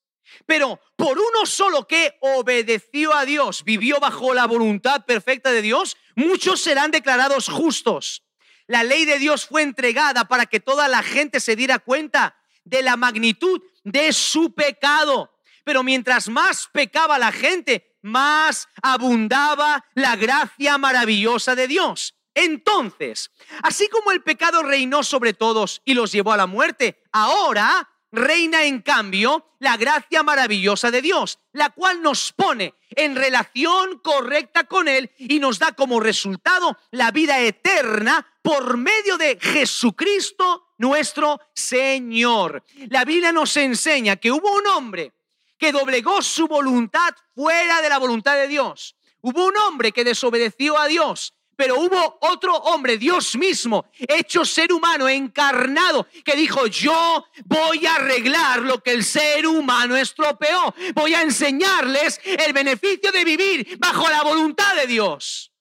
Pero 0.45 0.79
por 0.95 1.18
uno 1.18 1.47
solo 1.47 1.87
que 1.87 2.18
obedeció 2.20 3.14
a 3.14 3.25
Dios, 3.25 3.64
vivió 3.64 3.99
bajo 3.99 4.35
la 4.35 4.47
voluntad 4.47 5.07
perfecta 5.07 5.51
de 5.51 5.62
Dios, 5.62 5.97
muchos 6.14 6.61
serán 6.61 6.91
declarados 6.91 7.49
justos. 7.49 8.25
La 8.66 8.85
ley 8.85 9.07
de 9.07 9.18
Dios 9.18 9.47
fue 9.47 9.62
entregada 9.62 10.27
para 10.27 10.45
que 10.45 10.61
toda 10.61 10.87
la 10.87 11.03
gente 11.03 11.41
se 11.41 11.57
diera 11.57 11.79
cuenta 11.79 12.37
de 12.64 12.83
la 12.83 12.99
magnitud 12.99 13.62
de 13.85 14.12
su 14.12 14.55
pecado. 14.55 15.35
Pero 15.64 15.83
mientras 15.83 16.29
más 16.29 16.68
pecaba 16.75 17.18
la 17.18 17.33
gente, 17.33 17.97
más 18.03 18.68
abundaba 18.83 19.83
la 19.95 20.16
gracia 20.16 20.77
maravillosa 20.77 21.55
de 21.55 21.68
Dios. 21.68 22.16
Entonces, 22.35 23.30
así 23.62 23.89
como 23.89 24.11
el 24.11 24.22
pecado 24.22 24.62
reinó 24.62 25.03
sobre 25.03 25.32
todos 25.32 25.82
y 25.85 25.95
los 25.95 26.12
llevó 26.12 26.32
a 26.32 26.37
la 26.37 26.47
muerte, 26.47 27.03
ahora 27.12 27.89
reina 28.14 28.64
en 28.64 28.80
cambio 28.80 29.57
la 29.59 29.76
gracia 29.76 30.22
maravillosa 30.22 30.91
de 30.91 31.03
Dios, 31.03 31.39
la 31.53 31.70
cual 31.70 32.03
nos 32.03 32.32
pone 32.32 32.74
en 32.91 33.16
relación 33.16 33.99
correcta 33.99 34.64
con 34.64 34.89
Él 34.89 35.11
y 35.18 35.39
nos 35.39 35.59
da 35.59 35.72
como 35.72 36.01
resultado 36.01 36.78
la 36.91 37.11
vida 37.11 37.41
eterna 37.41 38.26
por 38.43 38.76
medio 38.76 39.16
de 39.16 39.39
Jesucristo 39.41 40.74
nuestro 40.78 41.41
Señor. 41.55 42.62
La 42.89 43.05
Biblia 43.05 43.32
nos 43.32 43.57
enseña 43.57 44.16
que 44.16 44.30
hubo 44.30 44.53
un 44.53 44.66
hombre 44.68 45.12
que 45.59 45.72
doblegó 45.72 46.22
su 46.22 46.47
voluntad 46.47 47.14
fuera 47.35 47.80
de 47.80 47.89
la 47.89 47.99
voluntad 47.99 48.37
de 48.37 48.49
Dios. 48.49 48.97
Hubo 49.20 49.47
un 49.47 49.57
hombre 49.57 49.93
que 49.93 50.05
desobedeció 50.05 50.78
a 50.78 50.87
Dios 50.87 51.34
pero 51.57 51.79
hubo 51.79 52.19
otro 52.21 52.55
hombre, 52.55 52.99
Dios 52.99 53.37
mismo, 53.37 53.87
hecho 53.99 54.45
ser 54.45 54.73
humano, 54.73 55.09
encarnado, 55.09 56.07
que 56.25 56.37
dijo, 56.37 56.67
yo 56.67 57.25
voy 57.45 57.87
a 57.87 57.97
arreglar 57.97 58.63
lo 58.63 58.83
que 58.83 58.93
el 58.93 59.05
ser 59.05 59.47
humano 59.47 59.97
estropeó. 59.97 60.75
Voy 60.95 61.15
a 61.15 61.23
enseñarles 61.23 62.21
el 62.25 62.53
beneficio 62.53 63.13
de 63.13 63.25
vivir 63.25 63.79
bajo 63.79 64.09
la 64.09 64.23
voluntad 64.23 64.77
de 64.77 64.87
Dios. 64.87 65.53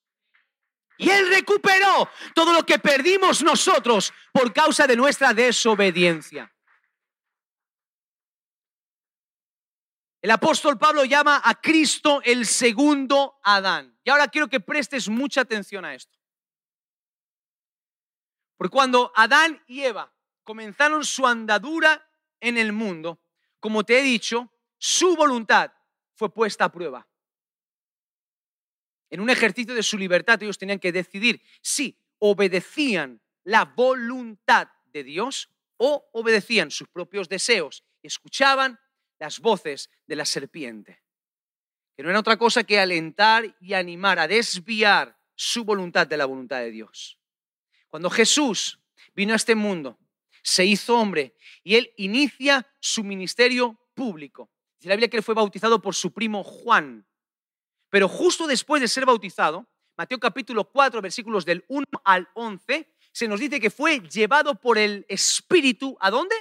Y 0.98 1.10
Él 1.10 1.30
recuperó 1.30 2.10
todo 2.36 2.54
lo 2.54 2.66
que 2.66 2.80
perdimos 2.80 3.41
nosotros 3.41 4.14
por 4.32 4.54
causa 4.54 4.88
de 4.88 4.96
nuestra 4.96 5.34
desobediencia. 5.34 6.53
El 10.24 10.32
apóstol 10.32 10.80
Pablo 10.80 11.03
llama 11.03 11.41
a 11.43 11.59
Cristo 11.59 12.21
el 12.24 12.45
segundo 12.45 13.41
Adán. 13.43 13.99
Y 14.05 14.09
ahora 14.09 14.30
quiero 14.30 14.47
que 14.47 14.61
prestes 14.61 15.09
mucha 15.09 15.41
atención 15.41 15.84
a 15.84 15.93
esto. 15.93 16.17
Porque 18.55 18.71
cuando 18.71 19.11
Adán 19.17 19.61
y 19.67 19.82
Eva 19.82 20.13
comenzaron 20.43 21.03
su 21.03 21.28
andadura 21.28 22.09
en 22.39 22.57
el 22.57 22.71
mundo, 22.71 23.21
como 23.59 23.84
te 23.84 23.99
he 23.99 24.01
dicho, 24.01 24.49
su 24.78 25.17
voluntad 25.17 25.74
fue 26.15 26.34
puesta 26.34 26.63
a 26.63 26.71
prueba. 26.71 27.05
En 29.09 29.19
un 29.19 29.30
ejercicio 29.30 29.76
de 29.76 29.84
su 29.84 29.97
libertad 29.97 30.41
ellos 30.41 30.57
tenían 30.57 30.80
que 30.80 30.93
decidir 30.93 31.41
si 31.61 31.99
obedecían 32.19 33.21
la 33.43 33.65
voluntad 33.65 34.69
de 34.86 35.03
Dios 35.03 35.49
o 35.76 36.09
obedecían 36.13 36.71
sus 36.71 36.88
propios 36.88 37.28
deseos, 37.28 37.84
escuchaban 38.01 38.80
las 39.24 39.39
voces 39.39 39.89
de 40.05 40.17
la 40.17 40.26
serpiente, 40.26 41.01
que 41.95 42.03
no 42.03 42.09
era 42.09 42.19
otra 42.19 42.36
cosa 42.36 42.65
que 42.65 42.78
alentar 42.78 43.55
y 43.61 43.74
animar 43.74 44.19
a 44.19 44.28
desviar 44.28 45.17
su 45.34 45.63
voluntad 45.63 46.05
de 46.05 46.17
la 46.17 46.26
voluntad 46.26 46.59
de 46.59 46.71
Dios. 46.71 47.21
Cuando 47.88 48.09
Jesús 48.09 48.82
vino 49.15 49.32
a 49.32 49.38
este 49.38 49.55
mundo, 49.55 49.97
se 50.41 50.65
hizo 50.65 50.99
hombre 50.99 51.38
y 51.63 51.76
él 51.76 51.93
inicia 51.95 52.67
su 52.82 53.01
ministerio 53.01 53.80
público. 53.93 54.51
Dice 54.78 54.89
la 54.89 54.95
Biblia 54.95 55.09
que 55.09 55.15
él 55.15 55.24
fue 55.24 55.36
bautizado 55.36 55.82
por 55.82 55.95
su 55.95 56.11
primo 56.11 56.43
Juan. 56.43 57.07
Pero 57.89 58.09
justo 58.09 58.45
después 58.45 58.82
de 58.82 58.89
ser 58.89 59.05
bautizado, 59.05 59.65
Mateo 59.95 60.19
capítulo 60.19 60.65
4, 60.65 61.01
versículos 61.01 61.45
del 61.45 61.63
1 61.69 61.86
al 62.03 62.28
11, 62.34 62.93
se 63.13 63.28
nos 63.30 63.39
dice 63.39 63.61
que 63.61 63.69
fue 63.69 64.01
llevado 64.01 64.55
por 64.55 64.78
el 64.78 65.05
Espíritu, 65.07 65.95
¿a 66.01 66.11
dónde? 66.11 66.36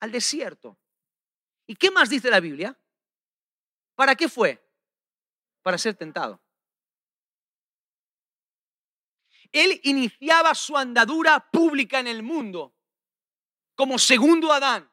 Al 0.00 0.12
desierto. 0.12 0.76
¿Y 1.70 1.76
qué 1.76 1.88
más 1.92 2.10
dice 2.10 2.28
la 2.30 2.40
Biblia? 2.40 2.76
¿Para 3.94 4.16
qué 4.16 4.28
fue? 4.28 4.60
Para 5.62 5.78
ser 5.78 5.94
tentado. 5.94 6.42
Él 9.52 9.80
iniciaba 9.84 10.52
su 10.56 10.76
andadura 10.76 11.48
pública 11.52 12.00
en 12.00 12.08
el 12.08 12.24
mundo 12.24 12.74
como 13.76 14.00
segundo 14.00 14.52
Adán. 14.52 14.90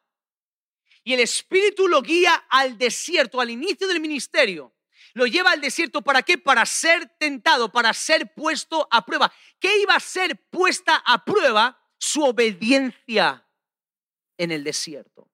Y 1.03 1.15
el 1.15 1.21
Espíritu 1.21 1.87
lo 1.87 2.03
guía 2.03 2.45
al 2.47 2.77
desierto, 2.77 3.41
al 3.41 3.49
inicio 3.49 3.87
del 3.87 3.99
ministerio. 3.99 4.75
Lo 5.15 5.25
lleva 5.25 5.53
al 5.53 5.61
desierto 5.61 6.03
para 6.03 6.21
qué? 6.21 6.37
Para 6.37 6.63
ser 6.67 7.09
tentado, 7.17 7.71
para 7.71 7.91
ser 7.91 8.35
puesto 8.35 8.87
a 8.91 9.03
prueba. 9.03 9.33
¿Qué 9.59 9.81
iba 9.81 9.95
a 9.95 9.99
ser 9.99 10.47
puesta 10.51 10.97
a 10.97 11.25
prueba? 11.25 11.83
Su 11.97 12.23
obediencia 12.23 13.43
en 14.37 14.51
el 14.51 14.63
desierto. 14.63 15.26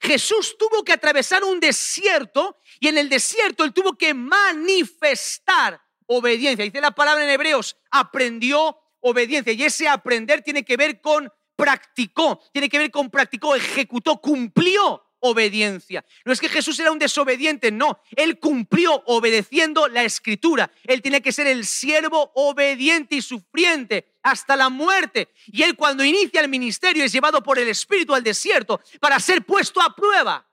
Jesús 0.00 0.56
tuvo 0.58 0.84
que 0.84 0.92
atravesar 0.92 1.44
un 1.44 1.60
desierto 1.60 2.58
y 2.80 2.88
en 2.88 2.98
el 2.98 3.08
desierto 3.08 3.64
él 3.64 3.72
tuvo 3.72 3.96
que 3.96 4.14
manifestar 4.14 5.80
obediencia. 6.06 6.64
Dice 6.64 6.80
la 6.80 6.90
palabra 6.90 7.24
en 7.24 7.30
Hebreos, 7.30 7.76
aprendió 7.90 8.76
obediencia. 9.00 9.52
Y 9.52 9.62
ese 9.62 9.88
aprender 9.88 10.42
tiene 10.42 10.64
que 10.64 10.76
ver 10.76 11.00
con 11.00 11.30
practicó, 11.56 12.40
tiene 12.52 12.68
que 12.68 12.78
ver 12.78 12.90
con 12.90 13.10
practicó, 13.10 13.54
ejecutó, 13.54 14.20
cumplió 14.20 15.02
obediencia. 15.26 16.04
No 16.24 16.32
es 16.32 16.40
que 16.40 16.50
Jesús 16.50 16.78
era 16.78 16.92
un 16.92 16.98
desobediente, 16.98 17.72
no. 17.72 17.98
Él 18.14 18.38
cumplió 18.38 19.02
obedeciendo 19.06 19.88
la 19.88 20.04
escritura. 20.04 20.70
Él 20.84 21.00
tiene 21.00 21.22
que 21.22 21.32
ser 21.32 21.46
el 21.46 21.64
siervo 21.64 22.30
obediente 22.34 23.16
y 23.16 23.22
sufriente 23.22 24.12
hasta 24.22 24.54
la 24.54 24.68
muerte. 24.68 25.32
Y 25.46 25.62
él 25.62 25.76
cuando 25.76 26.04
inicia 26.04 26.42
el 26.42 26.48
ministerio 26.48 27.04
es 27.04 27.12
llevado 27.12 27.42
por 27.42 27.58
el 27.58 27.68
Espíritu 27.68 28.14
al 28.14 28.22
desierto 28.22 28.82
para 29.00 29.18
ser 29.18 29.46
puesto 29.46 29.80
a 29.80 29.94
prueba. 29.94 30.46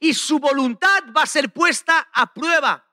Y 0.00 0.14
su 0.14 0.38
voluntad 0.38 1.04
va 1.14 1.22
a 1.22 1.26
ser 1.26 1.52
puesta 1.52 2.08
a 2.12 2.32
prueba. 2.32 2.86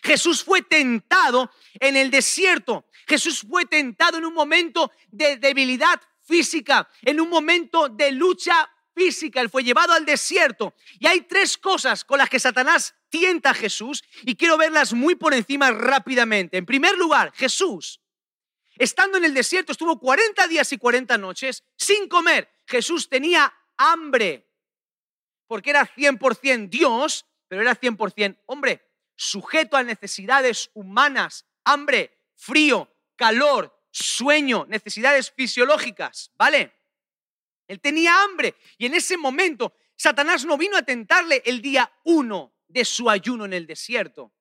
Jesús 0.00 0.44
fue 0.44 0.62
tentado 0.62 1.50
en 1.80 1.96
el 1.96 2.10
desierto. 2.10 2.86
Jesús 3.08 3.44
fue 3.48 3.64
tentado 3.64 4.18
en 4.18 4.26
un 4.26 4.34
momento 4.34 4.92
de 5.08 5.38
debilidad 5.38 6.00
física, 6.22 6.88
en 7.02 7.20
un 7.20 7.28
momento 7.28 7.88
de 7.88 8.12
lucha 8.12 8.70
física, 8.94 9.40
él 9.40 9.50
fue 9.50 9.64
llevado 9.64 9.92
al 9.92 10.04
desierto. 10.04 10.74
Y 10.98 11.06
hay 11.06 11.22
tres 11.22 11.58
cosas 11.58 12.04
con 12.04 12.18
las 12.18 12.30
que 12.30 12.40
Satanás 12.40 12.94
tienta 13.08 13.50
a 13.50 13.54
Jesús 13.54 14.02
y 14.22 14.36
quiero 14.36 14.56
verlas 14.56 14.92
muy 14.92 15.14
por 15.14 15.34
encima 15.34 15.70
rápidamente. 15.70 16.56
En 16.56 16.66
primer 16.66 16.96
lugar, 16.96 17.32
Jesús, 17.34 18.00
estando 18.76 19.18
en 19.18 19.24
el 19.24 19.34
desierto, 19.34 19.72
estuvo 19.72 19.98
40 19.98 20.46
días 20.48 20.72
y 20.72 20.78
40 20.78 21.18
noches 21.18 21.62
sin 21.76 22.08
comer. 22.08 22.50
Jesús 22.66 23.08
tenía 23.08 23.52
hambre, 23.76 24.48
porque 25.46 25.70
era 25.70 25.86
100% 25.86 26.68
Dios, 26.68 27.26
pero 27.48 27.62
era 27.62 27.78
100% 27.78 28.38
hombre, 28.46 28.82
sujeto 29.16 29.76
a 29.76 29.82
necesidades 29.82 30.70
humanas, 30.74 31.46
hambre, 31.64 32.18
frío, 32.34 32.92
calor, 33.16 33.74
sueño, 33.90 34.66
necesidades 34.68 35.30
fisiológicas, 35.30 36.32
¿vale? 36.36 36.73
Él 37.66 37.80
tenía 37.80 38.22
hambre 38.22 38.54
y 38.78 38.86
en 38.86 38.94
ese 38.94 39.16
momento 39.16 39.74
Satanás 39.96 40.44
no 40.44 40.56
vino 40.58 40.76
a 40.76 40.82
tentarle 40.82 41.42
el 41.44 41.60
día 41.62 41.90
uno 42.04 42.54
de 42.68 42.84
su 42.84 43.08
ayuno 43.08 43.44
en 43.44 43.52
el 43.52 43.66
desierto. 43.66 44.32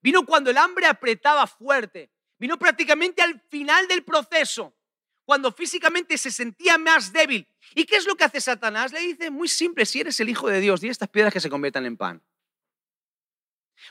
Vino 0.00 0.24
cuando 0.24 0.50
el 0.50 0.58
hambre 0.58 0.86
apretaba 0.86 1.46
fuerte. 1.46 2.10
Vino 2.38 2.58
prácticamente 2.58 3.20
al 3.20 3.40
final 3.48 3.88
del 3.88 4.04
proceso, 4.04 4.76
cuando 5.24 5.50
físicamente 5.50 6.16
se 6.16 6.30
sentía 6.30 6.78
más 6.78 7.12
débil. 7.12 7.48
¿Y 7.74 7.84
qué 7.84 7.96
es 7.96 8.06
lo 8.06 8.14
que 8.14 8.24
hace 8.24 8.40
Satanás? 8.40 8.92
Le 8.92 9.00
dice, 9.00 9.30
muy 9.30 9.48
simple, 9.48 9.84
si 9.84 10.00
eres 10.00 10.20
el 10.20 10.28
Hijo 10.28 10.48
de 10.48 10.60
Dios, 10.60 10.80
di 10.80 10.88
estas 10.88 11.08
piedras 11.08 11.32
que 11.32 11.40
se 11.40 11.50
conviertan 11.50 11.84
en 11.84 11.96
pan. 11.96 12.22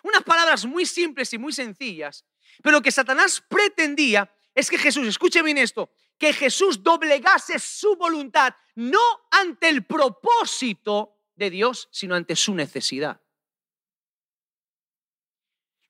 Unas 0.04 0.24
palabras 0.24 0.66
muy 0.66 0.86
simples 0.86 1.34
y 1.34 1.38
muy 1.38 1.52
sencillas, 1.52 2.26
pero 2.64 2.78
lo 2.78 2.82
que 2.82 2.92
Satanás 2.92 3.44
pretendía 3.48 4.34
es 4.56 4.70
que 4.70 4.78
Jesús, 4.78 5.08
escuche 5.08 5.42
bien 5.42 5.58
esto, 5.58 5.92
que 6.18 6.34
Jesús 6.34 6.84
doblegase 6.84 7.60
su 7.60 7.96
voluntad, 7.96 8.56
no 8.76 9.00
ante 9.32 9.70
el 9.70 9.86
propósito 9.86 11.18
de 11.36 11.50
Dios, 11.50 11.88
sino 11.92 12.16
ante 12.16 12.36
su 12.36 12.56
necesidad. 12.56 13.22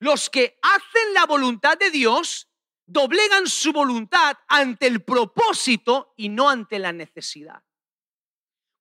Los 0.00 0.30
que 0.30 0.58
hacen 0.62 1.14
la 1.14 1.26
voluntad 1.26 1.76
de 1.78 1.90
Dios 1.90 2.48
doblegan 2.86 3.46
su 3.46 3.72
voluntad 3.72 4.36
ante 4.48 4.86
el 4.86 5.02
propósito 5.02 6.14
y 6.16 6.28
no 6.28 6.48
ante 6.48 6.78
la 6.78 6.92
necesidad. 6.92 7.62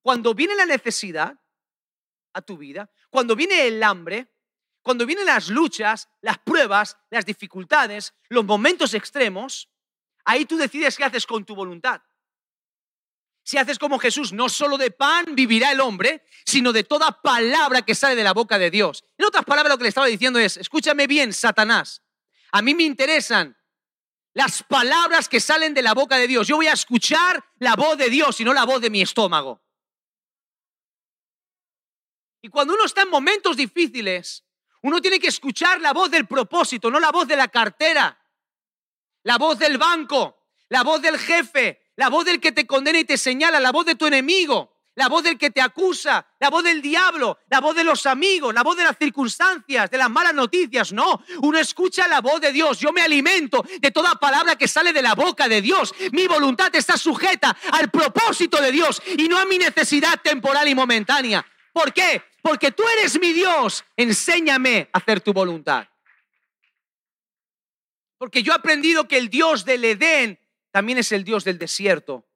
Cuando 0.02 0.34
viene 0.34 0.56
la 0.56 0.66
necesidad 0.66 1.38
a 2.34 2.42
tu 2.42 2.58
vida, 2.58 2.90
cuando 3.10 3.36
viene 3.36 3.68
el 3.68 3.82
hambre, 3.84 4.32
cuando 4.82 5.06
vienen 5.06 5.26
las 5.26 5.50
luchas, 5.50 6.08
las 6.22 6.38
pruebas, 6.38 6.98
las 7.10 7.26
dificultades, 7.26 8.14
los 8.30 8.46
momentos 8.46 8.94
extremos, 8.94 9.70
Ahí 10.28 10.46
tú 10.46 10.58
decides 10.58 10.98
qué 10.98 11.06
haces 11.06 11.26
con 11.26 11.46
tu 11.46 11.56
voluntad. 11.56 12.02
Si 13.42 13.58
haces 13.58 13.80
como 13.80 13.98
Jesús, 13.98 14.34
no 14.34 14.50
solo 14.50 14.78
de 14.78 14.92
pan 14.92 15.36
vivirá 15.36 15.72
el 15.72 15.80
hombre, 15.80 16.26
sino 16.46 16.74
de 16.74 16.84
toda 16.84 17.22
palabra 17.22 17.84
que 17.84 17.96
sale 17.96 18.14
de 18.14 18.26
la 18.26 18.34
boca 18.34 18.60
de 18.60 18.70
Dios. 18.70 19.06
En 19.18 19.26
otras 19.26 19.46
palabras, 19.46 19.72
lo 19.72 19.78
que 19.78 19.84
le 19.84 19.90
estaba 19.90 20.08
diciendo 20.08 20.38
es, 20.38 20.58
escúchame 20.58 21.08
bien, 21.08 21.32
Satanás, 21.32 22.04
a 22.52 22.62
mí 22.62 22.76
me 22.76 22.84
interesan 22.84 23.56
las 24.34 24.64
palabras 24.64 25.30
que 25.30 25.40
salen 25.40 25.74
de 25.74 25.82
la 25.82 25.94
boca 25.94 26.18
de 26.18 26.28
Dios. 26.28 26.46
Yo 26.46 26.58
voy 26.58 26.68
a 26.68 26.74
escuchar 26.74 27.42
la 27.60 27.78
voz 27.78 27.98
de 27.98 28.10
Dios 28.10 28.38
y 28.42 28.44
no 28.44 28.54
la 28.54 28.66
voz 28.66 28.82
de 28.82 28.90
mi 28.90 29.02
estómago. 29.02 29.62
Y 32.42 32.50
cuando 32.50 32.74
uno 32.74 32.84
está 32.84 33.04
en 33.04 33.10
momentos 33.10 33.56
difíciles, 33.56 34.44
uno 34.82 35.00
tiene 35.00 35.22
que 35.22 35.28
escuchar 35.28 35.80
la 35.80 35.94
voz 35.94 36.12
del 36.12 36.28
propósito, 36.28 36.92
no 36.92 37.00
la 37.00 37.12
voz 37.12 37.30
de 37.30 37.38
la 37.38 37.48
cartera 37.48 38.20
la 39.28 39.38
voz 39.38 39.60
del 39.60 39.78
banco, 39.78 40.38
la 40.70 40.84
voz 40.84 41.02
del 41.02 41.20
jefe, 41.20 41.82
la 41.98 42.08
voz 42.08 42.24
del 42.24 42.40
que 42.40 42.54
te 42.54 42.66
condena 42.66 42.98
y 42.98 43.04
te 43.04 43.18
señala, 43.18 43.60
la 43.60 43.74
voz 43.74 43.86
de 43.86 43.96
tu 43.96 44.06
enemigo, 44.06 44.78
la 44.96 45.10
voz 45.10 45.22
del 45.22 45.38
que 45.38 45.50
te 45.50 45.60
acusa, 45.60 46.26
la 46.40 46.50
voz 46.50 46.64
del 46.64 46.82
diablo, 46.82 47.38
la 47.50 47.60
voz 47.60 47.76
de 47.76 47.84
los 47.84 48.06
amigos, 48.06 48.54
la 48.54 48.64
voz 48.64 48.78
de 48.78 48.86
las 48.86 48.98
circunstancias, 48.98 49.92
de 49.92 49.98
las 49.98 50.10
malas 50.10 50.34
noticias. 50.34 50.94
No, 50.94 51.22
uno 51.42 51.60
escucha 51.60 52.08
la 52.08 52.22
voz 52.22 52.40
de 52.40 52.54
Dios. 52.54 52.80
Yo 52.80 52.94
me 52.94 53.02
alimento 53.02 53.66
de 53.82 53.92
toda 53.92 54.16
palabra 54.16 54.56
que 54.56 54.70
sale 54.70 54.94
de 54.94 55.02
la 55.02 55.14
boca 55.14 55.50
de 55.50 55.62
Dios. 55.62 55.94
Mi 56.14 56.26
voluntad 56.26 56.74
está 56.74 56.96
sujeta 56.96 57.54
al 57.74 57.92
propósito 57.92 58.62
de 58.62 58.72
Dios 58.72 59.02
y 59.18 59.28
no 59.28 59.38
a 59.38 59.46
mi 59.46 59.58
necesidad 59.58 60.22
temporal 60.24 60.70
y 60.70 60.74
momentánea. 60.74 61.46
¿Por 61.74 61.92
qué? 61.92 62.24
Porque 62.42 62.72
tú 62.72 62.84
eres 62.98 63.20
mi 63.20 63.34
Dios. 63.34 63.84
Enséñame 63.98 64.90
a 64.94 65.00
hacer 65.00 65.20
tu 65.20 65.34
voluntad. 65.34 65.86
Porque 68.18 68.44
yo 68.44 68.54
he 68.54 68.56
aprendido 68.56 69.08
que 69.08 69.18
el 69.18 69.30
Dios 69.30 69.66
del 69.66 69.86
Edén 69.86 70.40
también 70.72 70.98
es 70.98 71.12
el 71.12 71.24
Dios 71.24 71.44
del 71.44 71.58
desierto 71.58 72.28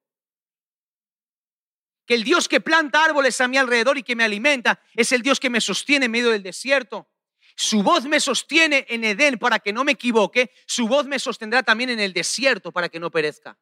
que 2.05 2.15
el 2.15 2.23
Dios 2.23 2.49
que 2.49 2.59
planta 2.59 3.05
árboles 3.05 3.39
a 3.41 3.47
mi 3.47 3.57
alrededor 3.57 3.97
y 3.97 4.03
que 4.03 4.17
me 4.17 4.23
alimenta 4.25 4.81
es 4.95 5.13
el 5.13 5.21
Dios 5.21 5.39
que 5.39 5.49
me 5.49 5.61
sostiene 5.61 6.07
en 6.07 6.11
medio 6.11 6.31
del 6.31 6.43
desierto. 6.43 7.09
Su 7.55 7.83
voz 7.83 8.03
me 8.03 8.19
sostiene 8.19 8.85
en 8.89 9.03
Edén 9.03 9.37
para 9.37 9.59
que 9.59 9.73
no 9.73 9.83
me 9.83 9.93
equivoque, 9.93 10.51
su 10.65 10.89
voz 10.89 11.05
me 11.05 11.19
sostendrá 11.19 11.63
también 11.63 11.89
en 11.89 11.99
el 11.99 12.11
desierto 12.11 12.71
para 12.71 12.89
que 12.89 12.99
no 12.99 13.11
perezca. 13.11 13.57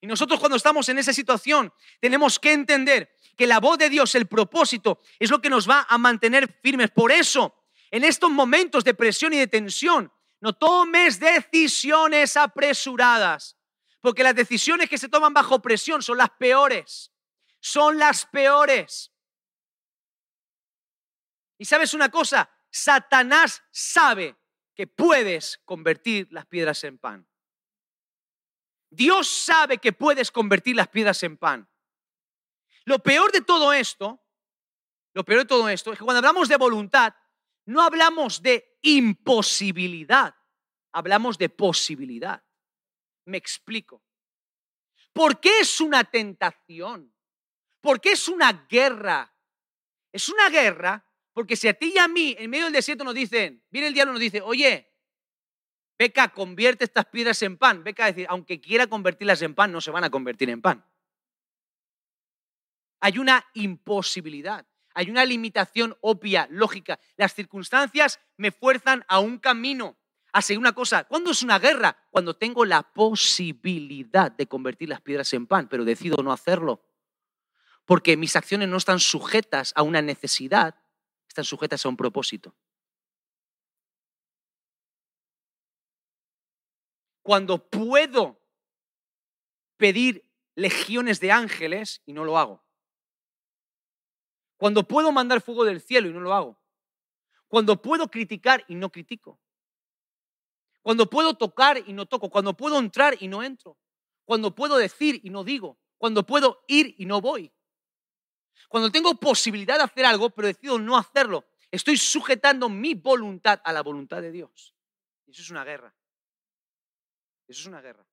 Y 0.00 0.06
nosotros 0.06 0.38
cuando 0.38 0.56
estamos 0.56 0.88
en 0.88 0.98
esa 0.98 1.12
situación 1.12 1.72
tenemos 2.00 2.38
que 2.38 2.52
entender 2.52 3.14
que 3.36 3.46
la 3.46 3.58
voz 3.60 3.76
de 3.78 3.90
Dios, 3.90 4.14
el 4.14 4.26
propósito, 4.26 5.00
es 5.18 5.30
lo 5.30 5.42
que 5.42 5.50
nos 5.50 5.68
va 5.68 5.86
a 5.88 5.98
mantener 5.98 6.58
firmes. 6.62 6.90
Por 6.90 7.10
eso, 7.10 7.54
en 7.94 8.02
estos 8.02 8.28
momentos 8.28 8.82
de 8.82 8.92
presión 8.92 9.32
y 9.34 9.38
de 9.38 9.46
tensión, 9.46 10.12
no 10.40 10.52
tomes 10.52 11.20
decisiones 11.20 12.36
apresuradas 12.36 13.56
porque 14.00 14.24
las 14.24 14.34
decisiones 14.34 14.90
que 14.90 14.98
se 14.98 15.08
toman 15.08 15.32
bajo 15.32 15.62
presión 15.62 16.02
son 16.02 16.18
las 16.18 16.30
peores. 16.30 17.12
Son 17.60 17.96
las 17.96 18.26
peores. 18.26 19.12
Y 21.56 21.66
sabes 21.66 21.94
una 21.94 22.08
cosa, 22.10 22.50
Satanás 22.68 23.62
sabe 23.70 24.34
que 24.74 24.88
puedes 24.88 25.58
convertir 25.64 26.26
las 26.32 26.46
piedras 26.46 26.82
en 26.82 26.98
pan. 26.98 27.28
Dios 28.90 29.28
sabe 29.28 29.78
que 29.78 29.92
puedes 29.92 30.32
convertir 30.32 30.74
las 30.74 30.88
piedras 30.88 31.22
en 31.22 31.36
pan. 31.36 31.70
Lo 32.86 32.98
peor 32.98 33.30
de 33.30 33.42
todo 33.42 33.72
esto, 33.72 34.20
lo 35.12 35.24
peor 35.24 35.42
de 35.42 35.46
todo 35.46 35.68
esto 35.68 35.92
es 35.92 35.98
que 36.00 36.04
cuando 36.04 36.18
hablamos 36.18 36.48
de 36.48 36.56
voluntad, 36.56 37.14
no 37.66 37.82
hablamos 37.82 38.42
de 38.42 38.78
imposibilidad, 38.82 40.34
hablamos 40.92 41.38
de 41.38 41.48
posibilidad. 41.48 42.42
Me 43.26 43.38
explico. 43.38 44.02
¿Por 45.12 45.40
qué 45.40 45.60
es 45.60 45.80
una 45.80 46.04
tentación? 46.04 47.14
¿Por 47.80 48.00
qué 48.00 48.12
es 48.12 48.28
una 48.28 48.66
guerra? 48.68 49.34
Es 50.12 50.28
una 50.28 50.48
guerra 50.50 51.04
porque 51.34 51.56
si 51.56 51.66
a 51.68 51.74
ti 51.74 51.92
y 51.94 51.98
a 51.98 52.08
mí 52.08 52.34
en 52.38 52.48
medio 52.48 52.64
del 52.64 52.72
desierto 52.72 53.02
nos 53.02 53.14
dicen, 53.14 53.64
viene 53.68 53.88
el 53.88 53.94
diablo 53.94 54.12
y 54.12 54.14
nos 54.14 54.20
dice, 54.20 54.40
oye, 54.40 54.92
Beca, 55.98 56.28
convierte 56.28 56.84
estas 56.84 57.06
piedras 57.06 57.42
en 57.42 57.58
pan. 57.58 57.84
Beca 57.84 58.06
decir, 58.06 58.26
aunque 58.28 58.60
quiera 58.60 58.86
convertirlas 58.86 59.42
en 59.42 59.54
pan, 59.54 59.72
no 59.72 59.80
se 59.80 59.90
van 59.90 60.04
a 60.04 60.10
convertir 60.10 60.48
en 60.50 60.62
pan. 60.62 60.84
Hay 63.00 63.18
una 63.18 63.44
imposibilidad, 63.54 64.66
hay 64.94 65.10
una 65.10 65.24
limitación 65.24 65.96
obvia, 66.00 66.46
lógica. 66.50 66.98
Las 67.16 67.34
circunstancias 67.34 68.20
me 68.36 68.52
fuerzan 68.52 69.04
a 69.08 69.18
un 69.18 69.38
camino 69.38 69.96
a 70.32 70.40
seguir 70.40 70.58
una 70.58 70.72
cosa. 70.72 71.04
¿Cuándo 71.04 71.32
es 71.32 71.42
una 71.42 71.58
guerra? 71.58 71.96
Cuando 72.10 72.34
tengo 72.34 72.64
la 72.64 72.82
posibilidad 72.82 74.32
de 74.32 74.46
convertir 74.46 74.88
las 74.88 75.00
piedras 75.00 75.32
en 75.32 75.46
pan, 75.46 75.68
pero 75.68 75.84
decido 75.84 76.22
no 76.22 76.32
hacerlo. 76.32 76.82
Porque 77.84 78.16
mis 78.16 78.34
acciones 78.34 78.68
no 78.68 78.76
están 78.76 79.00
sujetas 79.00 79.72
a 79.76 79.82
una 79.82 80.00
necesidad, 80.00 80.76
están 81.28 81.44
sujetas 81.44 81.84
a 81.84 81.88
un 81.88 81.96
propósito. 81.96 82.54
Cuando 87.22 87.68
puedo 87.68 88.40
pedir 89.76 90.28
legiones 90.54 91.20
de 91.20 91.32
ángeles 91.32 92.02
y 92.06 92.12
no 92.12 92.24
lo 92.24 92.38
hago. 92.38 92.63
Cuando 94.64 94.88
puedo 94.88 95.12
mandar 95.12 95.42
fuego 95.42 95.66
del 95.66 95.78
cielo 95.78 96.08
y 96.08 96.14
no 96.14 96.20
lo 96.20 96.32
hago. 96.32 96.58
Cuando 97.48 97.82
puedo 97.82 98.08
criticar 98.08 98.64
y 98.66 98.74
no 98.74 98.90
critico. 98.90 99.38
Cuando 100.80 101.04
puedo 101.10 101.34
tocar 101.34 101.84
y 101.86 101.92
no 101.92 102.06
toco, 102.06 102.30
cuando 102.30 102.56
puedo 102.56 102.78
entrar 102.78 103.14
y 103.20 103.28
no 103.28 103.42
entro, 103.42 103.76
cuando 104.24 104.54
puedo 104.54 104.78
decir 104.78 105.20
y 105.22 105.28
no 105.28 105.44
digo, 105.44 105.78
cuando 105.98 106.24
puedo 106.24 106.64
ir 106.66 106.94
y 106.96 107.04
no 107.04 107.20
voy. 107.20 107.52
Cuando 108.70 108.90
tengo 108.90 109.14
posibilidad 109.16 109.76
de 109.76 109.84
hacer 109.84 110.06
algo, 110.06 110.30
pero 110.30 110.48
decido 110.48 110.78
no 110.78 110.96
hacerlo, 110.96 111.44
estoy 111.70 111.98
sujetando 111.98 112.70
mi 112.70 112.94
voluntad 112.94 113.60
a 113.64 113.70
la 113.70 113.82
voluntad 113.82 114.22
de 114.22 114.32
Dios. 114.32 114.74
Eso 115.26 115.42
es 115.42 115.50
una 115.50 115.64
guerra. 115.64 115.94
Eso 117.46 117.60
es 117.60 117.66
una 117.66 117.82
guerra. 117.82 118.06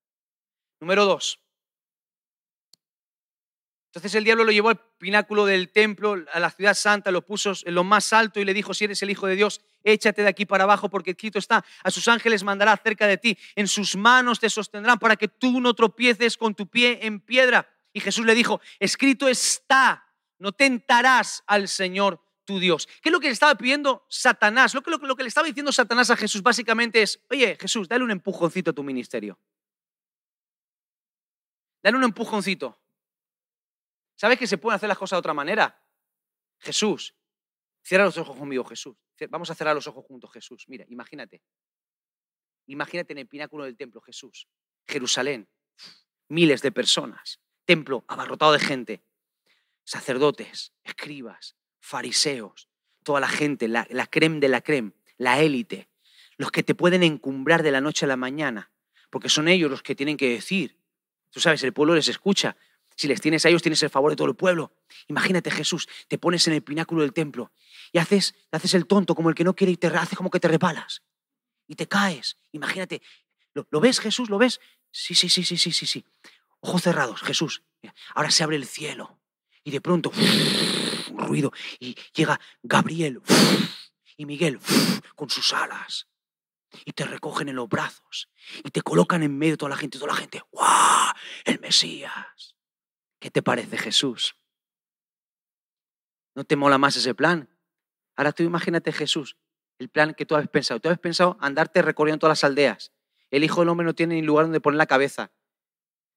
Número 0.81 1.05
dos, 1.05 1.39
entonces 3.91 4.15
el 4.15 4.23
diablo 4.23 4.45
lo 4.45 4.53
llevó 4.53 4.69
al 4.69 4.79
pináculo 4.97 5.45
del 5.45 5.69
templo, 5.69 6.15
a 6.31 6.39
la 6.39 6.49
ciudad 6.49 6.75
santa, 6.75 7.11
lo 7.11 7.25
puso 7.25 7.51
en 7.65 7.75
lo 7.75 7.83
más 7.83 8.13
alto 8.13 8.39
y 8.39 8.45
le 8.45 8.53
dijo, 8.53 8.73
si 8.73 8.85
eres 8.85 9.03
el 9.03 9.09
Hijo 9.09 9.27
de 9.27 9.35
Dios, 9.35 9.59
échate 9.83 10.21
de 10.21 10.29
aquí 10.29 10.45
para 10.45 10.63
abajo 10.63 10.87
porque 10.87 11.11
escrito 11.11 11.39
está, 11.39 11.65
a 11.83 11.91
sus 11.91 12.07
ángeles 12.07 12.45
mandará 12.45 12.77
cerca 12.77 13.05
de 13.05 13.17
ti, 13.17 13.37
en 13.53 13.67
sus 13.67 13.97
manos 13.97 14.39
te 14.39 14.49
sostendrán 14.49 14.97
para 14.97 15.17
que 15.17 15.27
tú 15.27 15.59
no 15.59 15.73
tropieces 15.73 16.37
con 16.37 16.55
tu 16.55 16.67
pie 16.67 16.99
en 17.01 17.19
piedra. 17.19 17.67
Y 17.91 17.99
Jesús 17.99 18.25
le 18.25 18.33
dijo, 18.33 18.61
escrito 18.79 19.27
está, 19.27 20.05
no 20.39 20.53
tentarás 20.53 21.43
al 21.45 21.67
Señor 21.67 22.21
tu 22.45 22.59
Dios. 22.59 22.87
¿Qué 23.01 23.09
es 23.09 23.11
lo 23.11 23.19
que 23.19 23.27
le 23.27 23.33
estaba 23.33 23.55
pidiendo 23.55 24.05
Satanás? 24.07 24.73
Lo 24.73 24.83
que, 24.83 24.91
lo 24.91 25.15
que 25.17 25.23
le 25.23 25.27
estaba 25.27 25.47
diciendo 25.47 25.73
Satanás 25.73 26.09
a 26.11 26.15
Jesús 26.15 26.41
básicamente 26.41 27.01
es, 27.01 27.19
oye 27.29 27.57
Jesús, 27.59 27.89
dale 27.89 28.05
un 28.05 28.11
empujoncito 28.11 28.71
a 28.71 28.73
tu 28.73 28.83
ministerio. 28.83 29.37
Dale 31.83 31.97
un 31.97 32.05
empujoncito. 32.05 32.80
¿Sabes 34.21 34.37
que 34.37 34.45
se 34.45 34.59
pueden 34.59 34.75
hacer 34.75 34.87
las 34.87 34.99
cosas 34.99 35.17
de 35.17 35.21
otra 35.21 35.33
manera? 35.33 35.83
Jesús, 36.59 37.15
cierra 37.81 38.05
los 38.05 38.19
ojos 38.19 38.37
conmigo, 38.37 38.63
Jesús. 38.63 38.95
Vamos 39.31 39.49
a 39.49 39.55
cerrar 39.55 39.73
los 39.73 39.87
ojos 39.87 40.05
juntos, 40.05 40.31
Jesús. 40.31 40.65
Mira, 40.67 40.85
imagínate. 40.89 41.41
Imagínate 42.67 43.13
en 43.13 43.17
el 43.17 43.27
pináculo 43.27 43.63
del 43.63 43.75
templo, 43.75 43.99
Jesús. 43.99 44.47
Jerusalén, 44.87 45.49
miles 46.27 46.61
de 46.61 46.71
personas. 46.71 47.39
Templo 47.65 48.05
abarrotado 48.07 48.51
de 48.51 48.59
gente. 48.59 49.03
Sacerdotes, 49.85 50.71
escribas, 50.83 51.55
fariseos, 51.79 52.69
toda 53.01 53.21
la 53.21 53.27
gente, 53.27 53.67
la, 53.67 53.87
la 53.89 54.05
creme 54.05 54.39
de 54.39 54.49
la 54.49 54.61
creme, 54.61 54.93
la 55.17 55.39
élite. 55.39 55.89
Los 56.37 56.51
que 56.51 56.61
te 56.61 56.75
pueden 56.75 57.01
encumbrar 57.01 57.63
de 57.63 57.71
la 57.71 57.81
noche 57.81 58.05
a 58.05 58.07
la 58.07 58.17
mañana. 58.17 58.71
Porque 59.09 59.29
son 59.29 59.47
ellos 59.47 59.71
los 59.71 59.81
que 59.81 59.95
tienen 59.95 60.15
que 60.15 60.29
decir. 60.29 60.77
Tú 61.31 61.39
sabes, 61.39 61.63
el 61.63 61.73
pueblo 61.73 61.95
les 61.95 62.07
escucha. 62.07 62.55
Si 63.01 63.07
les 63.07 63.19
tienes 63.19 63.43
a 63.43 63.49
ellos, 63.49 63.63
tienes 63.63 63.81
el 63.81 63.89
favor 63.89 64.11
de 64.11 64.15
todo 64.15 64.27
el 64.27 64.35
pueblo. 64.35 64.75
Imagínate, 65.07 65.49
Jesús, 65.49 65.89
te 66.07 66.19
pones 66.19 66.47
en 66.47 66.53
el 66.53 66.61
pináculo 66.61 67.01
del 67.01 67.13
templo 67.13 67.51
y 67.91 67.97
haces, 67.97 68.35
haces 68.51 68.75
el 68.75 68.85
tonto 68.85 69.15
como 69.15 69.29
el 69.29 69.33
que 69.33 69.43
no 69.43 69.55
quiere 69.55 69.71
y 69.71 69.75
te 69.75 69.87
hace 69.87 70.15
como 70.15 70.29
que 70.29 70.39
te 70.39 70.47
repalas 70.47 71.01
y 71.67 71.73
te 71.73 71.87
caes. 71.87 72.37
Imagínate, 72.51 73.01
¿lo, 73.55 73.79
ves, 73.79 73.99
Jesús? 73.99 74.29
¿Lo 74.29 74.37
ves? 74.37 74.59
Sí, 74.91 75.15
sí, 75.15 75.29
sí, 75.29 75.43
sí, 75.43 75.57
sí, 75.57 75.71
sí, 75.71 75.87
sí. 75.87 76.05
Ojos 76.59 76.83
cerrados, 76.83 77.23
Jesús. 77.23 77.63
Ahora 78.13 78.29
se 78.29 78.43
abre 78.43 78.55
el 78.55 78.67
cielo 78.67 79.19
y 79.63 79.71
de 79.71 79.81
pronto 79.81 80.11
un 81.09 81.17
ruido 81.27 81.51
y 81.79 81.95
llega 82.13 82.39
Gabriel 82.61 83.19
y 84.15 84.27
Miguel 84.27 84.59
con 85.15 85.27
sus 85.31 85.53
alas 85.53 86.07
y 86.85 86.91
te 86.91 87.05
recogen 87.05 87.49
en 87.49 87.55
los 87.55 87.67
brazos 87.67 88.29
y 88.63 88.69
te 88.69 88.83
colocan 88.83 89.23
en 89.23 89.35
medio 89.39 89.53
de 89.53 89.57
toda 89.57 89.71
la 89.71 89.77
gente, 89.77 89.97
toda 89.97 90.13
la 90.13 90.19
gente, 90.19 90.43
¡guau! 90.51 91.15
El 91.45 91.59
Mesías. 91.59 92.60
¿Qué 93.21 93.29
te 93.29 93.43
parece 93.43 93.77
Jesús? 93.77 94.35
¿No 96.33 96.43
te 96.43 96.55
mola 96.55 96.79
más 96.79 96.97
ese 96.97 97.13
plan? 97.13 97.55
Ahora 98.15 98.31
tú 98.31 98.41
imagínate 98.41 98.91
Jesús, 98.91 99.37
el 99.77 99.89
plan 99.89 100.15
que 100.15 100.25
tú 100.25 100.35
has 100.35 100.47
pensado. 100.49 100.79
Tú 100.79 100.89
has 100.89 100.97
pensado 100.97 101.37
andarte 101.39 101.83
recorriendo 101.83 102.19
todas 102.19 102.41
las 102.41 102.43
aldeas. 102.43 102.91
El 103.29 103.43
Hijo 103.43 103.61
del 103.61 103.69
Hombre 103.69 103.85
no 103.85 103.93
tiene 103.93 104.15
ni 104.15 104.23
lugar 104.23 104.45
donde 104.45 104.59
poner 104.59 104.79
la 104.79 104.87
cabeza. 104.87 105.31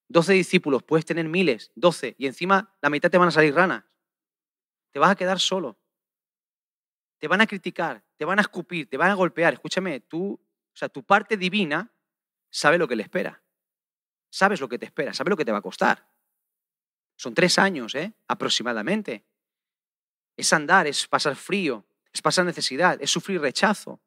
Doce 0.09 0.33
discípulos, 0.33 0.83
puedes 0.83 1.05
tener 1.05 1.29
miles, 1.29 1.73
doce, 1.75 2.15
y 2.19 2.27
encima 2.27 2.75
la 2.81 2.89
mitad 2.89 3.11
te 3.11 3.19
van 3.19 3.29
a 3.29 3.33
salir 3.33 3.55
ranas. 3.55 3.85
Te 4.91 4.99
vas 4.99 5.11
a 5.11 5.15
quedar 5.15 5.39
solo. 5.39 5.79
Te 7.19 7.29
van 7.29 7.43
a 7.43 7.47
criticar, 7.47 8.03
te 8.17 8.25
van 8.25 8.39
a 8.39 8.43
escupir, 8.43 8.89
te 8.89 8.97
van 8.97 9.11
a 9.11 9.15
golpear. 9.15 9.53
Escúchame, 9.53 10.01
tú, 10.01 10.33
o 10.33 10.77
sea, 10.77 10.89
tu 10.89 11.05
parte 11.05 11.37
divina 11.37 11.93
sabe 12.49 12.79
lo 12.79 12.89
que 12.89 12.97
le 12.97 13.03
espera. 13.03 13.43
Sabes 14.31 14.59
lo 14.63 14.71
que 14.71 14.79
te 14.79 14.87
espera, 14.87 15.13
sabe 15.13 15.29
lo 15.29 15.37
que 15.37 15.45
te 15.45 15.53
va 15.53 15.59
a 15.59 15.63
costar. 15.63 16.14
Son 17.17 17.35
tres 17.35 17.59
años, 17.59 17.95
¿eh? 17.95 18.12
aproximadamente. 18.29 19.25
Es 20.37 20.53
andar, 20.53 20.87
es 20.87 21.07
pasar 21.07 21.37
frío, 21.37 21.85
es 22.12 22.21
pasar 22.21 22.45
necesidad, 22.45 22.99
es 23.01 23.11
sufrir 23.11 23.41
rechazo, 23.41 24.01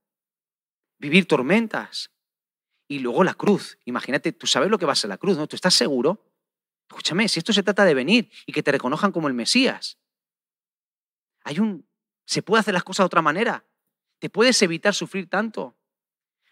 vivir 0.98 1.28
tormentas. 1.28 2.12
Y 2.90 3.00
luego 3.00 3.24
la 3.24 3.34
cruz. 3.34 3.78
Imagínate, 3.86 4.32
tú 4.32 4.48
sabes 4.48 4.70
lo 4.70 4.78
que 4.78 4.86
va 4.86 4.94
a 4.94 4.96
ser 4.96 5.10
la 5.10 5.18
cruz, 5.18 5.38
¿no? 5.38 5.48
¿Tú 5.48 5.56
estás 5.56 5.74
seguro? 5.74 6.24
Escúchame, 6.90 7.28
si 7.28 7.40
esto 7.40 7.52
se 7.52 7.64
trata 7.64 7.84
de 7.84 7.94
venir 7.94 8.32
y 8.46 8.54
que 8.54 8.64
te 8.64 8.72
reconozcan 8.72 9.12
como 9.12 9.28
el 9.28 9.34
Mesías, 9.34 9.98
hay 11.44 11.60
un. 11.60 11.88
Se 12.26 12.42
puede 12.42 12.62
hacer 12.62 12.74
las 12.74 12.84
cosas 12.84 13.04
de 13.04 13.08
otra 13.08 13.22
manera. 13.22 13.66
Te 14.20 14.30
puedes 14.30 14.62
evitar 14.62 14.94
sufrir 14.94 15.30
tanto. 15.30 15.78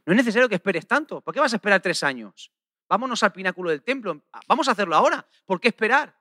No 0.05 0.13
es 0.13 0.17
necesario 0.17 0.47
que 0.47 0.55
esperes 0.55 0.87
tanto. 0.87 1.21
¿Por 1.21 1.33
qué 1.33 1.39
vas 1.39 1.53
a 1.53 1.55
esperar 1.55 1.81
tres 1.81 2.03
años? 2.03 2.51
Vámonos 2.87 3.23
al 3.23 3.33
pináculo 3.33 3.71
del 3.71 3.81
templo. 3.81 4.21
Vamos 4.47 4.67
a 4.67 4.71
hacerlo 4.71 4.95
ahora. 4.95 5.27
¿Por 5.45 5.59
qué 5.59 5.69
esperar? 5.69 6.15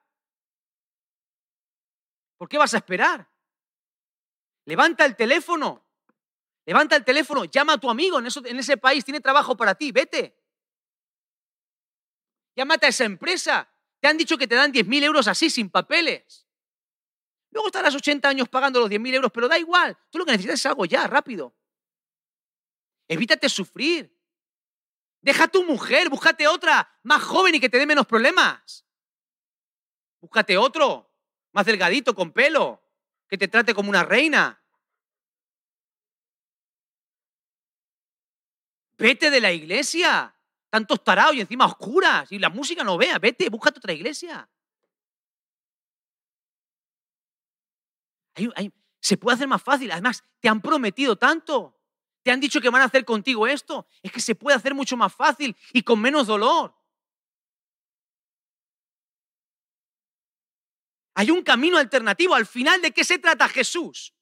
¿Por 2.36 2.48
qué 2.48 2.58
vas 2.58 2.74
a 2.74 2.78
esperar? 2.78 3.28
Levanta 4.66 5.04
el 5.04 5.16
teléfono. 5.16 5.84
Levanta 6.66 6.96
el 6.96 7.04
teléfono. 7.04 7.44
Llama 7.44 7.74
a 7.74 7.78
tu 7.78 7.90
amigo 7.90 8.18
en, 8.18 8.26
en 8.44 8.58
ese 8.58 8.76
país. 8.76 9.04
Tiene 9.04 9.20
trabajo 9.20 9.56
para 9.56 9.74
ti. 9.74 9.92
Vete. 9.92 10.36
Llámate 12.56 12.86
a 12.86 12.88
esa 12.88 13.04
empresa. 13.04 13.68
Te 14.00 14.08
han 14.08 14.16
dicho 14.16 14.36
que 14.36 14.46
te 14.46 14.54
dan 14.54 14.72
10.000 14.72 15.02
euros 15.02 15.28
así, 15.28 15.50
sin 15.50 15.70
papeles. 15.70 16.46
Luego 17.50 17.68
estarás 17.68 17.94
80 17.94 18.28
años 18.28 18.48
pagando 18.48 18.80
los 18.80 18.90
10.000 18.90 19.14
euros, 19.14 19.32
pero 19.32 19.48
da 19.48 19.58
igual. 19.58 19.96
Tú 20.10 20.18
lo 20.18 20.24
que 20.24 20.32
necesitas 20.32 20.60
es 20.60 20.66
algo 20.66 20.84
ya, 20.84 21.06
rápido. 21.06 21.54
Evítate 23.08 23.48
sufrir. 23.48 24.14
Deja 25.20 25.44
a 25.44 25.48
tu 25.48 25.64
mujer, 25.64 26.10
búscate 26.10 26.46
otra 26.46 26.86
más 27.02 27.22
joven 27.22 27.54
y 27.54 27.60
que 27.60 27.70
te 27.70 27.78
dé 27.78 27.86
menos 27.86 28.06
problemas. 28.06 28.84
Búscate 30.20 30.58
otro, 30.58 31.13
más 31.54 31.64
delgadito, 31.64 32.14
con 32.14 32.32
pelo, 32.32 32.82
que 33.28 33.38
te 33.38 33.48
trate 33.48 33.74
como 33.74 33.88
una 33.88 34.04
reina. 34.04 34.60
Vete 38.98 39.30
de 39.30 39.40
la 39.40 39.52
iglesia, 39.52 40.34
tantos 40.68 41.02
tarados 41.02 41.36
y 41.36 41.40
encima 41.40 41.66
oscuras, 41.66 42.30
y 42.32 42.38
la 42.38 42.48
música 42.48 42.82
no 42.82 42.98
vea, 42.98 43.18
vete, 43.18 43.48
búscate 43.48 43.78
otra 43.78 43.92
iglesia. 43.92 44.48
se 49.00 49.16
puede 49.16 49.36
hacer 49.36 49.46
más 49.46 49.62
fácil, 49.62 49.92
además 49.92 50.24
te 50.40 50.48
han 50.48 50.60
prometido 50.60 51.16
tanto. 51.16 51.78
Te 52.24 52.32
han 52.32 52.40
dicho 52.40 52.60
que 52.60 52.70
van 52.70 52.82
a 52.82 52.86
hacer 52.86 53.04
contigo 53.04 53.46
esto. 53.46 53.86
Es 54.02 54.10
que 54.10 54.20
se 54.20 54.34
puede 54.34 54.56
hacer 54.56 54.74
mucho 54.74 54.96
más 54.96 55.14
fácil 55.14 55.54
y 55.72 55.82
con 55.82 56.00
menos 56.00 56.26
dolor. 56.26 56.74
Hay 61.14 61.30
un 61.30 61.42
camino 61.42 61.78
alternativo. 61.78 62.34
Al 62.34 62.46
final, 62.46 62.82
¿de 62.82 62.90
qué 62.90 63.04
se 63.04 63.18
trata 63.18 63.48
Jesús? 63.48 64.14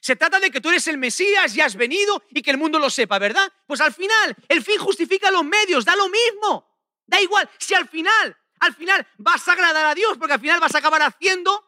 Se 0.00 0.16
trata 0.16 0.40
de 0.40 0.50
que 0.50 0.60
tú 0.60 0.68
eres 0.68 0.86
el 0.88 0.96
Mesías 0.96 1.54
y 1.56 1.60
has 1.60 1.76
venido 1.76 2.22
y 2.30 2.42
que 2.42 2.50
el 2.50 2.58
mundo 2.58 2.78
lo 2.78 2.88
sepa, 2.88 3.18
¿verdad? 3.18 3.52
Pues 3.66 3.80
al 3.80 3.92
final, 3.92 4.36
el 4.48 4.62
fin 4.62 4.78
justifica 4.78 5.30
los 5.30 5.44
medios, 5.44 5.84
da 5.84 5.96
lo 5.96 6.08
mismo. 6.08 6.66
Da 7.06 7.20
igual, 7.20 7.48
si 7.58 7.74
al 7.74 7.88
final, 7.88 8.36
al 8.60 8.74
final 8.74 9.06
vas 9.16 9.46
a 9.48 9.52
agradar 9.52 9.86
a 9.86 9.94
Dios, 9.94 10.16
porque 10.18 10.34
al 10.34 10.40
final 10.40 10.60
vas 10.60 10.74
a 10.74 10.78
acabar 10.78 11.02
haciendo, 11.02 11.64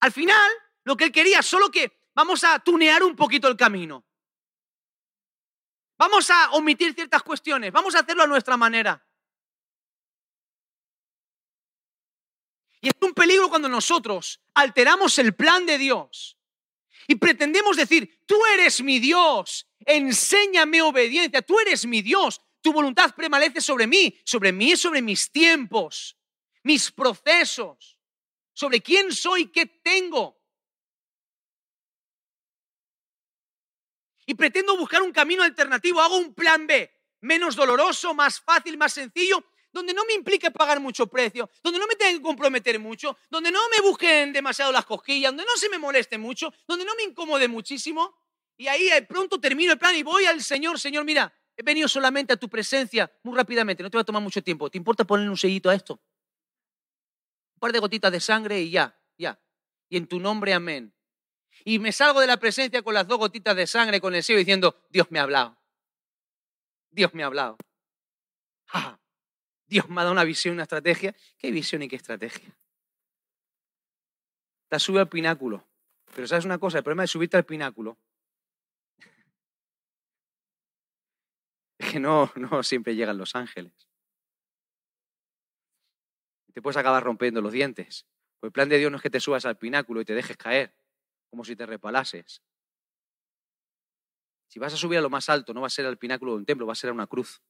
al 0.00 0.12
final, 0.12 0.50
lo 0.84 0.96
que 0.96 1.04
Él 1.04 1.12
quería, 1.12 1.42
solo 1.42 1.70
que 1.70 2.08
vamos 2.14 2.44
a 2.44 2.58
tunear 2.58 3.02
un 3.02 3.16
poquito 3.16 3.48
el 3.48 3.56
camino. 3.56 4.04
Vamos 5.98 6.30
a 6.30 6.50
omitir 6.50 6.94
ciertas 6.94 7.22
cuestiones, 7.22 7.72
vamos 7.72 7.94
a 7.94 8.00
hacerlo 8.00 8.24
a 8.24 8.26
nuestra 8.26 8.56
manera. 8.56 9.02
Y 12.82 12.88
es 12.88 12.94
un 13.00 13.14
peligro 13.14 13.48
cuando 13.48 13.68
nosotros 13.70 14.40
alteramos 14.52 15.18
el 15.18 15.34
plan 15.34 15.64
de 15.64 15.78
Dios 15.78 16.36
y 17.08 17.14
pretendemos 17.14 17.78
decir, 17.78 18.22
tú 18.26 18.44
eres 18.52 18.82
mi 18.82 18.98
Dios, 18.98 19.66
enséñame 19.86 20.82
obediencia, 20.82 21.40
tú 21.40 21.58
eres 21.60 21.86
mi 21.86 22.02
Dios, 22.02 22.42
tu 22.60 22.74
voluntad 22.74 23.14
prevalece 23.14 23.62
sobre 23.62 23.86
mí, 23.86 24.20
sobre 24.24 24.52
mí 24.52 24.72
y 24.72 24.76
sobre 24.76 25.00
mis 25.00 25.32
tiempos, 25.32 26.18
mis 26.62 26.90
procesos, 26.92 27.98
sobre 28.52 28.82
quién 28.82 29.10
soy, 29.12 29.46
qué 29.46 29.64
tengo. 29.64 30.42
y 34.26 34.34
pretendo 34.34 34.76
buscar 34.76 35.02
un 35.02 35.12
camino 35.12 35.42
alternativo, 35.42 36.00
hago 36.00 36.16
un 36.16 36.34
plan 36.34 36.66
B, 36.66 36.90
menos 37.20 37.56
doloroso, 37.56 38.14
más 38.14 38.40
fácil, 38.40 38.78
más 38.78 38.92
sencillo, 38.92 39.44
donde 39.72 39.94
no 39.94 40.04
me 40.04 40.14
implique 40.14 40.50
pagar 40.50 40.80
mucho 40.80 41.06
precio, 41.06 41.48
donde 41.62 41.78
no 41.78 41.86
me 41.86 41.94
tenga 41.96 42.12
que 42.12 42.22
comprometer 42.22 42.78
mucho, 42.78 43.16
donde 43.30 43.50
no 43.50 43.60
me 43.70 43.80
busquen 43.80 44.32
demasiado 44.32 44.72
las 44.72 44.84
cosquillas, 44.84 45.30
donde 45.30 45.44
no 45.44 45.56
se 45.56 45.68
me 45.68 45.78
moleste 45.78 46.18
mucho, 46.18 46.52
donde 46.66 46.84
no 46.84 46.94
me 46.94 47.04
incomode 47.04 47.48
muchísimo. 47.48 48.14
Y 48.56 48.68
ahí 48.68 48.90
de 48.90 49.02
pronto 49.02 49.40
termino 49.40 49.72
el 49.72 49.78
plan 49.78 49.96
y 49.96 50.02
voy 50.02 50.26
al 50.26 50.42
Señor, 50.42 50.78
Señor, 50.78 51.04
mira, 51.04 51.32
he 51.56 51.62
venido 51.62 51.88
solamente 51.88 52.32
a 52.32 52.36
tu 52.36 52.48
presencia 52.48 53.10
muy 53.22 53.36
rápidamente, 53.36 53.82
no 53.82 53.90
te 53.90 53.96
va 53.96 54.02
a 54.02 54.04
tomar 54.04 54.22
mucho 54.22 54.42
tiempo. 54.42 54.70
¿Te 54.70 54.78
importa 54.78 55.04
ponerle 55.04 55.30
un 55.30 55.36
sellito 55.36 55.70
a 55.70 55.74
esto? 55.74 55.94
Un 57.54 57.60
par 57.60 57.72
de 57.72 57.78
gotitas 57.78 58.12
de 58.12 58.20
sangre 58.20 58.60
y 58.60 58.70
ya, 58.70 58.98
ya. 59.16 59.40
Y 59.88 59.96
en 59.96 60.06
tu 60.06 60.20
nombre, 60.20 60.52
amén 60.52 60.94
y 61.64 61.78
me 61.78 61.92
salgo 61.92 62.20
de 62.20 62.26
la 62.26 62.38
presencia 62.38 62.82
con 62.82 62.94
las 62.94 63.06
dos 63.06 63.18
gotitas 63.18 63.56
de 63.56 63.66
sangre, 63.66 64.00
con 64.00 64.14
el 64.14 64.22
sello 64.22 64.38
diciendo, 64.38 64.84
Dios 64.88 65.10
me 65.10 65.18
ha 65.18 65.22
hablado. 65.22 65.58
Dios 66.90 67.14
me 67.14 67.22
ha 67.22 67.26
hablado. 67.26 67.56
Dios 69.72 69.88
me 69.88 70.02
ha 70.02 70.04
dado 70.04 70.12
una 70.12 70.24
visión, 70.24 70.52
una 70.52 70.64
estrategia. 70.64 71.16
¿Qué 71.38 71.50
visión 71.50 71.80
y 71.80 71.88
qué 71.88 71.96
estrategia? 71.96 72.54
Te 74.68 74.78
sube 74.78 75.00
al 75.00 75.08
pináculo. 75.08 75.66
Pero 76.14 76.26
sabes 76.26 76.44
una 76.44 76.58
cosa, 76.58 76.76
el 76.76 76.84
problema 76.84 77.04
de 77.04 77.06
subirte 77.06 77.38
al 77.38 77.46
pináculo 77.46 77.96
es 81.78 81.90
que 81.90 81.98
no, 81.98 82.30
no 82.36 82.62
siempre 82.62 82.94
llegan 82.94 83.16
los 83.16 83.34
ángeles. 83.34 83.72
Te 86.52 86.60
puedes 86.60 86.76
acabar 86.76 87.02
rompiendo 87.02 87.40
los 87.40 87.52
dientes. 87.52 88.06
Pues 88.40 88.50
el 88.50 88.52
plan 88.52 88.68
de 88.68 88.76
Dios 88.76 88.90
no 88.90 88.98
es 88.98 89.02
que 89.02 89.08
te 89.08 89.20
subas 89.20 89.46
al 89.46 89.56
pináculo 89.56 90.02
y 90.02 90.04
te 90.04 90.14
dejes 90.14 90.36
caer 90.36 90.74
como 91.30 91.46
si 91.46 91.56
te 91.56 91.64
repalases. 91.64 92.42
Si 94.48 94.58
vas 94.58 94.74
a 94.74 94.76
subir 94.76 94.98
a 94.98 95.02
lo 95.02 95.08
más 95.08 95.30
alto, 95.30 95.54
no 95.54 95.62
va 95.62 95.68
a 95.68 95.70
ser 95.70 95.86
al 95.86 95.96
pináculo 95.96 96.32
de 96.32 96.38
un 96.38 96.44
templo, 96.44 96.66
va 96.66 96.74
a 96.74 96.76
ser 96.76 96.90
a 96.90 96.92
una 96.92 97.06
cruz. 97.06 97.40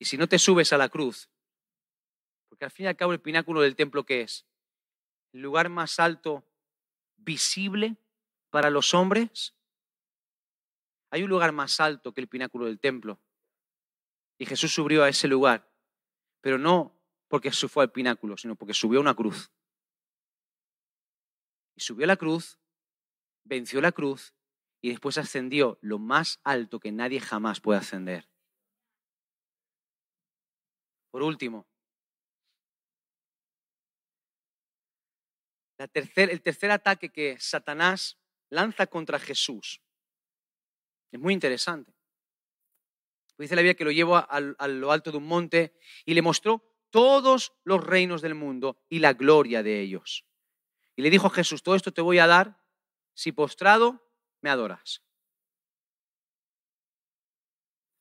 Y 0.00 0.06
si 0.06 0.16
no 0.16 0.26
te 0.26 0.40
subes 0.40 0.72
a 0.72 0.78
la 0.78 0.88
cruz, 0.88 1.30
porque 2.48 2.64
al 2.64 2.72
fin 2.72 2.86
y 2.86 2.88
al 2.88 2.96
cabo 2.96 3.12
el 3.12 3.20
pináculo 3.20 3.60
del 3.60 3.76
templo, 3.76 4.04
¿qué 4.04 4.22
es? 4.22 4.44
El 5.32 5.42
lugar 5.42 5.68
más 5.68 6.00
alto 6.00 6.44
visible 7.16 7.96
para 8.50 8.68
los 8.68 8.94
hombres. 8.94 9.54
Hay 11.12 11.22
un 11.22 11.30
lugar 11.30 11.52
más 11.52 11.78
alto 11.78 12.12
que 12.12 12.20
el 12.20 12.28
pináculo 12.28 12.66
del 12.66 12.80
templo. 12.80 13.20
Y 14.38 14.46
Jesús 14.46 14.74
subió 14.74 15.04
a 15.04 15.08
ese 15.08 15.28
lugar, 15.28 15.70
pero 16.40 16.58
no 16.58 16.98
porque 17.28 17.52
se 17.52 17.68
fue 17.68 17.84
al 17.84 17.92
pináculo, 17.92 18.36
sino 18.36 18.56
porque 18.56 18.74
subió 18.74 18.98
a 18.98 19.02
una 19.02 19.14
cruz 19.14 19.52
subió 21.80 22.04
a 22.04 22.08
la 22.08 22.16
cruz, 22.16 22.58
venció 23.44 23.80
la 23.80 23.92
cruz 23.92 24.34
y 24.80 24.90
después 24.90 25.18
ascendió 25.18 25.78
lo 25.80 25.98
más 25.98 26.40
alto 26.44 26.78
que 26.78 26.92
nadie 26.92 27.20
jamás 27.20 27.60
puede 27.60 27.80
ascender. 27.80 28.28
Por 31.10 31.22
último, 31.22 31.66
el 35.78 36.42
tercer 36.42 36.70
ataque 36.70 37.10
que 37.10 37.38
Satanás 37.40 38.18
lanza 38.50 38.86
contra 38.86 39.18
Jesús 39.18 39.80
es 41.10 41.18
muy 41.18 41.34
interesante. 41.34 41.92
Dice 43.38 43.56
la 43.56 43.62
Biblia 43.62 43.74
que 43.74 43.84
lo 43.84 43.90
llevó 43.90 44.16
a, 44.16 44.24
a 44.24 44.68
lo 44.68 44.92
alto 44.92 45.10
de 45.10 45.16
un 45.16 45.26
monte 45.26 45.74
y 46.04 46.12
le 46.12 46.20
mostró 46.20 46.62
todos 46.90 47.54
los 47.64 47.82
reinos 47.82 48.20
del 48.20 48.34
mundo 48.34 48.84
y 48.88 48.98
la 48.98 49.14
gloria 49.14 49.62
de 49.62 49.80
ellos. 49.80 50.26
Y 50.94 51.02
le 51.02 51.10
dijo 51.10 51.28
a 51.28 51.30
Jesús, 51.30 51.62
todo 51.62 51.74
esto 51.74 51.92
te 51.92 52.02
voy 52.02 52.18
a 52.18 52.26
dar 52.26 52.62
si 53.14 53.32
postrado 53.32 54.06
me 54.42 54.50
adoras. 54.50 55.02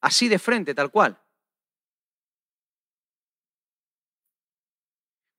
Así 0.01 0.27
de 0.27 0.39
frente, 0.39 0.73
tal 0.73 0.91
cual. 0.91 1.21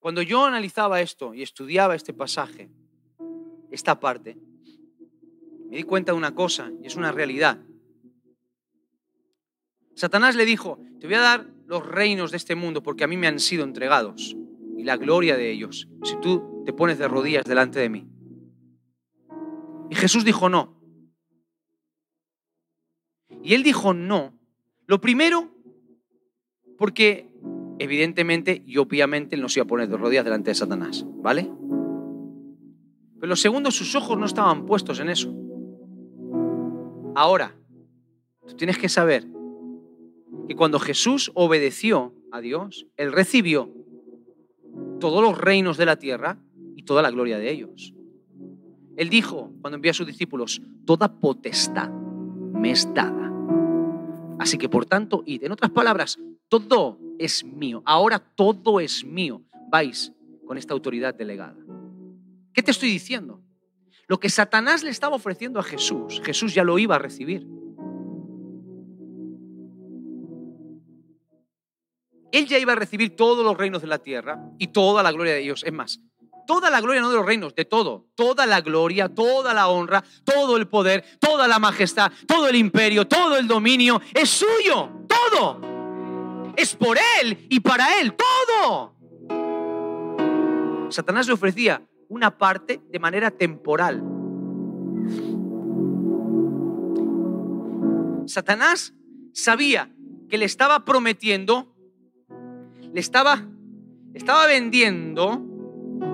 Cuando 0.01 0.23
yo 0.23 0.47
analizaba 0.47 1.03
esto 1.03 1.35
y 1.35 1.43
estudiaba 1.43 1.95
este 1.95 2.15
pasaje, 2.15 2.71
esta 3.71 4.01
parte, 4.01 4.37
me 5.69 5.77
di 5.77 5.83
cuenta 5.85 6.13
de 6.13 6.19
una 6.19 6.35
cosa, 6.35 6.73
y 6.83 6.87
es 6.87 6.97
una 6.97 7.13
realidad. 7.13 7.59
Satanás 9.95 10.35
le 10.35 10.47
dijo, 10.47 10.81
te 10.99 11.07
voy 11.07 11.17
a 11.17 11.21
dar 11.21 11.47
los 11.67 11.87
reinos 11.87 12.31
de 12.31 12.39
este 12.39 12.55
mundo 12.55 12.83
porque 12.83 13.05
a 13.05 13.07
mí 13.07 13.17
me 13.17 13.29
han 13.29 13.39
sido 13.39 13.63
entregados 13.63 14.35
y 14.77 14.83
la 14.83 14.97
gloria 14.97 15.37
de 15.37 15.51
ellos, 15.51 15.89
si 16.03 16.17
tú 16.21 16.63
te 16.65 16.73
pones 16.73 16.99
de 16.99 17.07
rodillas 17.07 17.45
delante 17.45 17.79
de 17.79 17.91
mí. 17.91 18.09
Y 19.91 19.95
Jesús 19.95 20.25
dijo 20.25 20.49
no. 20.49 20.81
Y 23.43 23.55
él 23.55 23.63
dijo 23.63 23.93
no. 23.93 24.39
Lo 24.87 25.01
primero, 25.01 25.51
porque 26.79 27.30
evidentemente 27.81 28.63
y 28.67 28.77
obviamente 28.77 29.35
él 29.35 29.41
no 29.41 29.49
se 29.49 29.59
iba 29.59 29.65
a 29.65 29.67
poner 29.67 29.89
de 29.89 29.97
rodillas 29.97 30.25
delante 30.25 30.51
de 30.51 30.55
Satanás, 30.55 31.05
¿vale? 31.17 31.51
Pero 33.19 33.35
segundo, 33.37 33.71
sus 33.71 33.95
ojos 33.95 34.19
no 34.19 34.27
estaban 34.27 34.67
puestos 34.67 35.01
en 35.01 35.09
eso. 35.09 35.35
Ahora, 37.15 37.57
tú 38.47 38.55
tienes 38.55 38.77
que 38.77 38.91
saber 38.91 39.27
que 40.47 40.55
cuando 40.55 40.79
Jesús 40.79 41.33
obedeció 41.35 42.15
a 42.31 42.43
Dios, 42.43 42.87
Él 42.99 43.13
recibió 43.13 43.71
todos 45.01 45.23
los 45.23 45.39
reinos 45.39 45.79
de 45.79 45.87
la 45.87 45.97
tierra 45.97 46.39
y 46.77 46.83
toda 46.83 47.01
la 47.01 47.11
gloria 47.11 47.39
de 47.39 47.51
ellos. 47.51 47.95
Él 48.97 49.09
dijo 49.09 49.53
cuando 49.63 49.77
envió 49.77 49.93
a 49.93 49.95
sus 49.95 50.07
discípulos, 50.07 50.61
toda 50.85 51.19
potestad 51.19 51.89
me 51.89 52.73
es 52.73 52.93
dada. 52.93 53.33
Así 54.39 54.59
que 54.59 54.69
por 54.69 54.85
tanto, 54.85 55.23
id. 55.25 55.45
En 55.45 55.53
otras 55.53 55.71
palabras, 55.71 56.19
todo 56.49 56.99
es 57.21 57.45
mío. 57.45 57.83
Ahora 57.85 58.19
todo 58.19 58.81
es 58.81 59.05
mío. 59.05 59.43
Vais 59.69 60.11
con 60.47 60.57
esta 60.57 60.73
autoridad 60.73 61.15
delegada. 61.15 61.55
¿Qué 62.53 62.63
te 62.63 62.71
estoy 62.71 62.91
diciendo? 62.91 63.41
Lo 64.09 64.19
que 64.19 64.31
Satanás 64.31 64.83
le 64.83 64.91
estaba 64.91 65.15
ofreciendo 65.15 65.61
a 65.61 65.63
Jesús, 65.63 66.21
Jesús 66.25 66.55
ya 66.55 66.65
lo 66.65 66.79
iba 66.79 66.97
a 66.97 66.99
recibir. 66.99 67.47
Él 72.33 72.47
ya 72.47 72.59
iba 72.59 72.73
a 72.73 72.77
recibir 72.77 73.15
todos 73.15 73.45
los 73.45 73.57
reinos 73.57 73.83
de 73.83 73.89
la 73.89 73.99
tierra 73.99 74.41
y 74.59 74.69
toda 74.69 75.03
la 75.03 75.13
gloria 75.13 75.35
de 75.35 75.41
Dios. 75.41 75.63
Es 75.65 75.73
más, 75.73 76.01
toda 76.47 76.71
la 76.71 76.81
gloria 76.81 77.03
no 77.03 77.11
de 77.11 77.17
los 77.17 77.27
reinos, 77.27 77.55
de 77.55 77.67
todo. 77.67 78.07
Toda 78.15 78.47
la 78.47 78.61
gloria, 78.63 79.09
toda 79.09 79.53
la 79.53 79.69
honra, 79.69 80.03
todo 80.25 80.57
el 80.57 80.69
poder, 80.69 81.05
toda 81.21 81.47
la 81.47 81.59
majestad, 81.59 82.11
todo 82.27 82.49
el 82.49 82.57
imperio, 82.57 83.07
todo 83.07 83.37
el 83.37 83.47
dominio 83.47 84.01
es 84.15 84.31
suyo. 84.31 85.07
Todo. 85.07 85.80
Es 86.61 86.77
por 86.77 86.99
Él 87.23 87.47
y 87.49 87.61
para 87.61 88.01
Él. 88.01 88.15
Todo. 88.15 88.95
Satanás 90.91 91.27
le 91.27 91.33
ofrecía 91.33 91.83
una 92.11 92.37
parte 92.37 92.83
de 92.91 92.99
manera 92.99 93.31
temporal. 93.31 94.05
Satanás 98.27 98.93
sabía 99.33 99.91
que 100.29 100.37
le 100.37 100.45
estaba 100.45 100.85
prometiendo, 100.85 101.75
le 102.93 103.01
estaba, 103.01 103.49
estaba 104.13 104.47
vendiendo, 104.47 105.43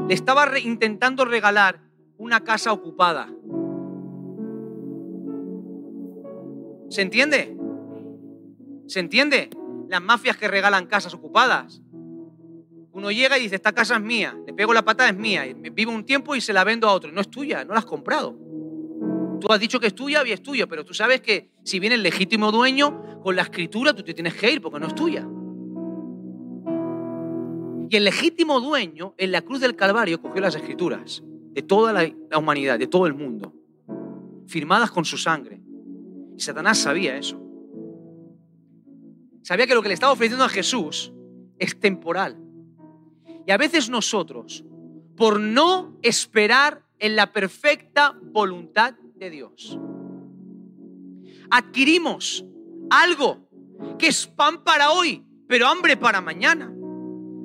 le 0.06 0.14
estaba 0.14 0.56
intentando 0.60 1.24
regalar 1.24 1.80
una 2.18 2.44
casa 2.44 2.72
ocupada. 2.72 3.28
¿Se 6.88 7.02
entiende? 7.02 7.56
¿Se 8.86 9.00
entiende? 9.00 9.50
Las 9.88 10.02
mafias 10.02 10.36
que 10.36 10.48
regalan 10.48 10.86
casas 10.86 11.14
ocupadas. 11.14 11.80
Uno 12.92 13.10
llega 13.10 13.38
y 13.38 13.42
dice, 13.42 13.56
esta 13.56 13.72
casa 13.72 13.96
es 13.96 14.02
mía, 14.02 14.36
le 14.46 14.54
pego 14.54 14.72
la 14.72 14.82
patada, 14.82 15.10
es 15.10 15.16
mía, 15.16 15.44
vivo 15.72 15.92
un 15.92 16.04
tiempo 16.04 16.34
y 16.34 16.40
se 16.40 16.52
la 16.52 16.64
vendo 16.64 16.88
a 16.88 16.92
otro. 16.92 17.12
No 17.12 17.20
es 17.20 17.30
tuya, 17.30 17.64
no 17.64 17.74
la 17.74 17.80
has 17.80 17.86
comprado. 17.86 18.36
Tú 19.40 19.48
has 19.50 19.60
dicho 19.60 19.78
que 19.78 19.88
es 19.88 19.94
tuya 19.94 20.26
y 20.26 20.32
es 20.32 20.42
tuya, 20.42 20.66
pero 20.66 20.84
tú 20.84 20.94
sabes 20.94 21.20
que 21.20 21.50
si 21.62 21.78
viene 21.78 21.96
el 21.96 22.02
legítimo 22.02 22.50
dueño 22.50 23.20
con 23.22 23.36
la 23.36 23.42
escritura, 23.42 23.92
tú 23.92 24.02
te 24.02 24.14
tienes 24.14 24.34
que 24.34 24.50
ir 24.50 24.62
porque 24.62 24.80
no 24.80 24.86
es 24.86 24.94
tuya. 24.94 25.28
Y 27.88 27.96
el 27.96 28.04
legítimo 28.04 28.60
dueño 28.60 29.14
en 29.16 29.32
la 29.32 29.42
cruz 29.42 29.60
del 29.60 29.76
Calvario 29.76 30.20
cogió 30.20 30.40
las 30.40 30.56
escrituras 30.56 31.22
de 31.52 31.62
toda 31.62 31.92
la, 31.92 32.38
humanidad, 32.38 32.78
de 32.78 32.86
todo 32.86 33.06
el 33.06 33.14
mundo, 33.14 33.54
firmadas 34.46 34.90
con 34.90 35.04
su 35.04 35.16
sangre. 35.16 35.60
Y 36.36 36.40
Satanás 36.40 36.78
sabía 36.78 37.16
eso. 37.16 37.40
Sabía 39.46 39.68
que 39.68 39.76
lo 39.76 39.82
que 39.82 39.86
le 39.86 39.94
estaba 39.94 40.12
ofreciendo 40.12 40.44
a 40.44 40.48
Jesús 40.48 41.12
es 41.60 41.78
temporal 41.78 42.36
y 43.46 43.52
a 43.52 43.56
veces 43.56 43.88
nosotros, 43.88 44.64
por 45.16 45.38
no 45.38 45.96
esperar 46.02 46.84
en 46.98 47.14
la 47.14 47.32
perfecta 47.32 48.18
voluntad 48.20 48.94
de 49.14 49.30
Dios, 49.30 49.78
adquirimos 51.48 52.44
algo 52.90 53.48
que 54.00 54.08
es 54.08 54.26
pan 54.26 54.64
para 54.64 54.90
hoy, 54.90 55.24
pero 55.46 55.68
hambre 55.68 55.96
para 55.96 56.20
mañana. 56.20 56.68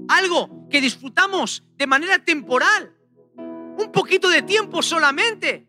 Algo 0.08 0.68
que 0.72 0.82
disfrutamos 0.82 1.64
de 1.78 1.86
manera 1.86 2.18
temporal, 2.18 2.96
un 3.38 3.92
poquito 3.94 4.28
de 4.28 4.42
tiempo 4.42 4.82
solamente. 4.82 5.68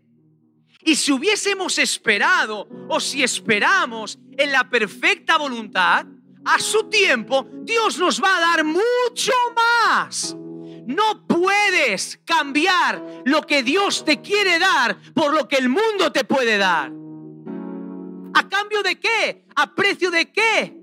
Y 0.82 0.94
si 0.94 1.12
hubiésemos 1.12 1.78
esperado 1.78 2.66
o 2.88 3.00
si 3.00 3.22
esperamos 3.22 4.18
en 4.38 4.50
la 4.50 4.70
perfecta 4.70 5.36
voluntad, 5.36 6.06
a 6.44 6.58
su 6.58 6.88
tiempo, 6.88 7.46
Dios 7.62 7.98
nos 7.98 8.22
va 8.22 8.36
a 8.36 8.40
dar 8.40 8.64
mucho 8.64 9.32
más. 9.54 10.36
No 10.86 11.26
puedes 11.26 12.20
cambiar 12.24 13.22
lo 13.24 13.42
que 13.42 13.62
Dios 13.62 14.04
te 14.04 14.20
quiere 14.20 14.58
dar 14.58 14.96
por 15.14 15.32
lo 15.32 15.46
que 15.46 15.56
el 15.56 15.68
mundo 15.68 16.10
te 16.12 16.24
puede 16.24 16.58
dar. 16.58 16.90
¿A 18.34 18.48
cambio 18.48 18.82
de 18.82 18.98
qué? 18.98 19.44
¿A 19.54 19.74
precio 19.74 20.10
de 20.10 20.32
qué? 20.32 20.82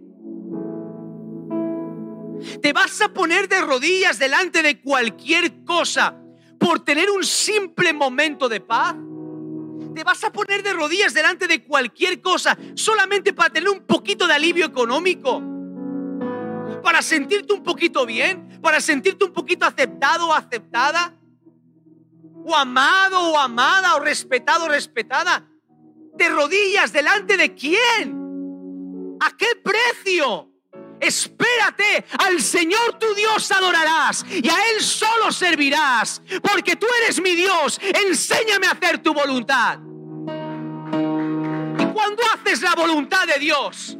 ¿Te 2.62 2.72
vas 2.72 3.02
a 3.02 3.10
poner 3.10 3.50
de 3.50 3.60
rodillas 3.62 4.20
delante 4.20 4.64
de 4.64 4.80
cualquier 4.80 5.66
cosa 5.66 6.16
por 6.58 6.80
tener 6.80 7.10
un 7.10 7.24
simple 7.24 7.92
momento 7.92 8.48
de 8.48 8.62
paz? 8.62 8.96
¿Te 10.00 10.06
vas 10.06 10.24
a 10.24 10.32
poner 10.32 10.64
de 10.64 10.72
rodillas 10.72 11.14
delante 11.14 11.46
de 11.46 11.62
cualquier 11.62 12.22
cosa 12.22 12.58
solamente 12.74 13.34
para 13.34 13.50
tener 13.50 13.68
un 13.68 13.86
poquito 13.86 14.28
de 14.28 14.34
alivio 14.34 14.66
económico? 14.66 15.44
para 16.82 17.02
sentirte 17.02 17.52
un 17.52 17.62
poquito 17.62 18.06
bien, 18.06 18.62
para 18.62 18.80
sentirte 18.80 19.26
un 19.26 19.34
poquito 19.34 19.66
aceptado 19.66 20.30
o 20.30 20.34
aceptada, 20.34 21.14
o 22.46 22.56
amado 22.56 23.34
o 23.34 23.38
amada, 23.38 23.98
o 23.98 24.00
respetado 24.00 24.66
o 24.66 24.70
respetada. 24.70 25.46
¿De 26.14 26.30
rodillas 26.30 26.94
delante 26.94 27.36
de 27.36 27.54
quién? 27.54 29.18
¿A 29.20 29.36
qué 29.36 29.48
precio? 29.62 30.50
Espérate, 31.02 32.06
al 32.20 32.42
Señor 32.42 32.98
tu 32.98 33.14
Dios 33.16 33.52
adorarás 33.52 34.26
y 34.30 34.48
a 34.48 34.56
Él 34.72 34.82
solo 34.82 35.34
servirás, 35.34 36.22
porque 36.42 36.78
tú 36.78 36.88
eres 37.04 37.22
mi 37.22 37.36
Dios, 37.36 37.82
enséñame 38.08 38.66
a 38.66 38.72
hacer 38.72 39.00
tu 39.00 39.14
voluntad. 39.14 39.89
Cuando 42.00 42.24
haces 42.34 42.62
la 42.62 42.76
voluntad 42.76 43.28
de 43.28 43.38
Dios, 43.40 43.98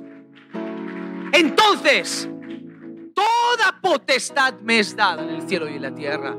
entonces 1.34 2.30
toda 3.14 3.78
potestad 3.82 4.54
me 4.62 4.80
es 4.80 4.96
dada 4.96 5.22
en 5.22 5.30
el 5.32 5.50
cielo 5.50 5.70
y 5.70 5.74
en 5.74 5.82
la 5.82 5.94
tierra. 5.94 6.34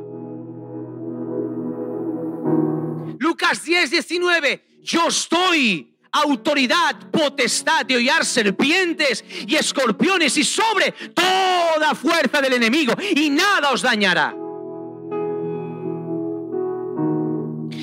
Lucas 3.19 3.63
10, 3.63 3.91
19, 3.91 4.79
yo 4.81 5.09
estoy 5.09 5.95
autoridad, 6.13 6.97
potestad 7.11 7.85
de 7.85 7.97
hollar 7.97 8.25
serpientes 8.25 9.23
y 9.47 9.55
escorpiones 9.55 10.39
y 10.39 10.45
sobre 10.45 10.93
toda 10.93 11.95
fuerza 11.95 12.41
del 12.41 12.55
enemigo 12.55 12.95
y 13.15 13.29
nada 13.29 13.71
os 13.71 13.83
dañará. 13.83 14.35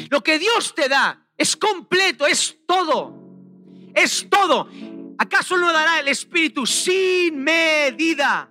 Lo 0.09 0.23
que 0.23 0.39
Dios 0.39 0.73
te 0.73 0.89
da 0.89 1.27
es 1.37 1.55
completo, 1.55 2.25
es 2.25 2.57
todo. 2.65 3.26
Es 3.97 4.27
todo. 4.29 4.69
¿Acaso 5.17 5.57
no 5.57 5.73
dará 5.73 5.99
el 5.99 6.07
Espíritu 6.07 6.65
sin 6.65 7.43
medida? 7.43 8.49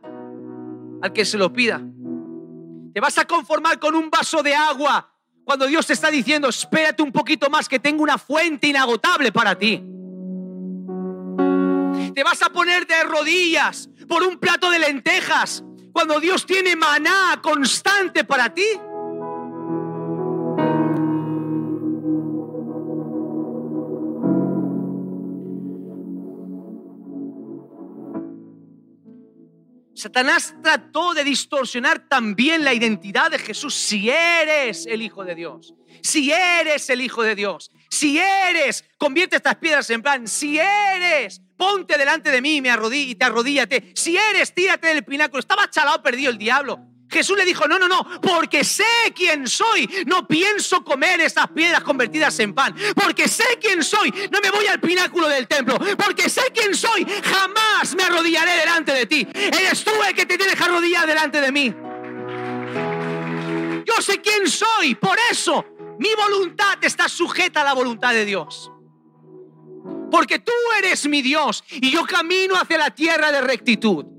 al 1.02 1.12
que 1.12 1.24
se 1.24 1.38
lo 1.38 1.52
pida. 1.52 1.80
Te 2.92 3.00
vas 3.00 3.18
a 3.18 3.24
conformar 3.24 3.78
con 3.78 3.94
un 3.94 4.10
vaso 4.10 4.42
de 4.42 4.54
agua 4.54 5.12
cuando 5.44 5.66
Dios 5.66 5.86
te 5.86 5.92
está 5.92 6.10
diciendo, 6.10 6.48
espérate 6.48 7.02
un 7.02 7.12
poquito 7.12 7.48
más 7.48 7.68
que 7.68 7.78
tengo 7.78 8.02
una 8.02 8.18
fuente 8.18 8.66
inagotable 8.66 9.30
para 9.30 9.56
ti. 9.56 9.82
Te 12.14 12.24
vas 12.24 12.42
a 12.42 12.50
poner 12.50 12.86
de 12.86 13.04
rodillas 13.04 13.88
por 14.08 14.22
un 14.22 14.38
plato 14.38 14.70
de 14.70 14.78
lentejas 14.78 15.62
cuando 15.92 16.18
Dios 16.18 16.46
tiene 16.46 16.74
maná 16.74 17.38
constante 17.42 18.24
para 18.24 18.52
ti. 18.52 18.66
Satanás 30.06 30.54
trató 30.62 31.14
de 31.14 31.24
distorsionar 31.24 32.08
también 32.08 32.62
la 32.62 32.72
identidad 32.72 33.28
de 33.28 33.40
Jesús. 33.40 33.74
Si 33.74 34.08
eres 34.08 34.86
el 34.86 35.02
Hijo 35.02 35.24
de 35.24 35.34
Dios, 35.34 35.74
si 36.00 36.30
eres 36.30 36.88
el 36.90 37.00
Hijo 37.00 37.24
de 37.24 37.34
Dios, 37.34 37.72
si 37.90 38.16
eres, 38.16 38.84
convierte 38.98 39.34
estas 39.34 39.56
piedras 39.56 39.90
en 39.90 40.02
pan, 40.02 40.28
si 40.28 40.60
eres, 40.60 41.42
ponte 41.56 41.98
delante 41.98 42.30
de 42.30 42.40
mí 42.40 42.58
y, 42.58 42.62
me 42.62 42.70
arrodí, 42.70 43.10
y 43.10 43.14
te 43.16 43.24
arrodíllate, 43.24 43.90
si 43.96 44.16
eres, 44.16 44.54
tírate 44.54 44.86
del 44.86 45.04
pináculo. 45.04 45.40
Estaba 45.40 45.68
chalado 45.68 46.00
perdido 46.04 46.30
el 46.30 46.38
diablo. 46.38 46.78
Jesús 47.08 47.36
le 47.36 47.44
dijo, 47.44 47.66
no, 47.68 47.78
no, 47.78 47.88
no, 47.88 48.20
porque 48.20 48.64
sé 48.64 48.84
quién 49.14 49.46
soy, 49.46 49.88
no 50.06 50.26
pienso 50.26 50.82
comer 50.82 51.20
estas 51.20 51.48
piedras 51.48 51.82
convertidas 51.82 52.38
en 52.40 52.54
pan, 52.54 52.74
porque 52.94 53.28
sé 53.28 53.44
quién 53.60 53.82
soy, 53.82 54.12
no 54.30 54.40
me 54.40 54.50
voy 54.50 54.66
al 54.66 54.80
pináculo 54.80 55.28
del 55.28 55.46
templo, 55.46 55.78
porque 55.96 56.28
sé 56.28 56.42
quién 56.52 56.74
soy, 56.74 57.06
jamás 57.24 57.94
me 57.94 58.02
arrodillaré 58.02 58.56
delante 58.56 58.92
de 58.92 59.06
ti. 59.06 59.26
Eres 59.34 59.84
tú 59.84 59.90
el 60.06 60.14
que 60.14 60.26
te 60.26 60.36
tienes 60.36 60.60
arrodillar 60.60 61.06
delante 61.06 61.40
de 61.40 61.52
mí. 61.52 61.74
Yo 63.86 64.02
sé 64.02 64.20
quién 64.20 64.48
soy, 64.48 64.96
por 64.96 65.16
eso 65.30 65.64
mi 65.98 66.08
voluntad 66.14 66.78
está 66.82 67.08
sujeta 67.08 67.60
a 67.60 67.64
la 67.64 67.72
voluntad 67.72 68.12
de 68.12 68.24
Dios. 68.24 68.70
Porque 70.10 70.38
tú 70.38 70.52
eres 70.78 71.06
mi 71.08 71.22
Dios 71.22 71.64
y 71.70 71.90
yo 71.90 72.04
camino 72.04 72.56
hacia 72.56 72.78
la 72.78 72.90
tierra 72.90 73.32
de 73.32 73.40
rectitud. 73.40 74.15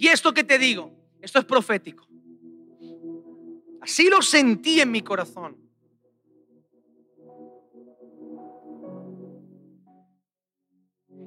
Y 0.00 0.08
esto 0.08 0.32
que 0.32 0.44
te 0.44 0.58
digo, 0.58 0.90
esto 1.20 1.40
es 1.40 1.44
profético. 1.44 2.08
Así 3.82 4.08
lo 4.08 4.22
sentí 4.22 4.80
en 4.80 4.90
mi 4.90 5.02
corazón. 5.02 5.58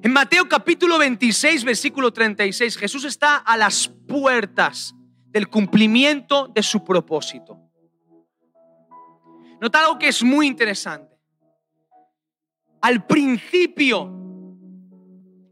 En 0.02 0.12
Mateo 0.12 0.48
capítulo 0.48 0.98
26, 0.98 1.62
versículo 1.62 2.12
36, 2.12 2.76
Jesús 2.76 3.04
está 3.04 3.36
a 3.36 3.56
las 3.56 3.86
puertas 3.86 4.92
del 5.28 5.48
cumplimiento 5.48 6.48
de 6.48 6.64
su 6.64 6.82
propósito. 6.82 7.56
Nota 9.60 9.82
algo 9.82 10.00
que 10.00 10.08
es 10.08 10.20
muy 10.24 10.48
interesante. 10.48 11.16
Al 12.80 13.06
principio, 13.06 14.12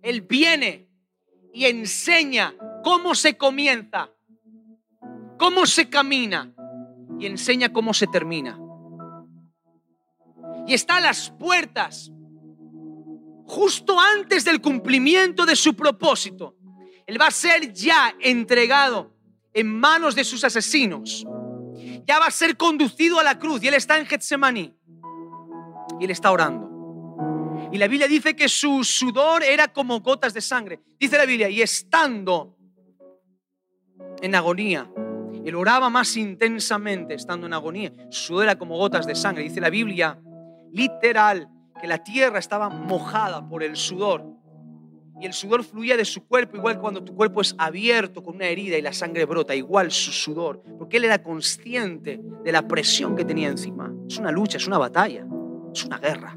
Él 0.03 0.23
viene 0.23 0.89
y 1.55 1.67
enseña 1.67 2.53
cómo 2.83 3.15
se 3.15 3.37
comienza, 3.37 4.11
cómo 5.39 5.67
se 5.67 5.89
camina 5.89 6.53
y 7.19 7.27
enseña 7.27 7.73
cómo 7.73 7.95
se 7.95 8.07
termina. 8.07 8.59
Y 10.67 10.75
está 10.75 10.97
a 10.97 11.01
las 11.01 11.31
puertas 11.31 12.11
justo 13.47 13.99
antes 13.99 14.45
del 14.45 14.61
cumplimiento 14.61 15.45
de 15.45 15.57
su 15.57 15.75
propósito. 15.75 16.57
Él 17.07 17.21
va 17.21 17.27
a 17.27 17.31
ser 17.31 17.73
ya 17.73 18.15
entregado 18.21 19.13
en 19.53 19.79
manos 19.79 20.15
de 20.15 20.25
sus 20.25 20.45
asesinos. 20.45 21.27
Ya 22.07 22.19
va 22.19 22.27
a 22.27 22.31
ser 22.31 22.57
conducido 22.57 23.19
a 23.19 23.23
la 23.23 23.39
cruz 23.39 23.63
y 23.63 23.69
él 23.69 23.75
está 23.75 23.99
en 23.99 24.07
Getsemaní. 24.07 24.75
Y 26.01 26.05
él 26.05 26.11
está 26.11 26.31
orando. 26.31 26.71
Y 27.73 27.79
la 27.79 27.89
Biblia 27.89 28.09
dice 28.09 28.37
que 28.37 28.49
su 28.49 28.85
sudor 28.85 29.43
era 29.43 29.73
como 29.73 30.01
gotas 30.01 30.35
de 30.35 30.41
sangre. 30.41 30.81
Dice 30.99 31.17
la 31.17 31.25
Biblia, 31.25 31.49
y 31.49 31.63
estando 31.63 32.57
en 34.23 34.35
agonía, 34.35 34.89
él 35.45 35.55
oraba 35.57 35.91
más 35.91 36.17
intensamente 36.17 37.15
estando 37.15 37.47
en 37.47 37.53
agonía. 37.53 37.93
Su 38.11 38.29
sudor 38.29 38.45
era 38.45 38.57
como 38.57 38.77
gotas 38.77 39.07
de 39.07 39.15
sangre. 39.15 39.43
Dice 39.43 39.61
la 39.61 39.71
Biblia, 39.71 40.19
literal, 40.71 41.49
que 41.81 41.89
la 41.89 41.99
tierra 41.99 42.39
estaba 42.39 42.69
mojada 42.69 43.47
por 43.49 43.63
el 43.63 43.77
sudor. 43.77 44.25
Y 45.21 45.27
el 45.27 45.33
sudor 45.33 45.65
fluía 45.65 45.97
de 45.97 46.05
su 46.05 46.27
cuerpo, 46.27 46.57
igual 46.57 46.81
cuando 46.81 47.03
tu 47.03 47.15
cuerpo 47.15 47.41
es 47.41 47.55
abierto 47.59 48.23
con 48.23 48.37
una 48.37 48.47
herida 48.47 48.77
y 48.77 48.83
la 48.83 48.93
sangre 48.93 49.25
brota, 49.25 49.55
igual 49.55 49.91
su 49.91 50.11
sudor, 50.11 50.63
porque 50.79 50.97
él 50.97 51.05
era 51.05 51.23
consciente 51.23 52.21
de 52.45 52.53
la 52.53 52.67
presión 52.67 53.15
que 53.15 53.25
tenía 53.25 53.49
encima. 53.49 53.93
Es 54.09 54.19
una 54.19 54.33
lucha, 54.33 54.57
es 54.57 54.67
una 54.67 54.79
batalla, 54.79 55.27
es 55.73 55.85
una 55.85 55.99
guerra. 55.99 56.37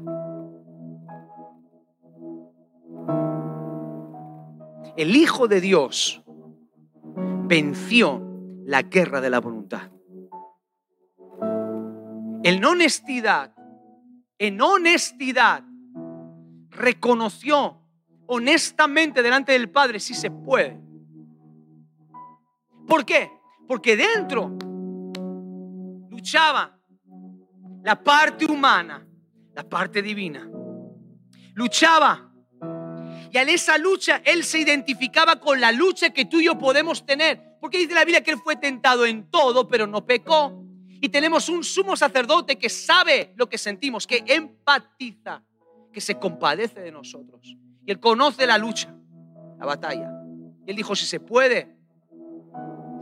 El 4.96 5.14
Hijo 5.14 5.46
de 5.48 5.60
Dios 5.60 6.22
venció 7.46 8.22
la 8.64 8.82
guerra 8.82 9.20
de 9.20 9.30
la 9.30 9.40
voluntad. 9.40 9.90
En 12.42 12.64
honestidad 12.64 13.56
en 14.38 14.60
honestidad, 14.60 15.64
reconoció 16.70 17.80
honestamente 18.26 19.22
delante 19.22 19.52
del 19.52 19.70
Padre 19.70 19.98
si 20.00 20.14
se 20.14 20.30
puede. 20.30 20.78
¿Por 22.86 23.04
qué? 23.04 23.30
Porque 23.66 23.96
dentro 23.96 24.56
luchaba 26.10 26.78
la 27.82 28.02
parte 28.02 28.44
humana, 28.44 29.06
la 29.54 29.68
parte 29.68 30.02
divina. 30.02 30.48
Luchaba. 31.54 32.25
Y 33.36 33.38
en 33.38 33.50
esa 33.50 33.76
lucha 33.76 34.22
él 34.24 34.44
se 34.44 34.60
identificaba 34.60 35.38
con 35.38 35.60
la 35.60 35.70
lucha 35.70 36.08
que 36.08 36.24
tú 36.24 36.40
y 36.40 36.46
yo 36.46 36.56
podemos 36.56 37.04
tener. 37.04 37.58
Porque 37.60 37.76
dice 37.76 37.92
la 37.92 38.02
Biblia 38.02 38.22
que 38.22 38.30
él 38.30 38.38
fue 38.42 38.56
tentado 38.56 39.04
en 39.04 39.30
todo, 39.30 39.68
pero 39.68 39.86
no 39.86 40.06
pecó. 40.06 40.64
Y 41.02 41.10
tenemos 41.10 41.50
un 41.50 41.62
sumo 41.62 41.98
sacerdote 41.98 42.56
que 42.56 42.70
sabe 42.70 43.34
lo 43.36 43.46
que 43.46 43.58
sentimos, 43.58 44.06
que 44.06 44.24
empatiza, 44.26 45.44
que 45.92 46.00
se 46.00 46.14
compadece 46.14 46.80
de 46.80 46.90
nosotros. 46.90 47.54
Y 47.84 47.90
él 47.90 48.00
conoce 48.00 48.46
la 48.46 48.56
lucha, 48.56 48.96
la 49.58 49.66
batalla. 49.66 50.10
Y 50.66 50.70
él 50.70 50.76
dijo, 50.76 50.96
si 50.96 51.04
se 51.04 51.20
puede, 51.20 51.76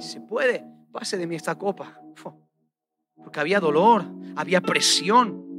si 0.01 0.09
se 0.09 0.20
puede, 0.20 0.64
pase 0.91 1.16
de 1.16 1.28
mí 1.28 1.37
esta 1.37 1.55
copa. 1.55 2.01
Porque 3.22 3.39
había 3.39 3.61
dolor, 3.61 4.05
había 4.35 4.61
presión. 4.61 5.54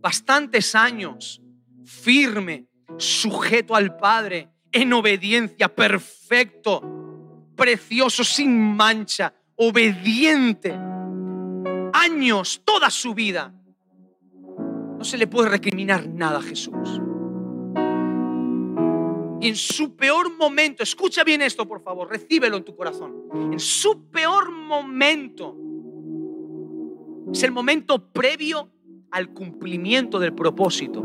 Bastantes 0.00 0.74
años 0.74 1.42
firme, 1.84 2.66
sujeto 2.98 3.74
al 3.74 3.96
Padre, 3.96 4.48
en 4.72 4.92
obediencia, 4.92 5.68
perfecto 5.68 6.82
precioso, 7.56 8.24
sin 8.24 8.58
mancha, 8.74 9.34
obediente, 9.56 10.72
años, 11.92 12.62
toda 12.64 12.88
su 12.88 13.12
vida. 13.12 13.52
No 14.96 15.04
se 15.04 15.18
le 15.18 15.26
puede 15.26 15.50
recriminar 15.50 16.08
nada 16.08 16.38
a 16.38 16.42
Jesús. 16.42 17.00
Y 19.42 19.48
en 19.48 19.56
su 19.56 19.94
peor 19.96 20.34
momento, 20.34 20.82
escucha 20.82 21.22
bien 21.22 21.42
esto 21.42 21.66
por 21.66 21.82
favor, 21.82 22.08
recíbelo 22.08 22.56
en 22.56 22.64
tu 22.64 22.74
corazón. 22.74 23.24
En 23.52 23.60
su 23.60 24.10
peor 24.10 24.50
momento 24.50 25.56
es 27.32 27.42
el 27.42 27.52
momento 27.52 28.10
previo 28.10 28.70
al 29.10 29.32
cumplimiento 29.32 30.18
del 30.18 30.34
propósito. 30.34 31.02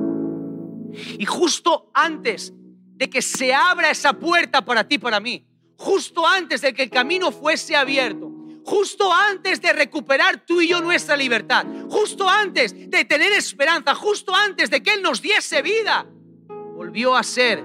Y 1.17 1.25
justo 1.25 1.91
antes 1.93 2.53
de 2.95 3.09
que 3.09 3.21
se 3.21 3.53
abra 3.53 3.89
esa 3.89 4.13
puerta 4.13 4.63
para 4.63 4.87
ti, 4.87 4.97
para 4.97 5.19
mí, 5.19 5.45
justo 5.77 6.25
antes 6.25 6.61
de 6.61 6.73
que 6.73 6.83
el 6.83 6.89
camino 6.89 7.31
fuese 7.31 7.75
abierto, 7.75 8.31
justo 8.63 9.11
antes 9.11 9.61
de 9.61 9.73
recuperar 9.73 10.45
tú 10.45 10.61
y 10.61 10.69
yo 10.69 10.81
nuestra 10.81 11.17
libertad, 11.17 11.65
justo 11.89 12.27
antes 12.29 12.73
de 12.89 13.05
tener 13.05 13.31
esperanza, 13.33 13.93
justo 13.93 14.33
antes 14.33 14.69
de 14.69 14.81
que 14.81 14.93
Él 14.93 15.01
nos 15.01 15.21
diese 15.21 15.61
vida, 15.61 16.07
volvió 16.75 17.15
a 17.15 17.23
ser 17.23 17.63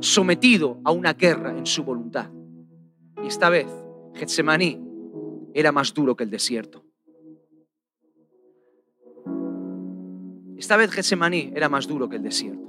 sometido 0.00 0.80
a 0.84 0.90
una 0.90 1.12
guerra 1.12 1.50
en 1.50 1.66
su 1.66 1.84
voluntad. 1.84 2.30
Y 3.22 3.26
esta 3.26 3.50
vez, 3.50 3.66
Getsemaní 4.14 4.80
era 5.54 5.72
más 5.72 5.92
duro 5.92 6.16
que 6.16 6.24
el 6.24 6.30
desierto. 6.30 6.84
Esta 10.60 10.76
vez 10.76 10.90
Getsemaní 10.90 11.52
era 11.56 11.70
más 11.70 11.88
duro 11.88 12.10
que 12.10 12.16
el 12.16 12.22
desierto. 12.22 12.68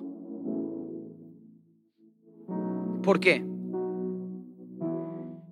¿Por 3.04 3.20
qué? 3.20 3.46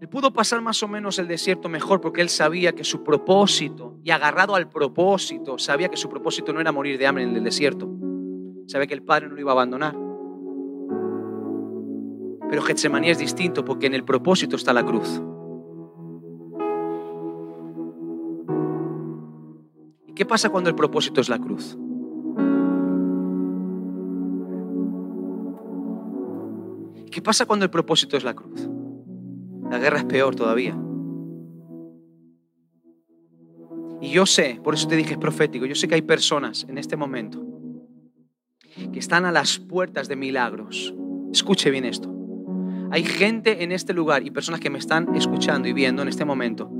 pudo 0.09 0.33
pasar 0.33 0.61
más 0.61 0.81
o 0.81 0.87
menos 0.87 1.19
el 1.19 1.27
desierto 1.27 1.69
mejor 1.69 2.01
porque 2.01 2.21
él 2.21 2.29
sabía 2.29 2.71
que 2.71 2.83
su 2.83 3.03
propósito, 3.03 3.99
y 4.03 4.09
agarrado 4.09 4.55
al 4.55 4.67
propósito, 4.67 5.59
sabía 5.59 5.89
que 5.89 5.97
su 5.97 6.09
propósito 6.09 6.51
no 6.51 6.59
era 6.59 6.71
morir 6.71 6.97
de 6.97 7.05
hambre 7.05 7.25
en 7.25 7.35
el 7.35 7.43
desierto. 7.43 7.87
Sabía 8.65 8.87
que 8.87 8.95
el 8.95 9.03
Padre 9.03 9.27
no 9.27 9.35
lo 9.35 9.41
iba 9.41 9.51
a 9.51 9.53
abandonar. 9.53 9.95
Pero 12.49 12.61
Getsemaní 12.63 13.11
es 13.11 13.19
distinto 13.19 13.63
porque 13.63 13.85
en 13.85 13.93
el 13.93 14.03
propósito 14.03 14.55
está 14.55 14.73
la 14.73 14.83
cruz. 14.83 15.21
¿Y 20.07 20.13
qué 20.13 20.25
pasa 20.25 20.49
cuando 20.49 20.69
el 20.69 20.75
propósito 20.75 21.21
es 21.21 21.29
la 21.29 21.37
cruz? 21.37 21.77
¿Qué 27.11 27.21
pasa 27.21 27.45
cuando 27.45 27.65
el 27.65 27.71
propósito 27.71 28.17
es 28.17 28.23
la 28.23 28.33
cruz? 28.33 28.67
La 29.69 29.79
guerra 29.79 29.99
es 29.99 30.05
peor 30.05 30.35
todavía. 30.35 30.77
Y 34.01 34.11
yo 34.11 34.25
sé, 34.25 34.59
por 34.63 34.73
eso 34.73 34.87
te 34.87 34.95
dije 34.95 35.13
es 35.13 35.17
profético, 35.17 35.65
yo 35.65 35.75
sé 35.75 35.87
que 35.87 35.95
hay 35.95 36.01
personas 36.01 36.65
en 36.69 36.77
este 36.77 36.95
momento 36.95 37.45
que 38.93 38.99
están 38.99 39.25
a 39.25 39.31
las 39.31 39.59
puertas 39.59 40.07
de 40.07 40.15
milagros. 40.15 40.93
Escuche 41.33 41.69
bien 41.69 41.85
esto. 41.85 42.13
Hay 42.91 43.03
gente 43.03 43.63
en 43.63 43.71
este 43.71 43.93
lugar 43.93 44.25
y 44.25 44.31
personas 44.31 44.61
que 44.61 44.69
me 44.69 44.79
están 44.79 45.15
escuchando 45.15 45.67
y 45.67 45.73
viendo 45.73 46.01
en 46.01 46.07
este 46.07 46.25
momento 46.25 46.71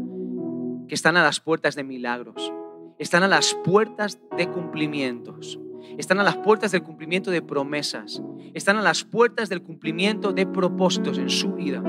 que 0.88 0.96
están 0.96 1.18
a 1.18 1.24
las 1.24 1.40
puertas 1.40 1.76
de 1.76 1.84
milagros. 1.84 2.52
Están 2.98 3.24
a 3.24 3.28
las 3.28 3.54
puertas 3.64 4.20
de 4.36 4.50
cumplimientos. 4.50 5.60
Están 5.98 6.20
a 6.20 6.24
las 6.24 6.38
puertas 6.38 6.72
del 6.72 6.84
cumplimiento 6.84 7.32
de 7.32 7.42
promesas. 7.42 8.22
Están 8.54 8.78
a 8.78 8.82
las 8.82 9.04
puertas 9.04 9.50
del 9.50 9.62
cumplimiento 9.62 10.32
de 10.32 10.46
propósitos 10.46 11.18
en 11.18 11.30
su 11.30 11.54
vida. 11.54 11.84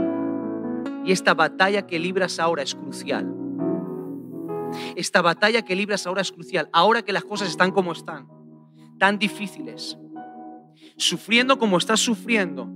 Y 1.05 1.12
esta 1.12 1.34
batalla 1.34 1.86
que 1.86 1.99
libras 1.99 2.38
ahora 2.38 2.62
es 2.62 2.74
crucial. 2.74 3.34
Esta 4.97 5.22
batalla 5.22 5.62
que 5.62 5.74
libras 5.74 6.07
ahora 6.07 6.22
es 6.22 6.32
crucial. 6.32 6.68
Ahora 6.72 7.03
que 7.03 7.12
las 7.12 7.24
cosas 7.24 7.49
están 7.49 7.70
como 7.70 7.93
están, 7.93 8.28
tan 8.99 9.18
difíciles, 9.18 9.99
sufriendo 10.97 11.59
como 11.59 11.78
estás 11.78 12.01
sufriendo, 12.01 12.68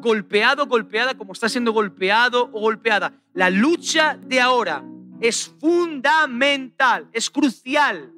golpeado, 0.00 0.66
golpeada 0.66 1.14
como 1.14 1.32
estás 1.32 1.52
siendo 1.52 1.72
golpeado 1.72 2.50
o 2.52 2.60
golpeada. 2.60 3.12
La 3.34 3.50
lucha 3.50 4.18
de 4.20 4.40
ahora 4.40 4.84
es 5.20 5.54
fundamental, 5.60 7.08
es 7.12 7.30
crucial. 7.30 8.12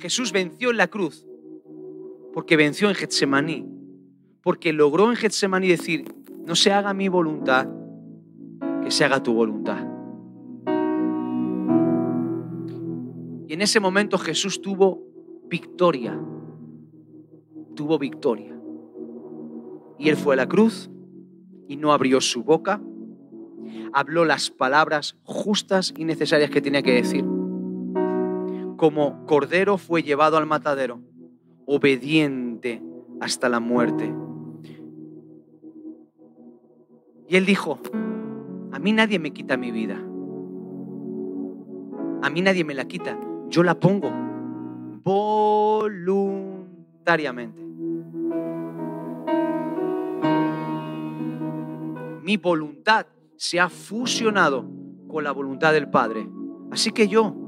Jesús 0.00 0.32
venció 0.32 0.70
en 0.70 0.78
la 0.78 0.86
cruz 0.86 1.26
porque 2.32 2.56
venció 2.56 2.88
en 2.88 2.94
Getsemaní, 2.94 3.66
porque 4.42 4.72
logró 4.72 5.10
en 5.10 5.16
Getsemaní 5.16 5.68
decir, 5.68 6.06
no 6.46 6.56
se 6.56 6.72
haga 6.72 6.94
mi 6.94 7.08
voluntad, 7.08 7.68
que 8.82 8.90
se 8.90 9.04
haga 9.04 9.22
tu 9.22 9.34
voluntad. 9.34 9.86
Y 13.46 13.52
en 13.52 13.60
ese 13.60 13.78
momento 13.78 14.16
Jesús 14.16 14.62
tuvo 14.62 15.02
victoria, 15.48 16.18
tuvo 17.74 17.98
victoria. 17.98 18.58
Y 19.98 20.08
él 20.08 20.16
fue 20.16 20.32
a 20.32 20.36
la 20.38 20.48
cruz 20.48 20.88
y 21.68 21.76
no 21.76 21.92
abrió 21.92 22.22
su 22.22 22.42
boca, 22.42 22.80
habló 23.92 24.24
las 24.24 24.50
palabras 24.50 25.18
justas 25.24 25.92
y 25.94 26.06
necesarias 26.06 26.50
que 26.50 26.62
tenía 26.62 26.80
que 26.80 26.94
decir. 26.94 27.39
Como 28.80 29.24
cordero 29.26 29.76
fue 29.76 30.02
llevado 30.02 30.38
al 30.38 30.46
matadero, 30.46 31.02
obediente 31.66 32.82
hasta 33.20 33.50
la 33.50 33.60
muerte. 33.60 34.10
Y 37.28 37.36
él 37.36 37.44
dijo, 37.44 37.78
a 38.72 38.78
mí 38.78 38.94
nadie 38.94 39.18
me 39.18 39.34
quita 39.34 39.58
mi 39.58 39.70
vida. 39.70 39.96
A 42.22 42.30
mí 42.30 42.40
nadie 42.40 42.64
me 42.64 42.72
la 42.72 42.86
quita. 42.86 43.20
Yo 43.50 43.62
la 43.62 43.78
pongo 43.78 44.10
voluntariamente. 45.04 47.62
Mi 52.22 52.38
voluntad 52.38 53.08
se 53.36 53.60
ha 53.60 53.68
fusionado 53.68 54.64
con 55.06 55.22
la 55.22 55.32
voluntad 55.32 55.74
del 55.74 55.90
Padre. 55.90 56.26
Así 56.70 56.92
que 56.92 57.06
yo 57.06 57.39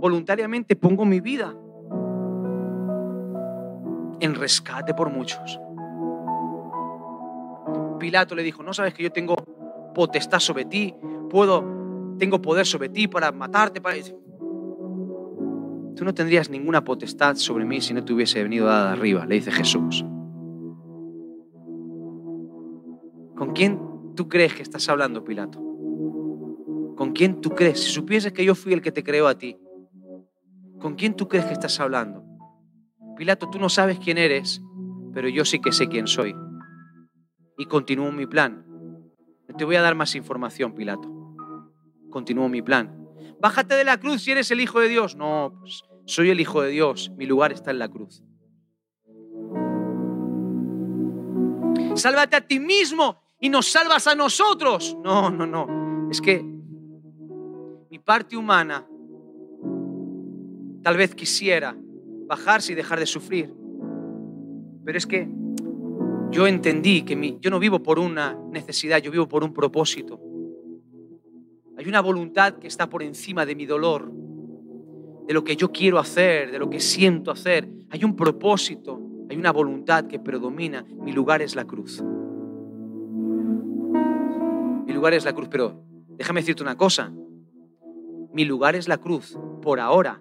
voluntariamente 0.00 0.76
pongo 0.76 1.04
mi 1.04 1.20
vida 1.20 1.54
en 4.20 4.34
rescate 4.34 4.94
por 4.94 5.10
muchos. 5.10 5.60
Pilato 7.98 8.34
le 8.34 8.42
dijo, 8.42 8.62
no 8.62 8.72
sabes 8.72 8.94
que 8.94 9.02
yo 9.02 9.12
tengo 9.12 9.36
potestad 9.94 10.38
sobre 10.38 10.64
ti, 10.64 10.94
puedo, 11.28 11.64
tengo 12.18 12.40
poder 12.40 12.66
sobre 12.66 12.88
ti 12.88 13.08
para 13.08 13.32
matarte, 13.32 13.80
para... 13.80 13.96
Tú 15.96 16.04
no 16.04 16.14
tendrías 16.14 16.48
ninguna 16.48 16.84
potestad 16.84 17.34
sobre 17.36 17.64
mí 17.64 17.80
si 17.80 17.92
no 17.92 18.04
te 18.04 18.12
hubiese 18.12 18.42
venido 18.42 18.66
dada 18.66 18.92
arriba, 18.92 19.26
le 19.26 19.34
dice 19.34 19.50
Jesús. 19.50 20.04
¿Con 23.36 23.52
quién 23.52 23.80
tú 24.14 24.28
crees 24.28 24.54
que 24.54 24.62
estás 24.62 24.88
hablando, 24.88 25.24
Pilato? 25.24 25.58
¿Con 26.96 27.12
quién 27.12 27.40
tú 27.40 27.50
crees? 27.50 27.80
Si 27.80 27.90
supieses 27.90 28.32
que 28.32 28.44
yo 28.44 28.54
fui 28.54 28.72
el 28.72 28.82
que 28.82 28.92
te 28.92 29.04
creó 29.04 29.26
a 29.28 29.38
ti, 29.38 29.56
¿con 30.80 30.94
quién 30.94 31.14
tú 31.14 31.28
crees 31.28 31.46
que 31.46 31.52
estás 31.52 31.78
hablando? 31.80 32.24
Pilato, 33.16 33.50
tú 33.50 33.58
no 33.58 33.68
sabes 33.68 33.98
quién 33.98 34.18
eres, 34.18 34.62
pero 35.12 35.28
yo 35.28 35.44
sí 35.44 35.60
que 35.60 35.72
sé 35.72 35.88
quién 35.88 36.06
soy. 36.06 36.34
Y 37.56 37.66
continúo 37.66 38.12
mi 38.12 38.26
plan. 38.26 38.64
Te 39.56 39.64
voy 39.64 39.76
a 39.76 39.82
dar 39.82 39.94
más 39.94 40.14
información, 40.14 40.74
Pilato. 40.74 41.08
Continúo 42.10 42.48
mi 42.48 42.62
plan. 42.62 43.08
Bájate 43.40 43.74
de 43.74 43.84
la 43.84 43.98
cruz 43.98 44.22
si 44.22 44.30
eres 44.30 44.50
el 44.50 44.60
Hijo 44.60 44.80
de 44.80 44.88
Dios. 44.88 45.16
No, 45.16 45.56
pues 45.60 45.82
soy 46.06 46.30
el 46.30 46.40
Hijo 46.40 46.62
de 46.62 46.70
Dios. 46.70 47.10
Mi 47.16 47.26
lugar 47.26 47.52
está 47.52 47.70
en 47.70 47.78
la 47.78 47.88
cruz. 47.88 48.22
Sálvate 51.94 52.36
a 52.36 52.46
ti 52.46 52.60
mismo 52.60 53.20
y 53.40 53.48
nos 53.48 53.66
salvas 53.66 54.06
a 54.06 54.14
nosotros. 54.14 54.96
No, 55.02 55.30
no, 55.30 55.46
no. 55.46 56.08
Es 56.10 56.20
que 56.20 56.42
mi 57.90 57.98
parte 57.98 58.36
humana 58.36 58.87
tal 60.82 60.96
vez 60.96 61.14
quisiera 61.14 61.76
bajarse 62.26 62.72
y 62.72 62.74
dejar 62.74 62.98
de 62.98 63.06
sufrir. 63.06 63.54
Pero 64.84 64.98
es 64.98 65.06
que 65.06 65.28
yo 66.30 66.46
entendí 66.46 67.02
que 67.02 67.38
yo 67.40 67.50
no 67.50 67.58
vivo 67.58 67.82
por 67.82 67.98
una 67.98 68.38
necesidad, 68.50 68.98
yo 68.98 69.10
vivo 69.10 69.28
por 69.28 69.42
un 69.44 69.52
propósito. 69.52 70.20
Hay 71.76 71.86
una 71.86 72.00
voluntad 72.00 72.54
que 72.54 72.66
está 72.66 72.88
por 72.88 73.02
encima 73.02 73.46
de 73.46 73.54
mi 73.54 73.64
dolor, 73.64 74.12
de 75.26 75.34
lo 75.34 75.44
que 75.44 75.56
yo 75.56 75.70
quiero 75.70 75.98
hacer, 75.98 76.50
de 76.50 76.58
lo 76.58 76.68
que 76.68 76.80
siento 76.80 77.30
hacer. 77.30 77.68
Hay 77.90 78.04
un 78.04 78.16
propósito, 78.16 79.00
hay 79.30 79.36
una 79.36 79.52
voluntad 79.52 80.06
que 80.06 80.18
predomina. 80.18 80.84
Mi 81.02 81.12
lugar 81.12 81.40
es 81.40 81.54
la 81.54 81.66
cruz. 81.66 82.02
Mi 84.86 84.92
lugar 84.92 85.14
es 85.14 85.24
la 85.24 85.34
cruz, 85.34 85.48
pero 85.50 85.82
déjame 86.16 86.40
decirte 86.40 86.62
una 86.62 86.76
cosa. 86.76 87.12
Mi 88.32 88.44
lugar 88.44 88.74
es 88.74 88.88
la 88.88 88.98
cruz 88.98 89.38
por 89.62 89.80
ahora. 89.80 90.20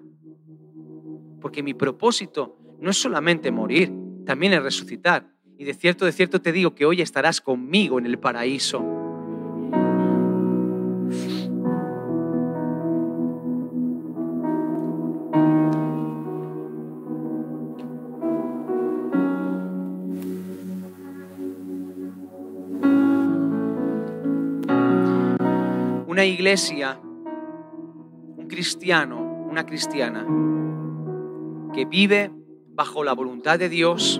Porque 1.47 1.63
mi 1.63 1.73
propósito 1.73 2.57
no 2.81 2.89
es 2.89 2.97
solamente 2.97 3.51
morir, 3.51 3.89
también 4.25 4.51
es 4.51 4.61
resucitar. 4.61 5.31
Y 5.57 5.63
de 5.63 5.73
cierto, 5.73 6.03
de 6.03 6.11
cierto 6.11 6.41
te 6.41 6.51
digo 6.51 6.75
que 6.75 6.85
hoy 6.85 7.01
estarás 7.01 7.39
conmigo 7.39 7.99
en 7.99 8.05
el 8.05 8.19
paraíso. 8.19 8.83
una 26.05 26.25
iglesia, 26.25 26.99
un 26.99 28.47
cristiano, 28.49 29.21
una 29.49 29.65
cristiana 29.65 30.25
que 31.77 31.85
vive 31.85 32.31
bajo 32.73 33.03
la 33.03 33.13
voluntad 33.13 33.59
de 33.59 33.69
Dios 33.69 34.19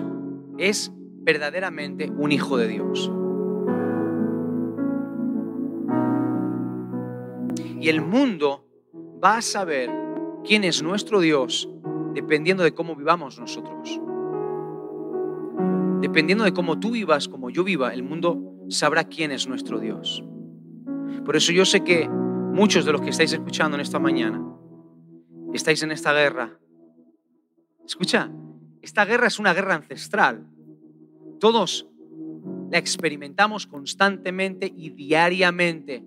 es 0.58 0.92
verdaderamente 0.94 2.08
un 2.08 2.30
hijo 2.30 2.56
de 2.56 2.68
Dios. 2.68 3.10
Y 7.80 7.88
el 7.88 8.00
mundo 8.00 8.64
va 8.94 9.38
a 9.38 9.42
saber 9.42 9.90
quién 10.44 10.62
es 10.62 10.84
nuestro 10.84 11.18
Dios 11.18 11.68
dependiendo 12.14 12.62
de 12.62 12.74
cómo 12.74 12.94
vivamos 12.94 13.40
nosotros. 13.40 14.00
Dependiendo 16.00 16.44
de 16.44 16.52
cómo 16.52 16.78
tú 16.78 16.92
vivas, 16.92 17.26
como 17.26 17.50
yo 17.50 17.64
viva, 17.64 17.92
el 17.92 18.04
mundo 18.04 18.40
sabrá 18.68 19.02
quién 19.02 19.32
es 19.32 19.48
nuestro 19.48 19.80
Dios. 19.80 20.22
Por 21.24 21.34
eso 21.34 21.50
yo 21.50 21.64
sé 21.64 21.82
que 21.82 22.08
muchos 22.08 22.84
de 22.84 22.92
los 22.92 23.00
que 23.00 23.10
estáis 23.10 23.32
escuchando 23.32 23.76
en 23.76 23.80
esta 23.80 23.98
mañana 23.98 24.40
estáis 25.52 25.82
en 25.82 25.90
esta 25.90 26.12
guerra. 26.12 26.56
Escucha, 27.88 28.30
esta 28.82 29.06
guerra 29.06 29.28
es 29.28 29.38
una 29.38 29.54
guerra 29.54 29.74
ancestral. 29.74 30.46
Todos 31.40 31.86
la 32.70 32.76
experimentamos 32.76 33.66
constantemente 33.66 34.70
y 34.76 34.90
diariamente. 34.90 36.04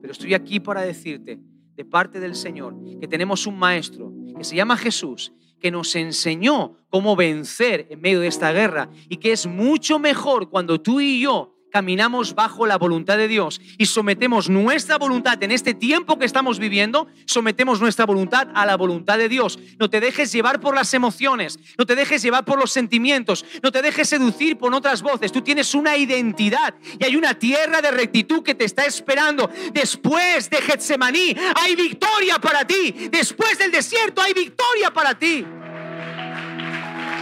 Pero 0.00 0.12
estoy 0.14 0.32
aquí 0.32 0.58
para 0.58 0.80
decirte, 0.80 1.38
de 1.76 1.84
parte 1.84 2.18
del 2.18 2.34
Señor, 2.34 2.74
que 2.98 3.06
tenemos 3.06 3.46
un 3.46 3.58
maestro 3.58 4.10
que 4.38 4.42
se 4.42 4.56
llama 4.56 4.78
Jesús, 4.78 5.34
que 5.60 5.70
nos 5.70 5.94
enseñó 5.96 6.78
cómo 6.88 7.14
vencer 7.14 7.86
en 7.90 8.00
medio 8.00 8.20
de 8.20 8.28
esta 8.28 8.50
guerra 8.50 8.88
y 9.10 9.18
que 9.18 9.32
es 9.32 9.46
mucho 9.46 9.98
mejor 9.98 10.48
cuando 10.48 10.80
tú 10.80 10.98
y 10.98 11.20
yo 11.20 11.57
caminamos 11.70 12.34
bajo 12.34 12.66
la 12.66 12.78
voluntad 12.78 13.16
de 13.16 13.28
Dios 13.28 13.60
y 13.76 13.86
sometemos 13.86 14.48
nuestra 14.48 14.98
voluntad 14.98 15.42
en 15.42 15.50
este 15.50 15.74
tiempo 15.74 16.18
que 16.18 16.24
estamos 16.24 16.58
viviendo, 16.58 17.08
sometemos 17.26 17.80
nuestra 17.80 18.06
voluntad 18.06 18.48
a 18.54 18.66
la 18.66 18.76
voluntad 18.76 19.18
de 19.18 19.28
Dios. 19.28 19.58
No 19.78 19.90
te 19.90 20.00
dejes 20.00 20.32
llevar 20.32 20.60
por 20.60 20.74
las 20.74 20.92
emociones, 20.94 21.58
no 21.76 21.86
te 21.86 21.94
dejes 21.94 22.22
llevar 22.22 22.44
por 22.44 22.58
los 22.58 22.72
sentimientos, 22.72 23.44
no 23.62 23.72
te 23.72 23.82
dejes 23.82 24.08
seducir 24.08 24.56
por 24.56 24.74
otras 24.74 25.02
voces. 25.02 25.32
Tú 25.32 25.42
tienes 25.42 25.74
una 25.74 25.96
identidad 25.96 26.74
y 26.98 27.04
hay 27.04 27.16
una 27.16 27.34
tierra 27.34 27.80
de 27.80 27.90
rectitud 27.90 28.42
que 28.42 28.54
te 28.54 28.64
está 28.64 28.84
esperando. 28.86 29.50
Después 29.72 30.50
de 30.50 30.58
Getsemaní 30.58 31.34
hay 31.54 31.76
victoria 31.76 32.38
para 32.38 32.66
ti. 32.66 33.08
Después 33.10 33.58
del 33.58 33.70
desierto 33.70 34.22
hay 34.22 34.32
victoria 34.32 34.92
para 34.92 35.18
ti. 35.18 35.44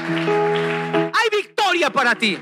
Hay 0.06 1.30
victoria 1.36 1.90
para 1.90 2.14
ti. 2.14 2.38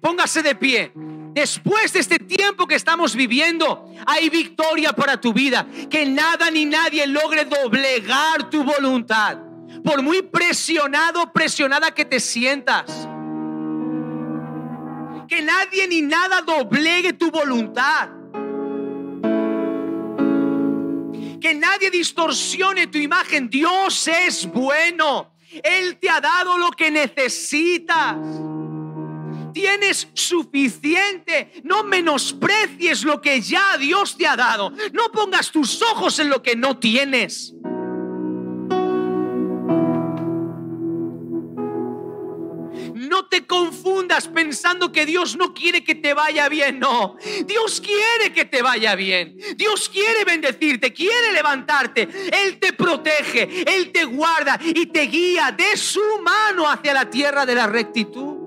Póngase 0.00 0.42
de 0.42 0.54
pie. 0.54 0.92
Después 1.32 1.92
de 1.92 2.00
este 2.00 2.18
tiempo 2.18 2.66
que 2.66 2.74
estamos 2.74 3.14
viviendo, 3.14 3.86
hay 4.06 4.28
victoria 4.30 4.92
para 4.92 5.20
tu 5.20 5.32
vida. 5.32 5.66
Que 5.88 6.06
nada 6.06 6.50
ni 6.50 6.64
nadie 6.64 7.06
logre 7.06 7.44
doblegar 7.44 8.50
tu 8.50 8.64
voluntad. 8.64 9.38
Por 9.84 10.02
muy 10.02 10.22
presionado, 10.22 11.32
presionada 11.32 11.92
que 11.92 12.04
te 12.04 12.18
sientas. 12.18 13.08
Que 15.28 15.42
nadie 15.42 15.86
ni 15.86 16.02
nada 16.02 16.42
doblegue 16.42 17.12
tu 17.12 17.30
voluntad. 17.30 18.08
Que 21.40 21.54
nadie 21.54 21.90
distorsione 21.90 22.88
tu 22.88 22.98
imagen. 22.98 23.48
Dios 23.48 24.08
es 24.08 24.46
bueno. 24.46 25.30
Él 25.62 25.96
te 25.98 26.10
ha 26.10 26.20
dado 26.20 26.58
lo 26.58 26.70
que 26.70 26.90
necesitas 26.90 28.16
Tienes 29.52 30.08
suficiente. 30.14 31.62
No 31.64 31.84
menosprecies 31.84 33.04
lo 33.04 33.20
que 33.20 33.40
ya 33.40 33.76
Dios 33.78 34.16
te 34.16 34.26
ha 34.26 34.36
dado. 34.36 34.70
No 34.92 35.10
pongas 35.12 35.50
tus 35.50 35.82
ojos 35.82 36.18
en 36.18 36.30
lo 36.30 36.42
que 36.42 36.56
no 36.56 36.78
tienes. 36.78 37.54
No 43.10 43.26
te 43.26 43.46
confundas 43.46 44.28
pensando 44.28 44.92
que 44.92 45.04
Dios 45.04 45.36
no 45.36 45.52
quiere 45.52 45.82
que 45.82 45.96
te 45.96 46.14
vaya 46.14 46.48
bien. 46.48 46.78
No, 46.78 47.16
Dios 47.44 47.80
quiere 47.80 48.32
que 48.32 48.44
te 48.44 48.62
vaya 48.62 48.94
bien. 48.94 49.36
Dios 49.56 49.88
quiere 49.88 50.24
bendecirte, 50.24 50.92
quiere 50.92 51.32
levantarte. 51.32 52.08
Él 52.32 52.58
te 52.58 52.72
protege, 52.72 53.64
Él 53.66 53.90
te 53.90 54.04
guarda 54.04 54.60
y 54.62 54.86
te 54.86 55.02
guía 55.02 55.50
de 55.50 55.76
su 55.76 56.02
mano 56.22 56.68
hacia 56.68 56.94
la 56.94 57.10
tierra 57.10 57.44
de 57.44 57.54
la 57.54 57.66
rectitud. 57.66 58.39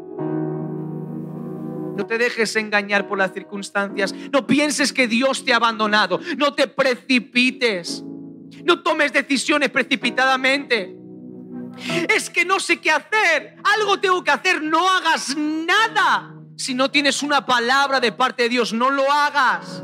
No 1.96 2.06
te 2.06 2.18
dejes 2.18 2.56
engañar 2.56 3.08
por 3.08 3.18
las 3.18 3.34
circunstancias. 3.34 4.14
No 4.32 4.48
pienses 4.48 4.92
que 4.94 5.08
Dios 5.08 5.46
te 5.46 5.54
ha 5.54 5.58
abandonado. 5.58 6.20
No 6.38 6.54
te 6.54 6.68
precipites. 6.68 8.04
No 8.64 8.82
tomes 8.82 9.14
decisiones 9.14 9.70
precipitadamente. 9.70 10.96
Es 12.10 12.30
que 12.30 12.46
no 12.46 12.60
sé 12.60 12.78
qué 12.78 12.92
hacer. 12.92 13.56
Algo 13.64 14.00
tengo 14.00 14.24
que 14.24 14.32
hacer. 14.32 14.62
No 14.62 14.90
hagas 14.90 15.36
nada. 15.38 16.34
Si 16.56 16.74
no 16.74 16.90
tienes 16.92 17.24
una 17.24 17.46
palabra 17.46 18.00
de 18.00 18.12
parte 18.12 18.44
de 18.44 18.50
Dios, 18.50 18.74
no 18.74 18.90
lo 18.90 19.12
hagas. 19.12 19.84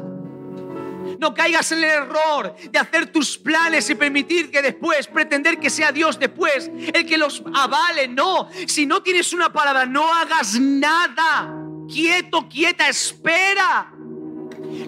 No 1.20 1.34
caigas 1.34 1.72
en 1.72 1.80
el 1.80 1.86
error 1.86 2.56
de 2.72 2.80
hacer 2.80 3.12
tus 3.12 3.38
planes 3.38 3.90
y 3.90 3.96
permitir 3.96 4.52
que 4.52 4.62
después, 4.62 5.08
pretender 5.08 5.60
que 5.60 5.70
sea 5.70 5.92
Dios 5.92 6.20
después 6.20 6.70
el 6.94 7.06
que 7.06 7.18
los 7.18 7.44
avale. 7.54 8.08
No, 8.08 8.50
si 8.68 8.86
no 8.86 9.02
tienes 9.02 9.34
una 9.34 9.52
palabra, 9.52 9.86
no 9.86 10.14
hagas 10.14 10.60
nada. 10.60 11.69
Quieto, 11.92 12.48
quieta, 12.48 12.88
espera. 12.88 13.92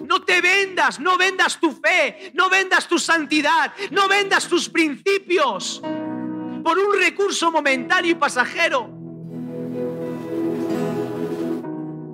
No 0.06 0.22
te 0.22 0.40
vendas, 0.40 1.00
no 1.00 1.18
vendas 1.18 1.58
tu 1.58 1.72
fe, 1.72 2.30
no 2.34 2.48
vendas 2.48 2.86
tu 2.86 2.98
santidad, 2.98 3.72
no 3.90 4.06
vendas 4.08 4.46
tus 4.48 4.68
principios 4.68 5.80
por 6.62 6.78
un 6.78 6.96
recurso 6.98 7.50
momentáneo 7.50 8.12
y 8.12 8.14
pasajero. 8.14 8.88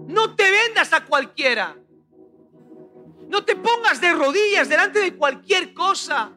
No 0.08 0.34
te 0.34 0.50
vendas 0.50 0.92
a 0.92 1.04
cualquiera. 1.04 1.76
No 3.28 3.44
te 3.44 3.56
pongas 3.56 4.00
de 4.00 4.12
rodillas 4.14 4.68
delante 4.68 5.00
de 5.00 5.14
cualquier 5.14 5.74
cosa. 5.74 6.32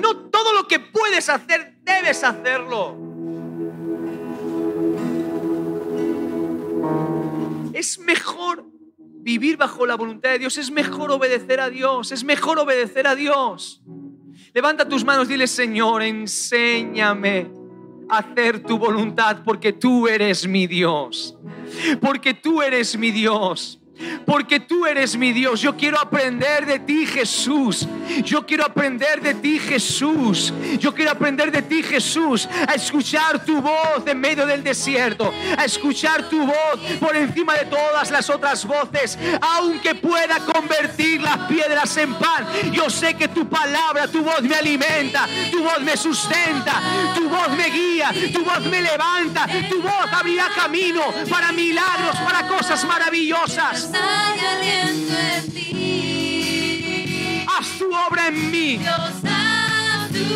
No 0.00 0.16
todo 0.30 0.52
lo 0.52 0.68
que 0.68 0.78
puedes 0.78 1.30
hacer, 1.30 1.78
debes 1.82 2.22
hacerlo. 2.22 3.07
Es 7.78 8.00
mejor 8.00 8.66
vivir 8.98 9.56
bajo 9.56 9.86
la 9.86 9.94
voluntad 9.94 10.30
de 10.30 10.40
Dios, 10.40 10.58
es 10.58 10.68
mejor 10.68 11.12
obedecer 11.12 11.60
a 11.60 11.70
Dios, 11.70 12.10
es 12.10 12.24
mejor 12.24 12.58
obedecer 12.58 13.06
a 13.06 13.14
Dios. 13.14 13.80
Levanta 14.52 14.88
tus 14.88 15.04
manos, 15.04 15.28
dile 15.28 15.46
Señor, 15.46 16.02
enséñame 16.02 17.52
a 18.08 18.18
hacer 18.18 18.64
tu 18.64 18.78
voluntad 18.78 19.44
porque 19.44 19.72
tú 19.72 20.08
eres 20.08 20.48
mi 20.48 20.66
Dios. 20.66 21.38
Porque 22.00 22.34
tú 22.34 22.62
eres 22.62 22.98
mi 22.98 23.12
Dios 23.12 23.80
porque 24.24 24.60
tú 24.60 24.86
eres 24.86 25.16
mi 25.16 25.32
Dios. 25.32 25.60
Yo 25.60 25.76
quiero 25.76 25.98
aprender 25.98 26.66
de 26.66 26.78
ti, 26.78 27.06
Jesús. 27.06 27.88
Yo 28.24 28.46
quiero 28.46 28.64
aprender 28.64 29.20
de 29.20 29.34
ti, 29.34 29.58
Jesús. 29.58 30.52
Yo 30.78 30.94
quiero 30.94 31.12
aprender 31.12 31.50
de 31.50 31.62
ti, 31.62 31.82
Jesús, 31.82 32.48
a 32.66 32.74
escuchar 32.74 33.44
tu 33.44 33.60
voz 33.60 34.06
en 34.06 34.20
medio 34.20 34.46
del 34.46 34.62
desierto, 34.62 35.32
a 35.56 35.64
escuchar 35.64 36.28
tu 36.28 36.46
voz 36.46 36.80
por 37.00 37.16
encima 37.16 37.54
de 37.54 37.66
todas 37.66 38.10
las 38.10 38.28
otras 38.30 38.64
voces, 38.64 39.18
aunque 39.40 39.94
pueda 39.94 40.40
convertir 40.40 41.20
las 41.20 41.38
piedras 41.48 41.96
en 41.96 42.14
pan. 42.14 42.46
Yo 42.72 42.90
sé 42.90 43.14
que 43.14 43.28
tu 43.28 43.48
palabra, 43.48 44.08
tu 44.08 44.22
voz 44.22 44.42
me 44.42 44.54
alimenta, 44.54 45.26
tu 45.50 45.62
voz 45.62 45.80
me 45.80 45.96
sustenta, 45.96 46.80
tu 47.14 47.28
voz 47.28 47.50
me 47.56 47.68
guía, 47.70 48.12
tu 48.32 48.44
voz 48.44 48.60
me 48.66 48.82
levanta, 48.82 49.46
tu 49.68 49.82
voz 49.82 50.12
abrirá 50.12 50.48
camino 50.54 51.02
para 51.28 51.52
milagros, 51.52 52.16
para 52.18 52.46
cosas 52.46 52.84
maravillosas 52.84 53.87
aliento 53.94 55.14
en 55.36 55.50
ti. 55.52 57.44
Haz 57.48 57.78
tu 57.78 57.86
obra 57.94 58.28
en 58.28 58.50
mí. 58.50 58.78
Dios, 58.78 59.12
haz 59.24 60.10
tu 60.10 60.34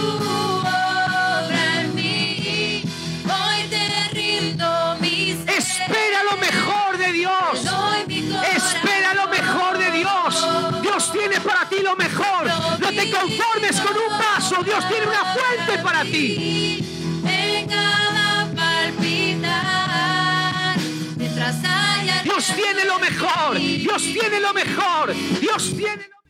obra 0.66 1.80
en 1.80 1.94
mí. 1.94 2.82
Hoy 3.24 3.68
te 3.68 4.08
rindo 4.12 4.96
mis 5.00 5.36
Espera 5.46 6.22
lo 6.30 6.36
mejor 6.38 6.98
de 6.98 7.12
Dios. 7.12 7.64
Espera 8.56 9.14
lo 9.14 9.28
mejor 9.28 9.78
de 9.78 9.90
Dios. 9.90 10.46
Dios 10.82 11.12
tiene 11.12 11.40
para 11.40 11.68
ti 11.68 11.76
lo 11.82 11.96
mejor. 11.96 12.46
No 12.78 12.88
te 12.88 13.10
conformes 13.10 13.80
con 13.80 13.96
un 13.96 14.18
paso. 14.18 14.62
Dios 14.62 14.86
tiene 14.88 15.06
una 15.06 15.24
fuente 15.34 15.78
para 15.82 16.02
ti. 16.02 16.91
Dios 22.24 22.52
tiene 22.54 22.84
lo 22.84 22.98
mejor. 22.98 23.58
Dios 23.58 24.02
tiene 24.02 24.40
lo 24.40 24.52
mejor. 24.54 25.14
Dios 25.40 25.74
tiene 25.76 26.08
lo 26.08 26.22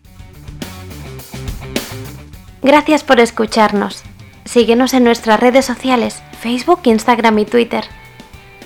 Gracias 2.62 3.02
por 3.02 3.20
escucharnos. 3.20 4.02
Síguenos 4.44 4.94
en 4.94 5.04
nuestras 5.04 5.40
redes 5.40 5.64
sociales, 5.64 6.22
Facebook, 6.40 6.80
Instagram 6.84 7.38
y 7.40 7.44
Twitter. 7.44 7.84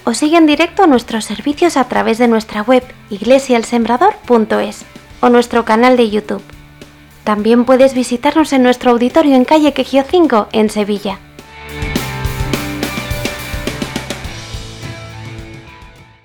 O 0.04 0.14
sigue 0.14 0.36
en 0.36 0.46
directo 0.46 0.86
nuestros 0.86 1.24
servicios 1.24 1.76
a 1.76 1.88
través 1.88 2.18
de 2.18 2.28
nuestra 2.28 2.62
web 2.62 2.84
iglesialsembrador.es 3.10 4.84
o 5.20 5.28
nuestro 5.28 5.64
canal 5.64 5.96
de 5.96 6.10
YouTube. 6.10 6.42
También 7.24 7.64
puedes 7.64 7.94
visitarnos 7.94 8.52
en 8.52 8.62
nuestro 8.62 8.92
auditorio 8.92 9.34
en 9.34 9.44
calle 9.44 9.72
Quejío 9.72 10.04
5 10.08 10.48
en 10.52 10.70
Sevilla. 10.70 11.18